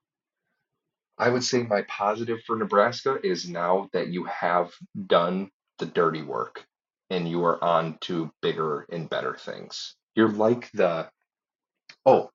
I 1.18 1.28
would 1.30 1.44
say 1.44 1.62
my 1.62 1.82
positive 1.82 2.40
for 2.46 2.56
Nebraska 2.56 3.18
is 3.22 3.48
now 3.48 3.88
that 3.92 4.08
you 4.08 4.24
have 4.24 4.72
done 5.06 5.50
the 5.78 5.86
dirty 5.86 6.22
work 6.22 6.64
and 7.10 7.28
you 7.28 7.44
are 7.44 7.62
on 7.62 7.98
to 8.02 8.32
bigger 8.42 8.86
and 8.90 9.08
better 9.08 9.34
things. 9.36 9.94
You're 10.16 10.30
like 10.30 10.70
the, 10.72 11.08
oh, 12.06 12.30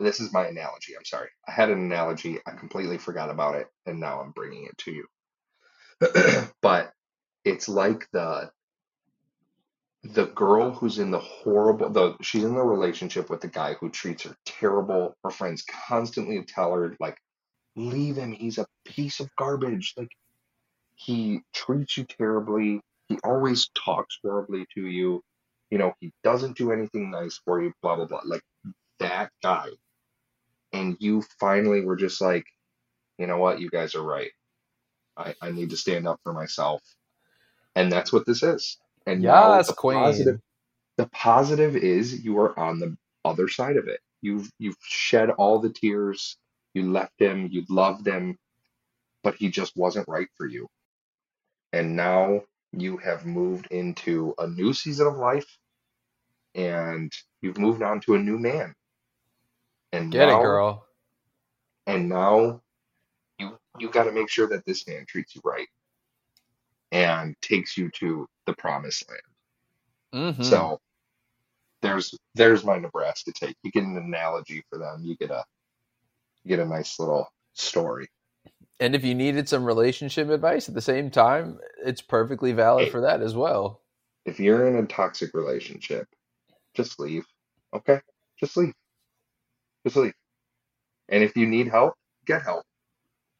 this 0.00 0.20
is 0.20 0.32
my 0.32 0.46
analogy. 0.46 0.94
I'm 0.96 1.04
sorry. 1.04 1.28
I 1.48 1.52
had 1.52 1.70
an 1.70 1.78
analogy. 1.78 2.38
I 2.46 2.52
completely 2.52 2.98
forgot 2.98 3.30
about 3.30 3.56
it. 3.56 3.68
And 3.86 4.00
now 4.00 4.20
I'm 4.20 4.32
bringing 4.32 4.66
it 4.66 4.78
to 4.78 4.92
you. 4.92 5.06
but 6.62 6.92
it's 7.44 7.68
like 7.68 8.08
the 8.12 8.50
the 10.02 10.26
girl 10.26 10.72
who's 10.72 10.98
in 10.98 11.10
the 11.10 11.18
horrible 11.18 11.88
the 11.90 12.16
she's 12.22 12.42
in 12.42 12.54
the 12.54 12.62
relationship 12.62 13.30
with 13.30 13.40
the 13.40 13.48
guy 13.48 13.74
who 13.74 13.88
treats 13.88 14.24
her 14.24 14.34
terrible. 14.44 15.14
Her 15.22 15.30
friends 15.30 15.64
constantly 15.88 16.42
tell 16.44 16.72
her 16.72 16.96
like 16.98 17.18
leave 17.76 18.16
him. 18.16 18.32
He's 18.32 18.58
a 18.58 18.66
piece 18.84 19.20
of 19.20 19.30
garbage. 19.36 19.94
Like 19.96 20.10
he 20.96 21.40
treats 21.54 21.96
you 21.96 22.04
terribly. 22.04 22.80
He 23.08 23.18
always 23.22 23.68
talks 23.84 24.18
horribly 24.22 24.66
to 24.74 24.86
you. 24.86 25.22
You 25.70 25.78
know 25.78 25.94
he 26.00 26.12
doesn't 26.24 26.56
do 26.58 26.72
anything 26.72 27.10
nice 27.10 27.40
for 27.44 27.62
you 27.62 27.72
blah 27.80 27.96
blah 27.96 28.06
blah. 28.06 28.22
Like 28.24 28.42
that 28.98 29.30
guy. 29.42 29.68
And 30.72 30.96
you 31.00 31.22
finally 31.38 31.84
were 31.84 31.96
just 31.96 32.20
like 32.20 32.46
you 33.18 33.28
know 33.28 33.38
what? 33.38 33.60
You 33.60 33.70
guys 33.70 33.94
are 33.94 34.02
right. 34.02 34.32
I, 35.16 35.34
I 35.40 35.50
need 35.52 35.70
to 35.70 35.76
stand 35.76 36.08
up 36.08 36.18
for 36.24 36.32
myself. 36.32 36.82
And 37.76 37.92
that's 37.92 38.12
what 38.12 38.26
this 38.26 38.42
is 38.42 38.78
and 39.06 39.22
Yes, 39.22 39.68
the 39.68 39.74
queen. 39.74 39.98
positive 39.98 40.40
the 40.98 41.06
positive 41.08 41.76
is 41.76 42.24
you 42.24 42.38
are 42.40 42.58
on 42.58 42.80
the 42.80 42.96
other 43.24 43.48
side 43.48 43.76
of 43.78 43.88
it. 43.88 44.00
You've 44.22 44.50
you've 44.58 44.76
shed 44.82 45.30
all 45.30 45.60
the 45.60 45.70
tears. 45.72 46.38
You 46.74 46.92
left 46.92 47.20
him. 47.20 47.48
You 47.52 47.64
loved 47.70 48.06
him 48.08 48.34
but 49.24 49.36
he 49.36 49.50
just 49.50 49.76
wasn't 49.76 50.08
right 50.08 50.28
for 50.36 50.46
you. 50.46 50.68
And 51.72 51.96
now 51.96 52.42
you 52.72 52.98
have 52.98 53.26
moved 53.26 53.68
into 53.70 54.34
a 54.38 54.48
new 54.48 54.74
season 54.74 55.08
of 55.08 55.16
life. 55.16 55.46
And 56.54 57.12
you've 57.42 57.58
moved 57.58 57.82
on 57.82 58.00
to 58.02 58.14
a 58.16 58.20
new 58.20 58.38
man. 58.38 58.74
And 59.92 60.12
Get 60.12 60.28
now 60.28 60.40
it, 60.40 60.40
girl. 60.40 60.86
and 61.86 62.08
now 62.08 62.62
you 63.38 63.58
you 63.78 63.90
got 63.90 64.04
to 64.04 64.12
make 64.12 64.30
sure 64.30 64.48
that 64.48 64.66
this 64.66 64.88
man 64.88 65.06
treats 65.08 65.34
you 65.36 65.42
right 65.44 65.68
and 66.92 67.36
takes 67.42 67.78
you 67.78 67.90
to 67.96 68.28
the 68.46 68.54
promised 68.54 69.06
land. 69.10 70.36
Hmm 70.36 70.42
so 70.44 70.78
there's 71.82 72.14
there's 72.36 72.64
my 72.64 72.78
nebraska 72.78 73.32
take. 73.34 73.56
You 73.64 73.72
get 73.72 73.84
an 73.84 73.96
analogy 73.98 74.64
for 74.70 74.78
them 74.78 75.02
you 75.04 75.16
get 75.16 75.30
a 75.30 75.44
you 76.44 76.50
get 76.56 76.64
a 76.64 76.68
nice 76.68 76.98
little 77.00 77.28
story. 77.54 78.08
And 78.80 78.94
if 78.96 79.04
you 79.04 79.14
needed 79.14 79.48
some 79.48 79.64
relationship 79.64 80.28
advice 80.30 80.68
at 80.68 80.74
the 80.74 80.82
same 80.82 81.10
time, 81.10 81.58
it's 81.84 82.02
perfectly 82.02 82.52
valid 82.52 82.86
Hey. 82.86 82.90
for 82.90 83.02
that 83.02 83.22
as 83.22 83.34
well. 83.36 83.80
if 84.26 84.40
you're 84.40 84.68
in 84.68 84.76
a 84.84 84.86
toxic 84.86 85.34
relationship 85.34 86.06
just 86.74 87.00
leave 87.00 87.26
okay? 87.74 88.00
Just 88.40 88.56
leave. 88.56 88.74
Just 89.86 89.96
leave. 89.96 90.14
And 91.08 91.24
if 91.24 91.36
you 91.36 91.46
need 91.46 91.68
help 91.68 91.94
get 92.26 92.42
help. 92.42 92.64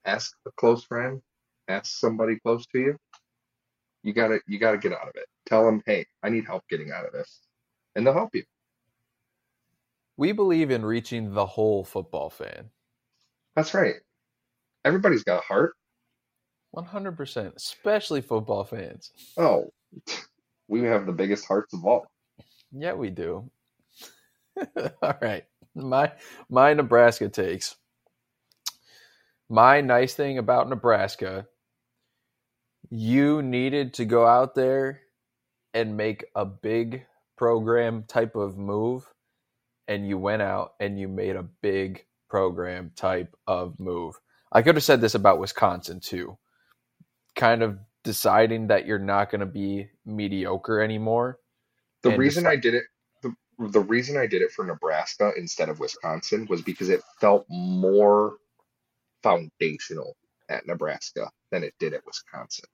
Ask 0.04 0.34
a 0.46 0.50
close 0.58 0.84
friend. 0.84 1.22
Ask 1.68 1.98
somebody 1.98 2.38
close 2.40 2.66
to 2.68 2.78
you 2.80 2.96
you 4.02 4.12
gotta 4.12 4.40
you 4.46 4.58
gotta 4.58 4.78
get 4.78 4.92
out 4.92 5.08
of 5.08 5.14
it 5.16 5.26
tell 5.46 5.64
them 5.64 5.82
hey 5.86 6.06
i 6.22 6.28
need 6.28 6.44
help 6.44 6.62
getting 6.68 6.90
out 6.92 7.04
of 7.06 7.12
this 7.12 7.40
and 7.96 8.06
they'll 8.06 8.14
help 8.14 8.34
you 8.34 8.42
We 10.16 10.32
believe 10.32 10.70
in 10.70 10.84
reaching 10.84 11.34
the 11.34 11.46
whole 11.46 11.84
football 11.84 12.30
fan. 12.30 12.70
that's 13.56 13.74
right 13.74 13.96
everybody's 14.84 15.24
got 15.24 15.38
a 15.42 15.46
heart 15.46 15.74
100%, 16.74 17.54
especially 17.54 18.22
football 18.22 18.64
fans. 18.64 19.12
oh 19.36 19.70
we 20.68 20.82
have 20.82 21.04
the 21.06 21.12
biggest 21.12 21.44
hearts 21.46 21.74
of 21.74 21.84
all 21.84 22.06
Yeah, 22.72 22.94
we 22.94 23.10
do. 23.10 23.50
All 25.02 25.14
right. 25.20 25.44
My 25.74 26.12
my 26.48 26.72
Nebraska 26.74 27.28
takes. 27.28 27.76
My 29.50 29.80
nice 29.82 30.14
thing 30.14 30.38
about 30.38 30.68
Nebraska, 30.70 31.46
you 32.92 33.42
needed 33.42 33.94
to 33.94 34.04
go 34.04 34.26
out 34.26 34.54
there 34.54 35.00
and 35.74 35.96
make 35.96 36.26
a 36.36 36.44
big 36.44 37.06
program 37.38 38.04
type 38.06 38.36
of 38.36 38.58
move 38.58 39.10
and 39.88 40.06
you 40.06 40.18
went 40.18 40.42
out 40.42 40.74
and 40.80 41.00
you 41.00 41.08
made 41.08 41.36
a 41.36 41.42
big 41.42 42.04
program 42.28 42.92
type 42.94 43.34
of 43.46 43.80
move. 43.80 44.16
I 44.52 44.62
could 44.62 44.76
have 44.76 44.84
said 44.84 45.00
this 45.00 45.14
about 45.14 45.40
Wisconsin 45.40 46.00
too. 46.00 46.36
Kind 47.34 47.62
of 47.62 47.78
deciding 48.04 48.66
that 48.68 48.86
you're 48.86 48.98
not 48.98 49.30
going 49.30 49.40
to 49.40 49.46
be 49.46 49.88
mediocre 50.04 50.82
anymore 50.82 51.38
the 52.02 52.10
reason 52.16 52.44
deci- 52.44 52.48
i 52.48 52.56
did 52.56 52.74
it 52.74 52.84
the, 53.22 53.34
the 53.58 53.80
reason 53.80 54.16
I 54.16 54.26
did 54.26 54.42
it 54.42 54.50
for 54.52 54.64
Nebraska 54.64 55.32
instead 55.36 55.68
of 55.68 55.78
Wisconsin 55.80 56.46
was 56.50 56.62
because 56.62 56.88
it 56.88 57.02
felt 57.20 57.46
more 57.48 58.36
foundational 59.22 60.16
at 60.48 60.66
Nebraska 60.66 61.30
than 61.50 61.62
it 61.64 61.74
did 61.78 61.94
at 61.94 62.04
Wisconsin. 62.06 62.66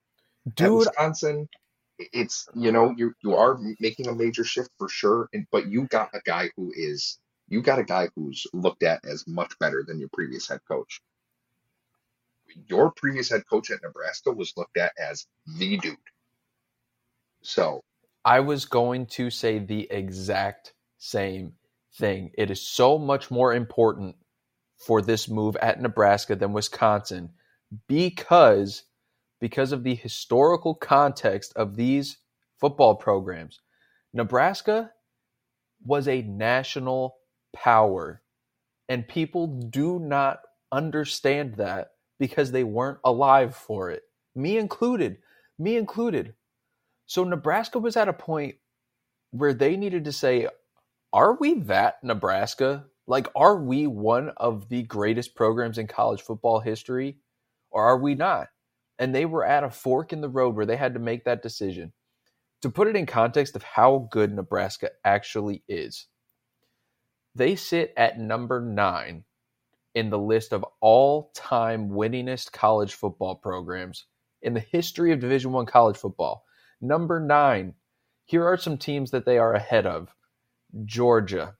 At 0.47 0.55
Dude, 0.55 0.77
Wisconsin, 0.77 1.49
it's 1.97 2.47
you 2.55 2.71
know 2.71 2.93
you 2.95 3.13
you 3.23 3.35
are 3.35 3.59
making 3.79 4.07
a 4.07 4.15
major 4.15 4.43
shift 4.43 4.69
for 4.77 4.89
sure, 4.89 5.29
and 5.33 5.45
but 5.51 5.67
you 5.67 5.87
got 5.87 6.09
a 6.13 6.21
guy 6.25 6.49
who 6.55 6.71
is 6.75 7.19
you 7.47 7.61
got 7.61 7.79
a 7.79 7.83
guy 7.83 8.09
who's 8.15 8.47
looked 8.53 8.83
at 8.83 9.03
as 9.05 9.27
much 9.27 9.57
better 9.59 9.83
than 9.85 9.99
your 9.99 10.09
previous 10.13 10.47
head 10.47 10.61
coach. 10.67 11.01
Your 12.67 12.91
previous 12.91 13.29
head 13.29 13.43
coach 13.49 13.69
at 13.71 13.81
Nebraska 13.83 14.31
was 14.31 14.53
looked 14.57 14.77
at 14.77 14.93
as 14.99 15.25
the 15.57 15.77
dude. 15.77 15.97
So 17.41 17.81
I 18.25 18.39
was 18.41 18.65
going 18.65 19.07
to 19.07 19.29
say 19.29 19.59
the 19.59 19.87
exact 19.91 20.73
same 20.97 21.53
thing. 21.97 22.31
It 22.37 22.51
is 22.51 22.61
so 22.61 22.97
much 22.97 23.31
more 23.31 23.53
important 23.53 24.15
for 24.77 25.01
this 25.01 25.27
move 25.27 25.55
at 25.57 25.81
Nebraska 25.81 26.35
than 26.35 26.53
Wisconsin 26.53 27.31
because 27.87 28.83
because 29.39 29.71
of 29.71 29.83
the 29.83 29.95
historical 29.95 30.75
context 30.75 31.53
of 31.55 31.75
these 31.75 32.17
football 32.59 32.95
programs. 32.95 33.61
Nebraska 34.13 34.91
was 35.85 36.07
a 36.07 36.21
national 36.23 37.15
power 37.53 38.21
and 38.89 39.07
people 39.07 39.47
do 39.47 39.99
not 39.99 40.39
understand 40.71 41.55
that 41.55 41.91
because 42.19 42.51
they 42.51 42.63
weren't 42.63 42.99
alive 43.03 43.55
for 43.55 43.91
it. 43.91 44.03
Me 44.35 44.57
included. 44.57 45.17
Me 45.57 45.77
included. 45.77 46.33
So 47.05 47.23
Nebraska 47.23 47.79
was 47.79 47.95
at 47.95 48.09
a 48.09 48.13
point 48.13 48.55
where 49.31 49.53
they 49.53 49.77
needed 49.77 50.05
to 50.05 50.11
say, 50.11 50.47
are 51.13 51.37
we 51.39 51.55
that 51.61 52.03
Nebraska? 52.03 52.85
Like, 53.07 53.27
are 53.35 53.57
we 53.57 53.87
one 53.87 54.29
of 54.37 54.69
the 54.69 54.83
greatest 54.83 55.35
programs 55.35 55.77
in 55.77 55.87
college 55.87 56.21
football 56.21 56.59
history 56.59 57.17
or 57.71 57.83
are 57.83 57.97
we 57.97 58.15
not? 58.15 58.49
And 58.99 59.15
they 59.15 59.25
were 59.25 59.45
at 59.45 59.63
a 59.63 59.71
fork 59.71 60.13
in 60.13 60.21
the 60.21 60.29
road 60.29 60.55
where 60.55 60.65
they 60.67 60.75
had 60.75 60.93
to 60.93 60.99
make 60.99 61.23
that 61.23 61.41
decision. 61.41 61.93
To 62.61 62.69
put 62.69 62.87
it 62.89 62.97
in 62.97 63.05
context 63.05 63.55
of 63.55 63.63
how 63.63 64.09
good 64.11 64.33
Nebraska 64.33 64.89
actually 65.05 65.63
is, 65.67 66.07
they 67.33 67.55
sit 67.55 67.93
at 67.95 68.19
number 68.19 68.59
nine 68.59 69.23
in 69.95 70.09
the 70.09 70.19
list 70.19 70.51
of 70.51 70.65
all-time 70.81 71.89
winningest 71.89 72.51
college 72.51 72.93
football 72.93 73.35
programs 73.35 74.05
in 74.41 74.53
the 74.53 74.59
history 74.59 75.13
of 75.13 75.21
Division 75.21 75.53
One 75.53 75.65
college 75.65 75.97
football. 75.97 76.43
Number 76.81 77.19
nine. 77.19 77.75
Here 78.25 78.45
are 78.45 78.57
some 78.57 78.77
teams 78.77 79.11
that 79.11 79.25
they 79.25 79.37
are 79.37 79.53
ahead 79.53 79.85
of: 79.87 80.13
Georgia, 80.85 81.55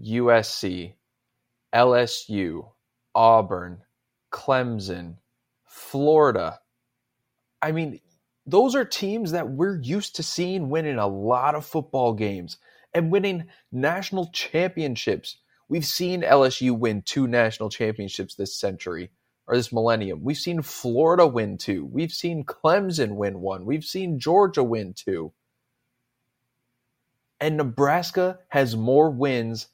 USC, 0.00 0.94
LSU, 1.74 2.68
Auburn, 3.14 3.82
Clemson, 4.30 5.16
Florida. 5.64 6.60
I 7.64 7.72
mean, 7.72 8.00
those 8.44 8.74
are 8.74 8.84
teams 8.84 9.32
that 9.32 9.48
we're 9.48 9.80
used 9.80 10.16
to 10.16 10.22
seeing 10.22 10.68
winning 10.68 10.98
a 10.98 11.06
lot 11.06 11.54
of 11.54 11.64
football 11.64 12.12
games 12.12 12.58
and 12.92 13.10
winning 13.10 13.46
national 13.72 14.26
championships. 14.32 15.38
We've 15.70 15.86
seen 15.86 16.20
LSU 16.20 16.78
win 16.78 17.00
two 17.00 17.26
national 17.26 17.70
championships 17.70 18.34
this 18.34 18.54
century 18.54 19.12
or 19.46 19.56
this 19.56 19.72
millennium. 19.72 20.22
We've 20.22 20.36
seen 20.36 20.60
Florida 20.60 21.26
win 21.26 21.56
two. 21.56 21.86
We've 21.86 22.12
seen 22.12 22.44
Clemson 22.44 23.16
win 23.16 23.40
one. 23.40 23.64
We've 23.64 23.84
seen 23.84 24.20
Georgia 24.20 24.62
win 24.62 24.92
two. 24.92 25.32
And 27.40 27.56
Nebraska 27.56 28.40
has 28.48 28.76
more 28.76 29.08
wins 29.08 29.68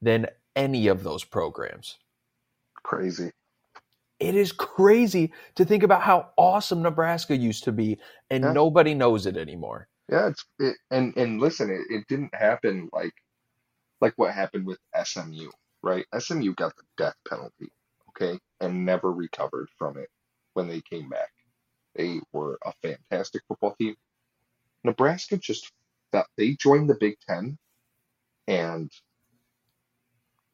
than 0.00 0.28
any 0.56 0.86
of 0.86 1.02
those 1.02 1.24
programs. 1.24 1.98
crazy. 2.82 3.32
It 4.20 4.34
is 4.34 4.52
crazy 4.52 5.32
to 5.56 5.64
think 5.64 5.82
about 5.82 6.02
how 6.02 6.30
awesome 6.36 6.82
Nebraska 6.82 7.36
used 7.36 7.64
to 7.64 7.72
be, 7.72 7.98
and 8.30 8.44
Yeah. 8.44 8.52
nobody 8.54 8.94
knows 8.94 9.26
it 9.26 9.36
anymore. 9.36 9.88
Yeah, 10.10 10.28
it's 10.28 10.44
it, 10.60 10.76
and 10.90 11.16
and 11.16 11.40
listen, 11.40 11.70
it, 11.70 11.82
it 11.94 12.06
didn't 12.08 12.34
happen 12.34 12.90
like 12.92 13.14
like 14.00 14.14
what 14.16 14.34
happened 14.34 14.66
with 14.66 14.78
SMU, 15.04 15.50
right? 15.82 16.06
SMU 16.18 16.54
got 16.54 16.76
the 16.76 16.84
death 16.98 17.16
penalty, 17.28 17.68
okay, 18.10 18.38
and 18.60 18.86
never 18.86 19.12
recovered 19.12 19.68
from 19.78 19.98
it 19.98 20.10
when 20.54 20.68
they 20.68 20.82
came 20.82 21.08
back. 21.10 21.32
They 21.96 22.20
were 22.32 22.58
a 22.64 22.72
fantastic 22.82 23.42
football 23.48 23.74
team. 23.76 23.96
Nebraska 24.84 25.38
just 25.38 25.72
that 26.12 26.26
they 26.38 26.52
joined 26.54 26.90
the 26.90 26.96
Big 27.00 27.16
Ten 27.28 27.58
and 28.48 28.90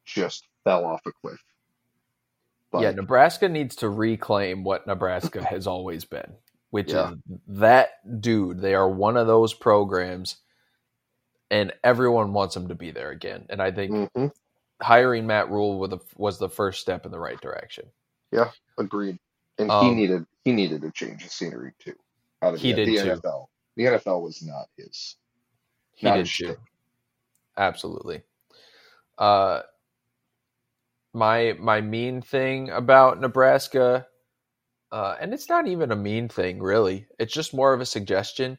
just 0.06 0.46
fell 0.64 0.84
off 0.86 1.02
a 1.06 1.12
cliff. 1.12 1.40
Yeah, 2.72 2.92
Nebraska 2.92 3.48
needs 3.48 3.76
to 3.76 3.88
reclaim 3.88 4.64
what 4.64 4.86
Nebraska 4.86 5.42
has 5.44 5.66
always 5.66 6.04
been, 6.04 6.34
which 6.70 6.92
Yeah. 6.92 7.12
is 7.12 7.18
that 7.48 7.90
dude. 8.20 8.60
They 8.60 8.74
are 8.74 8.88
one 8.88 9.16
of 9.16 9.26
those 9.26 9.54
programs, 9.54 10.36
and 11.50 11.72
everyone 11.84 12.32
wants 12.32 12.54
them 12.54 12.68
to 12.68 12.74
be 12.74 12.90
there 12.92 13.10
again. 13.10 13.46
And 13.50 13.60
I 13.62 13.70
think 13.72 13.92
mhm, 13.92 14.32
hiring 14.82 15.26
Matt 15.26 15.50
Rhule 15.50 15.78
was 15.78 15.90
the, 15.90 15.98
was 16.16 16.38
the 16.38 16.48
first 16.48 16.80
step 16.80 17.06
in 17.06 17.12
the 17.12 17.18
right 17.20 17.40
direction. 17.40 17.86
Yeah, 18.32 18.50
agreed. 18.78 19.18
And 19.58 19.72
he 19.72 19.90
Um, 19.90 19.96
needed 19.96 20.26
he 20.44 20.52
needed 20.52 20.84
a 20.84 20.90
change 20.92 21.24
of 21.24 21.30
scenery 21.30 21.72
too. 21.78 21.94
Out 22.42 22.54
of 22.54 22.60
He 22.60 22.72
the, 22.72 22.76
did 22.84 22.88
the 22.88 22.96
too. 22.96 23.20
NFL. 23.22 23.46
The 23.76 23.84
NFL 23.84 24.22
was 24.22 24.42
not 24.42 24.68
his. 24.76 25.16
He 25.94 26.06
Not 26.06 26.16
did 26.16 26.26
his 26.26 26.36
too. 26.36 26.56
Absolutely. 27.56 28.22
Uh, 29.18 29.62
my 31.12 31.56
my 31.58 31.80
mean 31.80 32.22
thing 32.22 32.70
about 32.70 33.20
Nebraska, 33.20 34.06
uh, 34.92 35.16
and 35.20 35.34
it's 35.34 35.48
not 35.48 35.66
even 35.66 35.92
a 35.92 35.96
mean 35.96 36.28
thing 36.28 36.60
really. 36.60 37.06
It's 37.18 37.32
just 37.32 37.54
more 37.54 37.72
of 37.72 37.80
a 37.80 37.86
suggestion. 37.86 38.58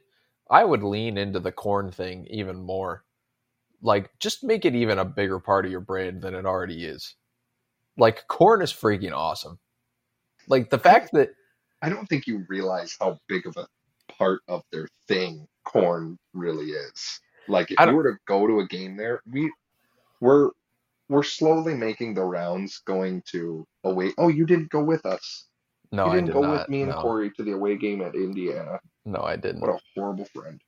I 0.50 0.66
would 0.66 0.84
lean 0.84 1.18
into 1.18 1.40
the 1.40 1.52
corn 1.52 1.92
thing 1.92 2.28
even 2.30 2.62
more. 2.62 3.06
Like, 3.82 4.12
just 4.20 4.44
make 4.44 4.66
it 4.66 4.76
even 4.76 5.00
a 5.00 5.06
bigger 5.06 5.40
part 5.40 5.66
of 5.66 5.72
your 5.72 5.80
brand 5.82 6.22
than 6.22 6.36
it 6.36 6.46
already 6.46 6.86
is. 6.86 7.16
Like, 7.98 8.28
corn 8.28 8.62
is 8.62 8.72
freaking 8.72 9.14
awesome. 9.14 9.60
Like 10.48 10.70
the 10.70 10.80
fact 10.80 11.12
that 11.14 11.30
I 11.82 11.90
don't 11.90 12.06
think 12.08 12.28
you 12.28 12.46
realize 12.48 12.96
how 13.00 13.20
big 13.28 13.48
of 13.48 13.58
a 13.58 13.68
part 14.18 14.42
of 14.48 14.64
their 14.72 14.88
thing 15.08 15.48
corn 15.66 16.18
really 16.34 16.72
is. 16.72 17.20
Like 17.48 17.72
if 17.72 17.80
you 17.80 17.94
were 17.96 18.04
to 18.04 18.18
go 18.28 18.48
to 18.48 18.60
a 18.60 18.68
game 18.68 18.98
there, 18.98 19.22
we 19.32 19.52
we're 20.20 20.52
we're 21.12 21.24
slowly 21.24 21.76
making 21.76 22.14
the 22.14 22.24
rounds 22.24 22.82
going 22.86 23.22
to 23.28 23.68
away. 23.84 24.14
Oh, 24.18 24.30
you 24.30 24.46
didn't 24.46 24.70
go 24.70 24.82
with 24.82 25.06
us. 25.06 25.48
no, 25.92 26.06
you 26.06 26.12
didn't 26.14 26.28
did 26.28 26.34
go 26.34 26.42
not. 26.42 26.52
with 26.52 26.70
me 26.70 26.84
and 26.84 26.92
no, 26.92 27.02
Corey 27.02 27.30
to 27.32 27.44
the 27.44 27.52
away 27.52 27.76
game 27.76 28.02
at 28.02 28.16
Indiana. 28.16 28.80
no, 29.06 29.20
I 29.20 29.36
didn't. 29.36 29.60
What 29.60 29.72
a 29.72 29.80
horrible 29.94 30.26
friend. 30.34 30.62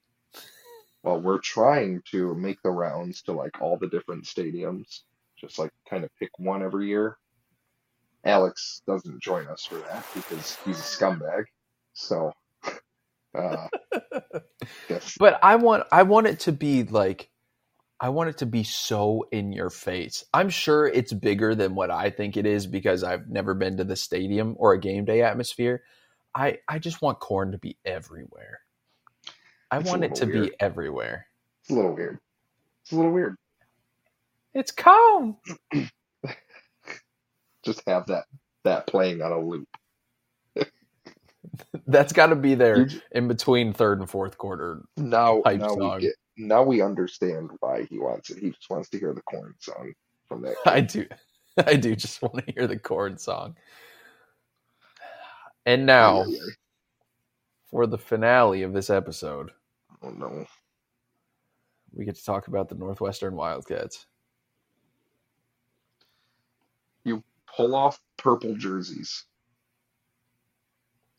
Well, 1.01 1.21
we're 1.21 1.39
trying 1.39 2.01
to 2.11 2.35
make 2.35 2.61
the 2.61 2.71
rounds 2.71 3.21
to 3.23 3.31
like 3.31 3.61
all 3.61 3.77
the 3.77 3.87
different 3.87 4.25
stadiums, 4.25 5.01
just 5.39 5.59
like 5.59 5.71
kind 5.89 6.03
of 6.03 6.09
pick 6.19 6.31
one 6.37 6.61
every 6.61 6.87
year. 6.87 7.17
Alex 8.25 8.81
doesn't 8.85 9.21
join 9.21 9.47
us 9.47 9.65
for 9.65 9.75
that 9.75 10.05
because 10.13 10.57
he's 10.65 10.79
a 10.79 10.83
scumbag. 10.83 11.45
So, 11.93 12.33
uh, 13.37 13.67
yes, 14.89 15.15
but 15.17 15.39
I 15.41 15.55
want 15.55 15.85
I 15.89 16.03
want 16.03 16.27
it 16.27 16.41
to 16.41 16.51
be 16.51 16.83
like 16.83 17.29
I 18.03 18.09
want 18.09 18.29
it 18.31 18.39
to 18.39 18.47
be 18.47 18.63
so 18.65 19.27
in 19.31 19.53
your 19.53 19.71
face. 19.71 20.25
I'm 20.35 20.51
sure 20.51 20.87
it's 20.87 21.13
bigger 21.13 21.55
than 21.55 21.75
what 21.75 21.91
I 21.91 22.11
think 22.11 22.37
it 22.37 22.45
is 22.47 22.67
because 22.67 23.03
I've 23.05 23.29
never 23.29 23.55
been 23.55 23.77
to 23.77 23.85
the 23.85 23.97
stadium 23.97 24.55
or 24.59 24.73
a 24.73 24.81
game 24.81 25.05
day 25.05 25.23
atmosphere. 25.23 25.83
I 26.35 26.59
I 26.69 26.79
just 26.79 27.01
want 27.01 27.21
corn 27.21 27.53
to 27.53 27.59
be 27.59 27.77
everywhere. 27.85 28.61
I 29.71 29.79
It's 29.79 29.91
want 29.91 30.05
it 30.05 30.15
to 30.17 30.27
little 30.27 30.31
be 30.43 30.51
everywhere. 30.59 31.27
it's 31.61 31.71
a 31.71 31.75
little 31.75 31.95
weird. 31.95 32.19
It's 32.83 32.93
a 32.93 32.97
little 32.97 33.11
weird. 33.13 33.37
It's 34.53 34.71
corn. 34.71 35.37
Just 37.65 37.83
have 37.87 38.07
that 38.07 38.25
that 38.65 38.87
playing 38.87 39.21
on 39.21 39.31
a 39.33 39.39
loop. 39.39 39.69
That's 41.87 42.13
got 42.13 42.27
to 42.27 42.35
be 42.37 42.55
there 42.55 42.89
in 43.11 43.27
between 43.27 43.73
third 43.73 43.99
and 43.99 44.09
fourth 44.09 44.37
quarter. 44.37 44.83
now, 44.97 45.43
now 45.53 45.75
song. 45.75 45.77
we 45.77 45.91
get 46.01 46.15
now 46.37 46.63
we 46.63 46.81
understand 46.81 47.51
why 47.59 47.83
he 47.89 47.99
wants 47.99 48.29
it. 48.29 48.39
He 48.39 48.51
just 48.51 48.69
wants 48.69 48.89
to 48.89 48.99
hear 48.99 49.13
the 49.13 49.21
corn 49.21 49.53
song 49.59 49.93
from 50.27 50.41
that. 50.43 50.55
I 50.65 50.81
do 50.81 51.05
I 51.67 51.75
do 51.75 51.95
just 51.95 52.21
want 52.21 52.45
to 52.45 52.53
hear 52.53 52.67
the 52.67 52.79
corn 52.79 53.17
song. 53.17 53.55
And 55.65 55.85
now 55.85 56.25
for 57.69 57.87
the 57.87 57.97
finale 57.97 58.63
of 58.63 58.73
this 58.73 58.89
episode. 58.89 59.51
Oh 60.01 60.09
no. 60.09 60.45
we 61.93 62.05
get 62.05 62.15
to 62.15 62.25
talk 62.25 62.47
about 62.47 62.67
the 62.69 62.75
Northwestern 62.75 63.35
Wildcats. 63.35 64.05
You 67.05 67.23
pull 67.47 67.75
off 67.75 68.01
purple 68.17 68.55
jerseys. 68.55 69.25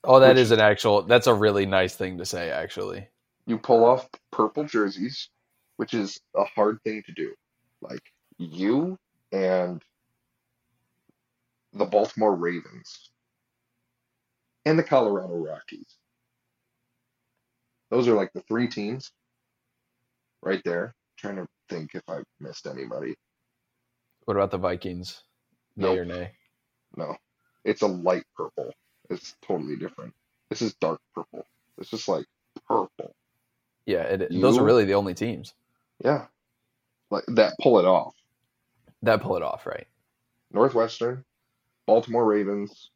Oh, 0.03 0.21
that 0.21 0.35
Which- 0.35 0.43
is 0.43 0.51
an 0.51 0.61
actual. 0.61 1.03
That's 1.03 1.27
a 1.27 1.35
really 1.35 1.65
nice 1.65 1.95
thing 1.97 2.19
to 2.19 2.27
say, 2.27 2.51
actually. 2.51 3.09
You 3.47 3.59
pull 3.59 3.85
off 3.85 4.09
purple 4.33 4.65
jerseys 4.65 5.29
which 5.77 5.95
is 5.95 6.21
a 6.37 6.45
hard 6.45 6.79
thing 6.85 7.03
to 7.07 7.13
do. 7.13 7.35
Like 7.81 8.03
you 8.39 8.99
and 9.33 9.83
the 11.73 11.85
Baltimore 11.85 12.35
Ravens 12.35 13.11
and 14.65 14.79
the 14.79 14.83
Colorado 14.85 15.35
Rockies. 15.37 15.97
Those 17.91 18.09
are 18.09 18.15
like 18.15 18.33
the 18.35 18.43
three 18.43 18.69
teams 18.69 19.11
right 20.43 20.63
there. 20.65 20.95
trying 21.19 21.37
to 21.37 21.47
think 21.69 21.95
if 21.95 22.03
I 22.09 22.21
missed 22.41 22.67
anybody. 22.67 23.15
What 24.25 24.37
about 24.37 24.51
the 24.51 24.59
Vikings? 24.59 25.23
Nay 25.77 25.97
Nope. 25.97 25.99
or 25.99 26.05
nay? 26.05 26.33
No, 26.97 27.17
it's 27.65 27.83
a 27.83 27.87
light 27.87 28.25
purple. 28.37 28.73
It's 29.11 29.35
totally 29.43 29.77
different. 29.77 30.15
This 30.51 30.63
is 30.63 30.75
dark 30.75 31.01
purple. 31.15 31.47
This 31.79 31.93
is 31.93 32.09
like 32.09 32.27
purple. 32.69 33.15
Yeah, 33.87 34.03
it, 34.03 34.41
those 34.41 34.59
are 34.59 34.65
really 34.65 34.85
the 34.85 34.95
only 34.95 35.15
teams 35.15 35.55
Yeah, 36.05 36.27
like 37.11 37.25
that. 37.29 37.55
Pull 37.61 37.79
it 37.79 37.85
off. 37.85 38.15
that 39.03 39.23
pull 39.23 39.37
it 39.37 39.43
off, 39.43 39.67
right? 39.67 39.87
Northwestern, 40.53 41.25
Baltimore 41.87 42.25
Ravens, 42.25 42.91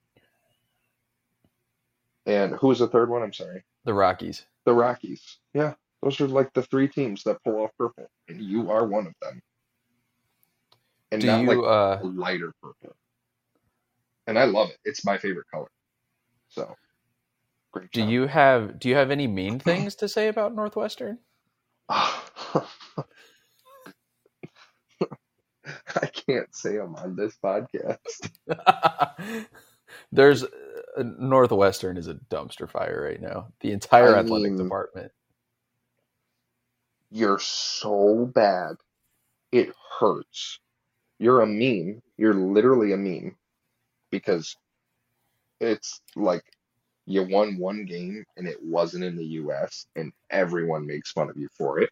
and 2.27 2.55
who 2.55 2.69
was 2.69 2.79
the 2.79 2.89
third 2.89 3.11
one? 3.11 3.23
I'm 3.23 3.33
sorry. 3.33 3.65
The 3.85 3.95
Rockies. 3.95 4.47
The 4.67 4.73
Rockies. 4.75 5.39
Yeah, 5.55 5.75
those 6.03 6.21
are 6.21 6.29
like 6.29 6.53
the 6.55 6.63
three 6.63 6.89
teams 6.89 7.25
that 7.25 7.43
pull 7.45 7.57
off 7.63 7.71
purple, 7.79 8.09
and 8.29 8.41
you 8.41 8.71
are 8.71 8.87
one 8.87 9.07
of 9.07 9.15
them. 9.23 9.41
And 11.11 11.21
Do 11.23 11.27
not 11.29 11.41
you 11.43 11.49
like 11.49 11.59
uh 11.59 11.99
lighter 12.03 12.53
purple. 12.63 12.95
And 14.27 14.39
I 14.39 14.45
love 14.45 14.71
it. 14.71 14.79
It's 14.85 15.05
my 15.05 15.19
favorite 15.19 15.47
color. 15.53 15.69
So, 16.49 16.75
great 17.79 17.93
do 17.93 18.05
you 18.05 18.27
have 18.27 18.79
do 18.79 18.89
you 18.89 18.95
have 18.97 19.11
any 19.11 19.27
mean 19.27 19.59
things 19.59 19.95
to 19.97 20.09
say 20.09 20.29
about 20.29 20.55
Northwestern? 20.55 21.19
I 21.99 22.21
can't 26.27 26.55
say 26.55 26.77
them 26.77 26.95
on 26.97 27.17
this 27.17 27.37
podcast. 27.43 28.31
There's 30.13 30.45
uh, 30.45 30.49
Northwestern 31.19 31.97
is 31.97 32.09
a 32.09 32.15
dumpster 32.15 32.69
fire 32.69 33.03
right 33.03 33.21
now. 33.21 33.49
The 33.61 33.73
entire 33.73 34.15
I 34.17 34.21
athletic 34.21 34.53
mean- 34.53 34.63
department. 34.63 35.13
You're 37.11 37.39
so 37.39 38.31
bad. 38.35 38.77
It 39.51 39.73
hurts. 39.99 40.61
You're 41.19 41.41
a 41.41 41.47
meme. 41.47 42.03
You're 42.19 42.35
literally 42.35 42.93
a 42.93 42.99
meme 42.99 43.35
because 44.11 44.57
it's 45.59 46.03
like 46.17 46.45
you 47.09 47.23
won 47.23 47.57
one 47.57 47.87
game 47.87 48.23
and 48.37 48.47
it 48.47 48.63
wasn't 48.63 49.03
in 49.03 49.17
the 49.17 49.25
US 49.25 49.87
and 49.97 50.13
everyone 50.31 50.87
makes 50.87 51.11
fun 51.11 51.31
of 51.31 51.39
you 51.39 51.49
for 51.57 51.81
it. 51.81 51.89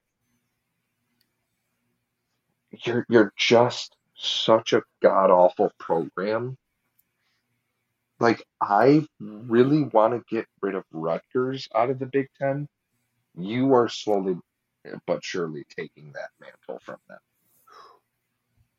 You're 2.85 3.07
you're 3.09 3.33
just 3.35 3.97
such 4.15 4.75
a 4.75 4.83
god 5.01 5.31
awful 5.31 5.73
program. 5.79 6.59
Like 8.21 8.45
I 8.61 9.07
really 9.19 9.85
want 9.85 10.13
to 10.13 10.35
get 10.35 10.47
rid 10.61 10.75
of 10.75 10.85
Rutgers 10.93 11.67
out 11.75 11.89
of 11.89 11.99
the 11.99 12.07
Big 12.07 12.29
Ten. 12.39 12.69
You 13.39 13.73
are 13.73 13.89
slowly 13.89 14.37
but 15.07 15.25
surely 15.25 15.65
taking 15.75 16.13
that 16.13 16.29
mantle 16.41 16.79
from 16.85 16.99
them. 17.09 17.19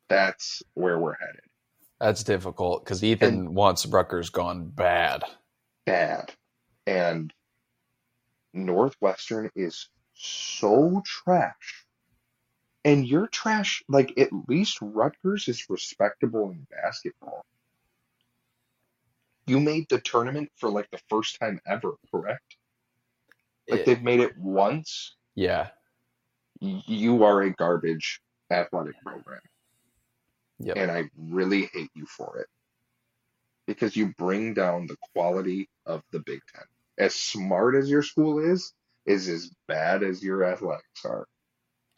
That's 0.08 0.62
where 0.74 1.00
we're 1.00 1.16
headed. 1.18 1.42
That's 2.00 2.22
difficult 2.22 2.84
because 2.84 3.02
Ethan 3.02 3.54
wants 3.54 3.86
Rutgers 3.86 4.30
gone 4.30 4.68
bad. 4.68 5.24
Bad. 5.90 6.32
And 6.86 7.32
Northwestern 8.54 9.50
is 9.54 9.88
so 10.14 11.02
trash. 11.04 11.84
And 12.84 13.06
you're 13.06 13.26
trash, 13.26 13.82
like 13.88 14.18
at 14.18 14.28
least 14.48 14.78
Rutgers 14.80 15.48
is 15.48 15.68
respectable 15.68 16.50
in 16.50 16.66
basketball. 16.70 17.44
You 19.46 19.60
made 19.60 19.88
the 19.88 20.00
tournament 20.00 20.50
for 20.56 20.70
like 20.70 20.90
the 20.90 21.00
first 21.08 21.38
time 21.40 21.60
ever, 21.66 21.94
correct? 22.10 22.56
Like 23.68 23.80
It- 23.80 23.86
they've 23.86 24.02
made 24.02 24.20
it 24.20 24.36
once. 24.38 25.16
yeah. 25.34 25.70
You 26.60 27.22
are 27.22 27.42
a 27.42 27.50
garbage 27.52 28.20
athletic 28.50 29.00
program. 29.02 29.40
Yep. 30.60 30.76
and 30.76 30.90
I 30.90 31.04
really 31.16 31.66
hate 31.72 31.90
you 31.94 32.04
for 32.06 32.38
it 32.40 32.48
because 33.68 33.94
you 33.94 34.14
bring 34.16 34.54
down 34.54 34.86
the 34.86 34.96
quality 35.12 35.68
of 35.84 36.02
the 36.10 36.20
Big 36.20 36.40
Ten. 36.52 36.64
As 36.98 37.14
smart 37.14 37.76
as 37.76 37.88
your 37.88 38.02
school 38.02 38.40
is, 38.40 38.72
is 39.04 39.28
as 39.28 39.50
bad 39.68 40.02
as 40.02 40.22
your 40.22 40.42
athletics 40.42 41.04
are. 41.04 41.28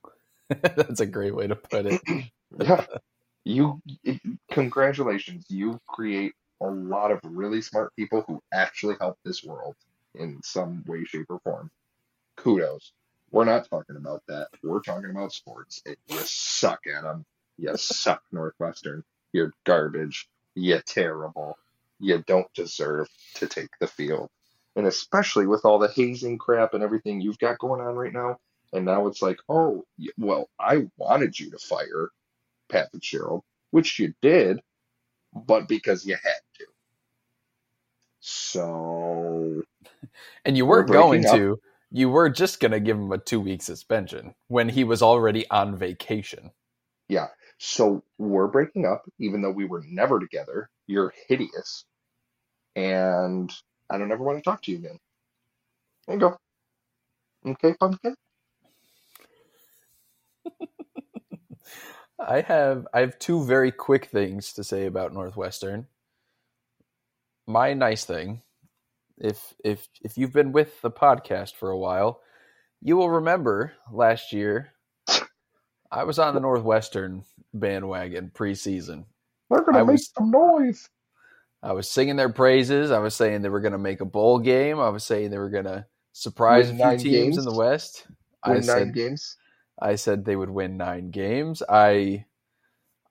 That's 0.49 1.01
a 1.01 1.07
great 1.07 1.35
way 1.35 1.47
to 1.47 1.57
put 1.57 1.87
it. 1.87 2.03
Yeah, 2.59 2.85
you. 3.45 3.81
It, 4.03 4.21
congratulations, 4.51 5.47
you 5.49 5.79
create 5.87 6.33
a 6.61 6.67
lot 6.67 7.13
of 7.13 7.21
really 7.23 7.63
smart 7.63 7.95
people 7.95 8.25
who 8.27 8.43
actually 8.53 8.97
help 8.99 9.19
this 9.25 9.45
world 9.45 9.77
in 10.17 10.41
some 10.43 10.83
way, 10.89 11.05
shape, 11.05 11.27
or 11.29 11.39
form. 11.45 11.71
Kudos. 12.35 12.91
We're 13.31 13.45
not 13.45 13.71
talking 13.71 13.95
about 13.95 14.25
that. 14.27 14.49
We're 14.65 14.81
talking 14.81 15.11
about 15.11 15.33
sports. 15.33 15.81
You 15.87 16.19
suck 16.25 16.81
at 16.93 17.05
them. 17.05 17.25
You 17.57 17.77
suck, 17.77 18.21
Northwestern. 18.33 19.05
You're 19.33 19.53
garbage. 19.63 20.29
You're 20.55 20.83
terrible. 20.83 21.57
You 22.01 22.25
don't 22.27 22.53
deserve 22.55 23.09
to 23.37 23.47
take 23.49 23.71
the 23.81 23.87
field. 23.87 24.31
And 24.77 24.87
especially 24.87 25.47
with 25.47 25.65
all 25.65 25.79
the 25.79 25.89
hazing 25.89 26.39
crap 26.39 26.75
and 26.75 26.83
everything 26.83 27.21
you've 27.21 27.39
got 27.39 27.59
going 27.59 27.81
on 27.81 27.95
right 27.97 28.13
now. 28.13 28.39
And 28.73 28.85
now 28.87 29.07
it's 29.09 29.23
like, 29.23 29.39
oh, 29.49 29.85
well, 30.19 30.49
I 30.61 30.87
wanted 30.99 31.39
you 31.39 31.51
to 31.51 31.59
fire 31.59 32.11
Pat 32.71 32.91
Fitzgerald, 32.93 33.43
which 33.73 33.99
you 33.99 34.15
did, 34.23 34.61
but 35.35 35.69
because 35.69 36.07
you 36.07 36.15
had 36.15 36.41
to. 36.59 36.67
So, 38.21 39.63
And 40.45 40.57
you 40.57 40.67
We're 40.67 40.83
weren't 40.83 40.91
going 40.91 41.27
up. 41.27 41.33
to. 41.33 41.61
You 41.93 42.09
were 42.11 42.31
just 42.31 42.61
going 42.61 42.73
to 42.73 42.81
give 42.81 42.97
him 42.99 43.13
a 43.13 43.19
two 43.19 43.41
week 43.41 43.63
suspension 43.63 44.35
when 44.49 44.69
he 44.71 44.85
was 44.85 45.03
already 45.03 45.49
on 45.51 45.77
vacation. 45.77 46.53
yeah. 47.09 47.29
So 47.63 48.03
we're 48.17 48.47
breaking 48.47 48.87
up, 48.87 49.05
even 49.19 49.43
though 49.43 49.51
we 49.51 49.67
were 49.67 49.85
never 49.87 50.19
together. 50.19 50.71
You're 50.87 51.13
hideous. 51.29 51.85
And 52.75 53.53
I 53.91 53.99
don't 53.99 54.11
ever 54.11 54.25
want 54.25 54.39
to 54.39 54.43
talk 54.43 54.63
to 54.63 54.73
you 54.73 54.79
again. 54.79 54.99
There 56.07 56.17
you 56.17 56.21
go. 56.21 56.37
Okay, 57.47 57.75
pumpkin? 57.79 58.15
I 62.19 62.41
have 62.41 62.87
I 62.95 63.01
have 63.01 63.19
two 63.19 63.45
very 63.45 63.73
quick 63.73 64.07
things 64.07 64.55
to 64.55 64.65
say 64.65 64.87
about 64.87 65.13
Northwestern. 65.13 65.87
My 67.47 67.75
nice 67.75 68.07
thing, 68.07 68.41
if 69.19 69.53
if 69.63 69.87
if 70.03 70.17
you've 70.17 70.33
been 70.33 70.53
with 70.53 70.81
the 70.81 70.91
podcast 70.91 71.57
for 71.57 71.69
a 71.69 71.79
while, 71.79 72.23
you 72.81 72.97
will 72.97 73.11
remember 73.11 73.75
last 73.93 74.33
year 74.33 74.73
I 75.93 76.05
was 76.05 76.19
on 76.19 76.35
the 76.35 76.41
Northwestern 76.41 77.25
bandwagon 77.53 78.31
preseason. 78.35 79.05
They're 79.51 79.63
going 79.63 79.75
I 79.77 79.81
to 79.81 79.85
make 79.87 79.93
was- 79.95 80.11
some 80.17 80.31
noise. 80.31 80.89
I 81.63 81.73
was 81.73 81.91
singing 81.91 82.17
their 82.17 82.31
praises. 82.31 82.91
I 82.91 83.01
was 83.01 83.15
saying 83.15 83.43
they 83.43 83.51
were 83.51 83.61
going 83.61 83.73
to 83.73 83.79
make 83.79 84.01
a 84.01 84.07
bowl 84.07 84.39
game. 84.39 84.81
I 84.81 84.89
was 84.89 85.05
saying 85.05 85.31
they 85.31 85.37
were 85.39 85.51
going 85.51 85.67
to 85.67 85.85
surprise 86.13 86.69
Win 86.73 86.81
a 86.81 86.97
few 86.97 87.11
teams 87.11 87.25
games? 87.35 87.39
in 87.39 87.45
the 87.45 87.53
West. 87.59 88.07
I 88.43 88.53
Win 88.53 88.61
nine 88.61 88.67
said 88.67 88.95
games. 88.95 89.37
I 89.79 89.95
said 89.97 90.25
they 90.25 90.37
would 90.37 90.49
win 90.49 90.79
nine 90.79 91.11
games. 91.11 91.63
I, 91.69 92.25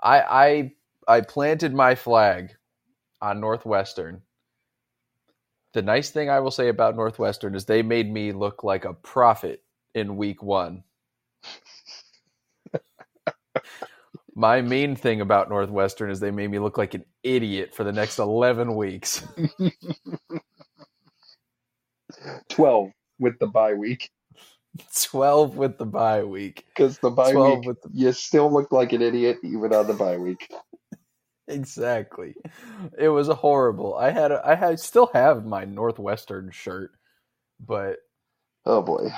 I, 0.01 0.21
I, 0.21 0.71
I 1.17 1.21
planted 1.21 1.75
my 1.75 1.93
flag 1.93 2.55
on 3.21 3.39
Northwestern. 3.39 4.21
The 5.73 5.81
nice 5.83 6.09
thing 6.09 6.31
I 6.31 6.39
will 6.39 6.49
say 6.51 6.69
about 6.69 6.95
Northwestern 6.95 7.53
is 7.53 7.65
they 7.65 7.83
made 7.83 8.11
me 8.11 8.31
look 8.31 8.63
like 8.63 8.85
a 8.85 8.93
prophet 8.93 9.63
in 9.93 10.17
week 10.17 10.41
one. 10.41 10.83
My 14.39 14.61
main 14.61 14.95
thing 14.95 15.19
about 15.19 15.49
Northwestern 15.49 16.09
is 16.09 16.21
they 16.21 16.31
made 16.31 16.49
me 16.49 16.59
look 16.59 16.77
like 16.77 16.93
an 16.93 17.03
idiot 17.23 17.75
for 17.75 17.83
the 17.83 17.91
next 17.91 18.19
11 18.19 18.73
weeks. 18.73 19.21
12 22.47 22.89
with 23.19 23.37
the 23.39 23.47
bye 23.47 23.73
week. 23.73 24.09
12 25.03 25.57
with 25.57 25.77
the 25.77 25.85
bye 25.85 26.23
week. 26.23 26.63
Because 26.69 26.99
the 26.99 27.09
bye 27.09 27.33
week, 27.33 27.65
with 27.65 27.81
the 27.81 27.89
you 27.91 28.13
still 28.13 28.49
look 28.49 28.71
like 28.71 28.93
an 28.93 29.01
idiot 29.01 29.39
even 29.43 29.73
on 29.73 29.87
the 29.87 29.93
bye 29.93 30.17
week. 30.17 30.49
Exactly. 31.49 32.35
It 32.95 33.09
was 33.09 33.27
horrible. 33.27 33.95
I 33.95 34.11
had 34.11 34.31
a, 34.31 34.39
I 34.45 34.53
had 34.53 34.79
still 34.79 35.09
have 35.13 35.47
my 35.47 35.65
Northwestern 35.65 36.51
shirt, 36.51 36.91
but 37.59 37.97
Oh 38.67 38.83
boy. 38.83 39.09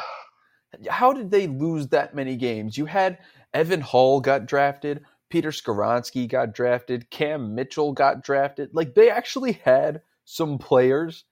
how 0.89 1.11
did 1.11 1.29
they 1.29 1.47
lose 1.47 1.89
that 1.89 2.15
many 2.15 2.37
games? 2.37 2.77
You 2.77 2.85
had 2.85 3.17
Evan 3.53 3.81
Hull 3.81 4.21
got 4.21 4.45
drafted, 4.45 5.03
Peter 5.31 5.49
Skoronski 5.49 6.27
got 6.29 6.53
drafted, 6.53 7.09
Cam 7.09 7.55
Mitchell 7.55 7.93
got 7.93 8.23
drafted. 8.23 8.69
Like 8.73 8.93
they 8.93 9.09
actually 9.09 9.53
had 9.53 10.01
some 10.25 10.57
players, 10.59 11.25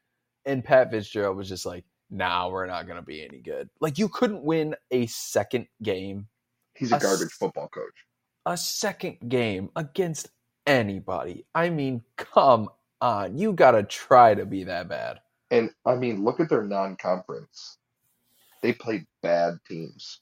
and 0.45 0.64
Pat 0.64 0.89
Fitzgerald 0.91 1.38
was 1.38 1.50
just 1.50 1.66
like, 1.66 1.84
"Nah, 2.10 2.50
we're 2.50 2.66
not 2.66 2.88
gonna 2.88 3.04
be 3.04 3.24
any 3.24 3.39
good." 3.41 3.70
Like 3.82 4.00
you 4.00 4.10
couldn't 4.10 4.43
win 4.43 4.76
a 4.91 5.06
second 5.08 5.68
game 5.84 6.28
He's 6.76 6.91
a, 6.93 6.95
A 6.95 7.00
garbage 7.00 7.28
s- 7.28 7.34
football 7.34 7.68
coach. 7.68 8.06
a 8.45 8.56
second 8.58 9.18
game 9.28 9.70
against 9.76 10.30
anybody. 10.66 11.45
I 11.54 11.70
mean, 11.70 12.04
come 12.16 12.70
on. 13.02 13.38
You 13.38 13.52
got 13.54 13.72
to 13.72 13.84
try 13.84 14.34
to 14.34 14.45
be 14.45 14.64
that 14.64 14.88
bad. 14.88 15.20
And 15.52 15.72
I 15.86 15.95
mean, 15.95 16.24
look 16.24 16.39
at 16.39 16.47
their 16.50 16.64
non-conference. 16.64 17.78
They 18.62 18.72
played 18.74 19.06
bad 19.22 19.56
teams. 19.68 20.22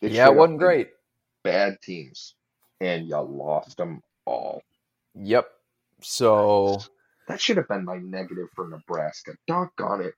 They 0.00 0.08
yeah, 0.10 0.28
it 0.28 0.34
wasn't 0.36 0.60
played 0.60 0.66
great. 0.66 0.88
Bad 1.42 1.80
teams, 1.82 2.34
and 2.80 3.06
you 3.08 3.18
lost 3.18 3.76
them 3.76 4.02
all. 4.24 4.62
Yep. 5.14 5.48
So, 6.00 6.80
That 7.28 7.40
should 7.40 7.56
have 7.56 7.68
been 7.68 7.84
my 7.84 7.98
negative 7.98 8.48
for 8.54 8.68
Nebraska. 8.68 9.32
Doggone 9.46 10.02
it. 10.02 10.14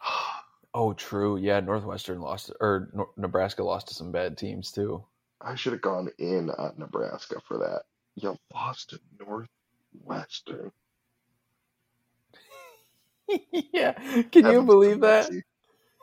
oh, 0.74 0.92
true. 0.92 1.36
Yeah, 1.36 1.60
Northwestern 1.60 2.20
lost, 2.20 2.50
or 2.60 2.90
Nor- 2.92 3.10
Nebraska 3.16 3.62
lost 3.62 3.88
to 3.88 3.94
some 3.94 4.12
bad 4.12 4.36
teams 4.36 4.72
too. 4.72 5.04
I 5.40 5.54
should 5.54 5.72
have 5.72 5.82
gone 5.82 6.08
in 6.18 6.50
on 6.50 6.74
Nebraska 6.78 7.40
for 7.46 7.58
that. 7.58 7.82
You 8.16 8.36
lost 8.52 8.90
to 8.90 9.00
Northwestern. 9.20 10.72
yeah. 13.52 13.92
Can 14.30 14.46
you 14.46 14.62
believe 14.62 15.00
that? 15.00 15.30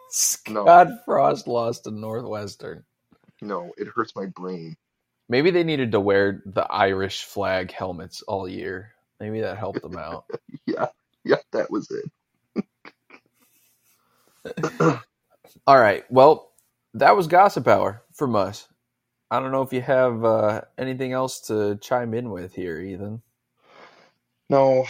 Scott 0.09 0.89
Frost 1.05 1.47
lost 1.47 1.85
to 1.85 1.91
Northwestern. 1.91 2.83
No, 3.41 3.73
it 3.77 3.87
hurts 3.95 4.15
my 4.15 4.27
brain. 4.27 4.75
Maybe 5.29 5.51
they 5.51 5.63
needed 5.63 5.93
to 5.93 5.99
wear 5.99 6.41
the 6.45 6.63
Irish 6.63 7.23
flag 7.23 7.71
helmets 7.71 8.21
all 8.23 8.47
year. 8.49 8.93
Maybe 9.19 9.41
that 9.41 9.57
helped 9.57 9.81
them 9.81 9.97
out. 9.97 10.25
Yeah, 10.67 10.87
yeah, 11.25 11.37
that 11.53 11.71
was 11.71 11.89
it. 11.91 12.11
All 15.67 15.79
right. 15.79 16.03
Well, 16.11 16.51
that 16.95 17.15
was 17.15 17.27
gossip 17.27 17.67
hour 17.67 18.03
from 18.13 18.35
us. 18.35 18.67
I 19.31 19.39
don't 19.39 19.51
know 19.51 19.61
if 19.63 19.73
you 19.73 19.81
have 19.81 20.25
uh, 20.25 20.61
anything 20.77 21.13
else 21.13 21.41
to 21.47 21.77
chime 21.81 22.13
in 22.13 22.29
with 22.31 22.53
here, 22.55 22.79
Ethan. 22.79 23.21
No, 24.49 24.85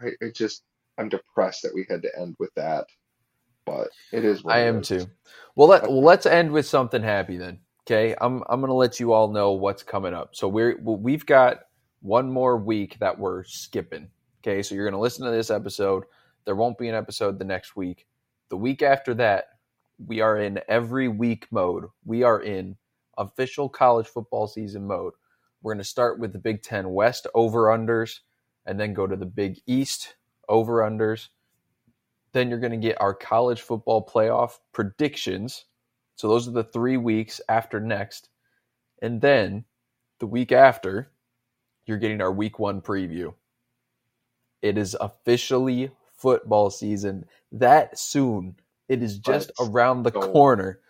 I, 0.00 0.08
I 0.22 0.30
just 0.34 0.62
I'm 0.98 1.08
depressed 1.08 1.62
that 1.62 1.74
we 1.74 1.86
had 1.88 2.02
to 2.02 2.18
end 2.18 2.36
with 2.38 2.50
that, 2.56 2.86
but 3.66 3.88
it 4.12 4.24
is 4.24 4.44
I 4.48 4.60
am 4.60 4.80
is. 4.80 4.88
too. 4.88 5.10
Well, 5.56 5.68
let 5.68 5.84
well, 5.84 6.02
let's 6.02 6.26
end 6.26 6.52
with 6.52 6.66
something 6.66 7.02
happy 7.02 7.38
then. 7.38 7.60
Okay, 7.90 8.14
I'm 8.20 8.42
I'm 8.50 8.60
gonna 8.60 8.74
let 8.74 9.00
you 9.00 9.14
all 9.14 9.28
know 9.28 9.52
what's 9.52 9.82
coming 9.82 10.12
up. 10.12 10.36
So 10.36 10.46
we're 10.46 10.78
we've 10.78 11.24
got 11.24 11.60
one 12.02 12.30
more 12.30 12.58
week 12.58 12.98
that 12.98 13.18
we're 13.18 13.44
skipping. 13.44 14.10
Okay, 14.42 14.62
so 14.62 14.74
you're 14.74 14.84
gonna 14.84 15.00
listen 15.00 15.24
to 15.24 15.30
this 15.30 15.48
episode. 15.50 16.04
There 16.44 16.54
won't 16.54 16.76
be 16.76 16.88
an 16.88 16.94
episode 16.94 17.38
the 17.38 17.46
next 17.46 17.76
week. 17.76 18.06
The 18.50 18.58
week 18.58 18.82
after 18.82 19.14
that, 19.14 19.46
we 20.06 20.20
are 20.20 20.36
in 20.36 20.60
every 20.68 21.08
week 21.08 21.46
mode. 21.50 21.86
We 22.04 22.24
are 22.24 22.42
in 22.42 22.76
official 23.16 23.70
college 23.70 24.06
football 24.06 24.46
season 24.46 24.86
mode. 24.86 25.14
We're 25.62 25.72
gonna 25.72 25.82
start 25.82 26.18
with 26.18 26.34
the 26.34 26.38
Big 26.38 26.62
Ten 26.62 26.90
West 26.90 27.26
over 27.34 27.68
unders, 27.68 28.18
and 28.66 28.78
then 28.78 28.92
go 28.92 29.06
to 29.06 29.16
the 29.16 29.24
Big 29.24 29.62
East 29.66 30.16
over 30.46 30.82
unders. 30.82 31.28
Then 32.32 32.50
you're 32.50 32.60
going 32.60 32.72
to 32.72 32.76
get 32.76 33.00
our 33.00 33.14
college 33.14 33.62
football 33.62 34.06
playoff 34.06 34.58
predictions. 34.72 35.64
So 36.18 36.28
those 36.28 36.48
are 36.48 36.52
the 36.52 36.64
three 36.64 36.96
weeks 36.96 37.40
after 37.48 37.78
next. 37.78 38.28
And 39.00 39.20
then 39.20 39.64
the 40.18 40.26
week 40.26 40.50
after, 40.50 41.12
you're 41.86 41.98
getting 41.98 42.20
our 42.20 42.32
week 42.32 42.58
one 42.58 42.80
preview. 42.82 43.34
It 44.60 44.76
is 44.76 44.96
officially 45.00 45.92
football 46.16 46.70
season 46.70 47.26
that 47.52 47.96
soon. 47.96 48.56
It 48.88 49.00
is 49.00 49.18
just 49.20 49.52
Let's 49.58 49.70
around 49.70 50.02
the 50.02 50.10
go. 50.10 50.32
corner. 50.32 50.80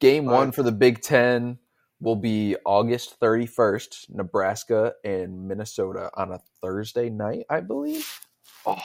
Game 0.00 0.26
one 0.26 0.50
for 0.50 0.64
the 0.64 0.72
Big 0.72 1.00
Ten 1.02 1.58
will 2.00 2.16
be 2.16 2.56
August 2.64 3.20
31st, 3.20 4.10
Nebraska 4.10 4.94
and 5.04 5.46
Minnesota 5.46 6.10
on 6.14 6.32
a 6.32 6.40
Thursday 6.60 7.08
night, 7.08 7.46
I 7.48 7.60
believe. 7.60 8.26
Oh, 8.66 8.82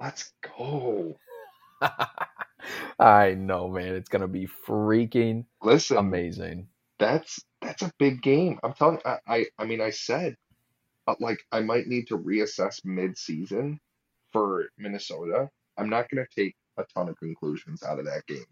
let's 0.00 0.32
go. 0.56 1.18
I 2.98 3.34
know, 3.34 3.68
man. 3.68 3.94
It's 3.96 4.08
gonna 4.10 4.28
be 4.28 4.48
freaking 4.68 5.46
Listen, 5.62 5.98
amazing. 5.98 6.68
that's 6.98 7.40
that's 7.62 7.82
a 7.82 7.92
big 7.98 8.22
game. 8.22 8.60
I'm 8.64 8.74
telling 8.74 8.98
I 9.06 9.18
I, 9.28 9.46
I 9.58 9.66
mean 9.66 9.80
I 9.82 9.90
said 9.90 10.36
uh, 11.06 11.14
like 11.20 11.40
I 11.52 11.60
might 11.60 11.88
need 11.88 12.08
to 12.08 12.18
reassess 12.18 12.84
mid-season 12.84 13.80
for 14.32 14.66
Minnesota. 14.78 15.50
I'm 15.78 15.90
not 15.90 16.08
going 16.10 16.24
to 16.26 16.42
take 16.42 16.56
a 16.78 16.84
ton 16.94 17.08
of 17.10 17.18
conclusions 17.18 17.82
out 17.82 17.98
of 17.98 18.06
that 18.06 18.26
game. 18.26 18.46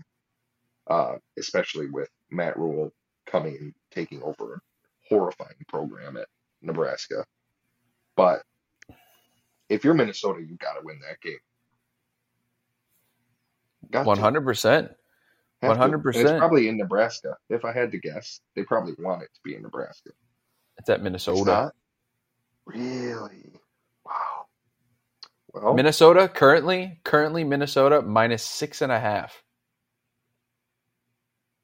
Uh, 0.89 1.17
especially 1.39 1.89
with 1.91 2.11
Matt 2.31 2.59
Rhule 2.59 2.93
coming 3.27 3.57
and 3.61 3.75
taking 3.93 4.23
over 4.23 4.55
a 4.57 4.61
horrifying 5.09 5.57
program 5.69 6.17
at 6.17 6.29
Nebraska. 6.63 7.25
But 8.17 8.43
if 9.71 9.85
you're 9.85 9.95
Minnesota, 9.95 10.41
you 10.41 10.57
got 10.59 10.75
to 10.75 10.81
win 10.85 11.01
that 11.09 11.21
game. 11.23 11.39
One 14.03 14.19
hundred 14.19 14.43
percent. 14.45 14.89
To. 14.89 14.95
And 15.63 15.77
100%. 15.79 16.17
It's 16.17 16.33
probably 16.33 16.69
in 16.69 16.79
Nebraska. 16.79 17.37
If 17.51 17.65
I 17.67 17.73
had 17.73 17.93
to 17.93 17.99
guess, 17.99 18.41
they 18.57 18.65
probably 18.65 18.95
want 18.99 19.23
it 19.23 19.29
to 19.35 19.41
be 19.45 19.55
in 19.57 19.63
Nebraska. 19.63 20.11
It's 20.79 20.89
at 20.89 21.03
It's 21.03 21.05
Minnesota. 21.05 21.45
not? 21.45 21.75
Really? 22.67 23.53
Wow. 24.07 24.47
Well, 25.53 25.75
Minnesota 25.75 26.29
currently, 26.29 27.01
currently 27.05 27.45
Minnesota 27.45 28.03
minus 28.03 28.43
six 28.43 28.83
and 28.83 28.93
a 28.93 29.01
half. 29.01 29.43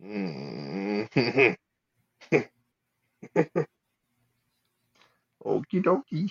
mm, 0.02 1.08
okie 5.44 5.82
dokie. 5.82 6.30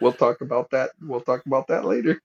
We'll 0.00 0.12
talk 0.12 0.40
about 0.40 0.70
that. 0.72 0.90
We'll 1.00 1.20
talk 1.20 1.46
about 1.46 1.68
that 1.68 1.84
later. 1.84 2.20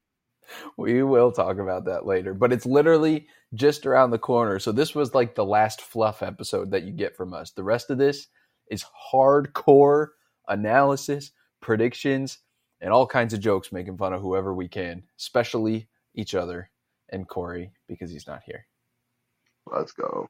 We 0.77 1.03
will 1.03 1.31
talk 1.31 1.57
about 1.57 1.85
that 1.85 2.05
later, 2.05 2.33
but 2.33 2.51
it's 2.51 2.65
literally 2.65 3.27
just 3.53 3.85
around 3.85 4.11
the 4.11 4.17
corner. 4.17 4.59
So 4.59 4.71
this 4.71 4.95
was 4.95 5.13
like 5.15 5.35
the 5.35 5.45
last 5.45 5.81
fluff 5.81 6.21
episode 6.21 6.71
that 6.71 6.83
you 6.83 6.91
get 6.91 7.15
from 7.15 7.33
us. 7.33 7.51
The 7.51 7.63
rest 7.63 7.89
of 7.89 7.97
this 7.97 8.27
is 8.69 8.85
hardcore 9.13 10.07
analysis, 10.47 11.31
predictions, 11.61 12.39
and 12.81 12.91
all 12.91 13.05
kinds 13.05 13.33
of 13.33 13.39
jokes 13.39 13.71
making 13.71 13.97
fun 13.97 14.13
of 14.13 14.21
whoever 14.21 14.53
we 14.53 14.67
can, 14.67 15.03
especially 15.19 15.87
each 16.15 16.35
other 16.35 16.69
and 17.09 17.27
Corey 17.27 17.71
because 17.87 18.11
he's 18.11 18.27
not 18.27 18.41
here. 18.45 18.65
Let's 19.71 19.91
go. 19.91 20.27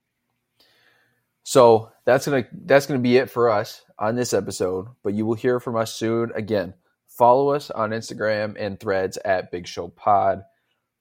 So 1.43 1.91
that's 2.05 2.27
gonna 2.27 2.45
that's 2.65 2.85
gonna 2.85 2.99
be 2.99 3.17
it 3.17 3.29
for 3.29 3.49
us 3.49 3.83
on 3.97 4.15
this 4.15 4.33
episode. 4.33 4.87
But 5.03 5.13
you 5.13 5.25
will 5.25 5.35
hear 5.35 5.59
from 5.59 5.75
us 5.75 5.93
soon. 5.93 6.31
Again, 6.35 6.73
follow 7.17 7.49
us 7.49 7.69
on 7.71 7.91
Instagram 7.91 8.55
and 8.59 8.79
Threads 8.79 9.17
at 9.25 9.51
Big 9.51 9.67
Show 9.67 9.89
Pod. 9.89 10.43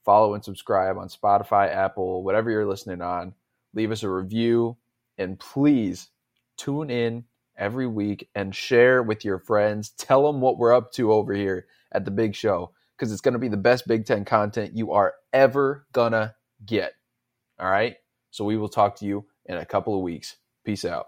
Follow 0.04 0.34
and 0.34 0.44
subscribe 0.44 0.98
on 0.98 1.08
Spotify, 1.08 1.74
Apple, 1.74 2.22
whatever 2.24 2.50
you're 2.50 2.66
listening 2.66 3.02
on. 3.02 3.34
Leave 3.74 3.92
us 3.92 4.02
a 4.02 4.10
review 4.10 4.76
and 5.18 5.38
please 5.38 6.10
tune 6.56 6.90
in 6.90 7.24
every 7.56 7.86
week 7.86 8.28
and 8.34 8.54
share 8.54 9.02
with 9.02 9.24
your 9.24 9.38
friends. 9.38 9.90
Tell 9.90 10.26
them 10.26 10.40
what 10.40 10.58
we're 10.58 10.74
up 10.74 10.92
to 10.92 11.12
over 11.12 11.34
here 11.34 11.66
at 11.92 12.04
the 12.04 12.10
Big 12.10 12.34
Show 12.34 12.72
because 12.96 13.12
it's 13.12 13.20
going 13.20 13.34
to 13.34 13.38
be 13.38 13.48
the 13.48 13.56
best 13.56 13.86
Big 13.86 14.06
Ten 14.06 14.24
content 14.24 14.76
you 14.76 14.92
are 14.92 15.14
ever 15.32 15.86
gonna 15.92 16.34
get. 16.64 16.92
All 17.58 17.70
right. 17.70 17.96
So 18.30 18.44
we 18.44 18.56
will 18.56 18.68
talk 18.68 18.96
to 18.96 19.06
you 19.06 19.26
in 19.46 19.56
a 19.56 19.66
couple 19.66 19.94
of 19.94 20.02
weeks. 20.02 20.36
Peace 20.64 20.84
out. 20.84 21.06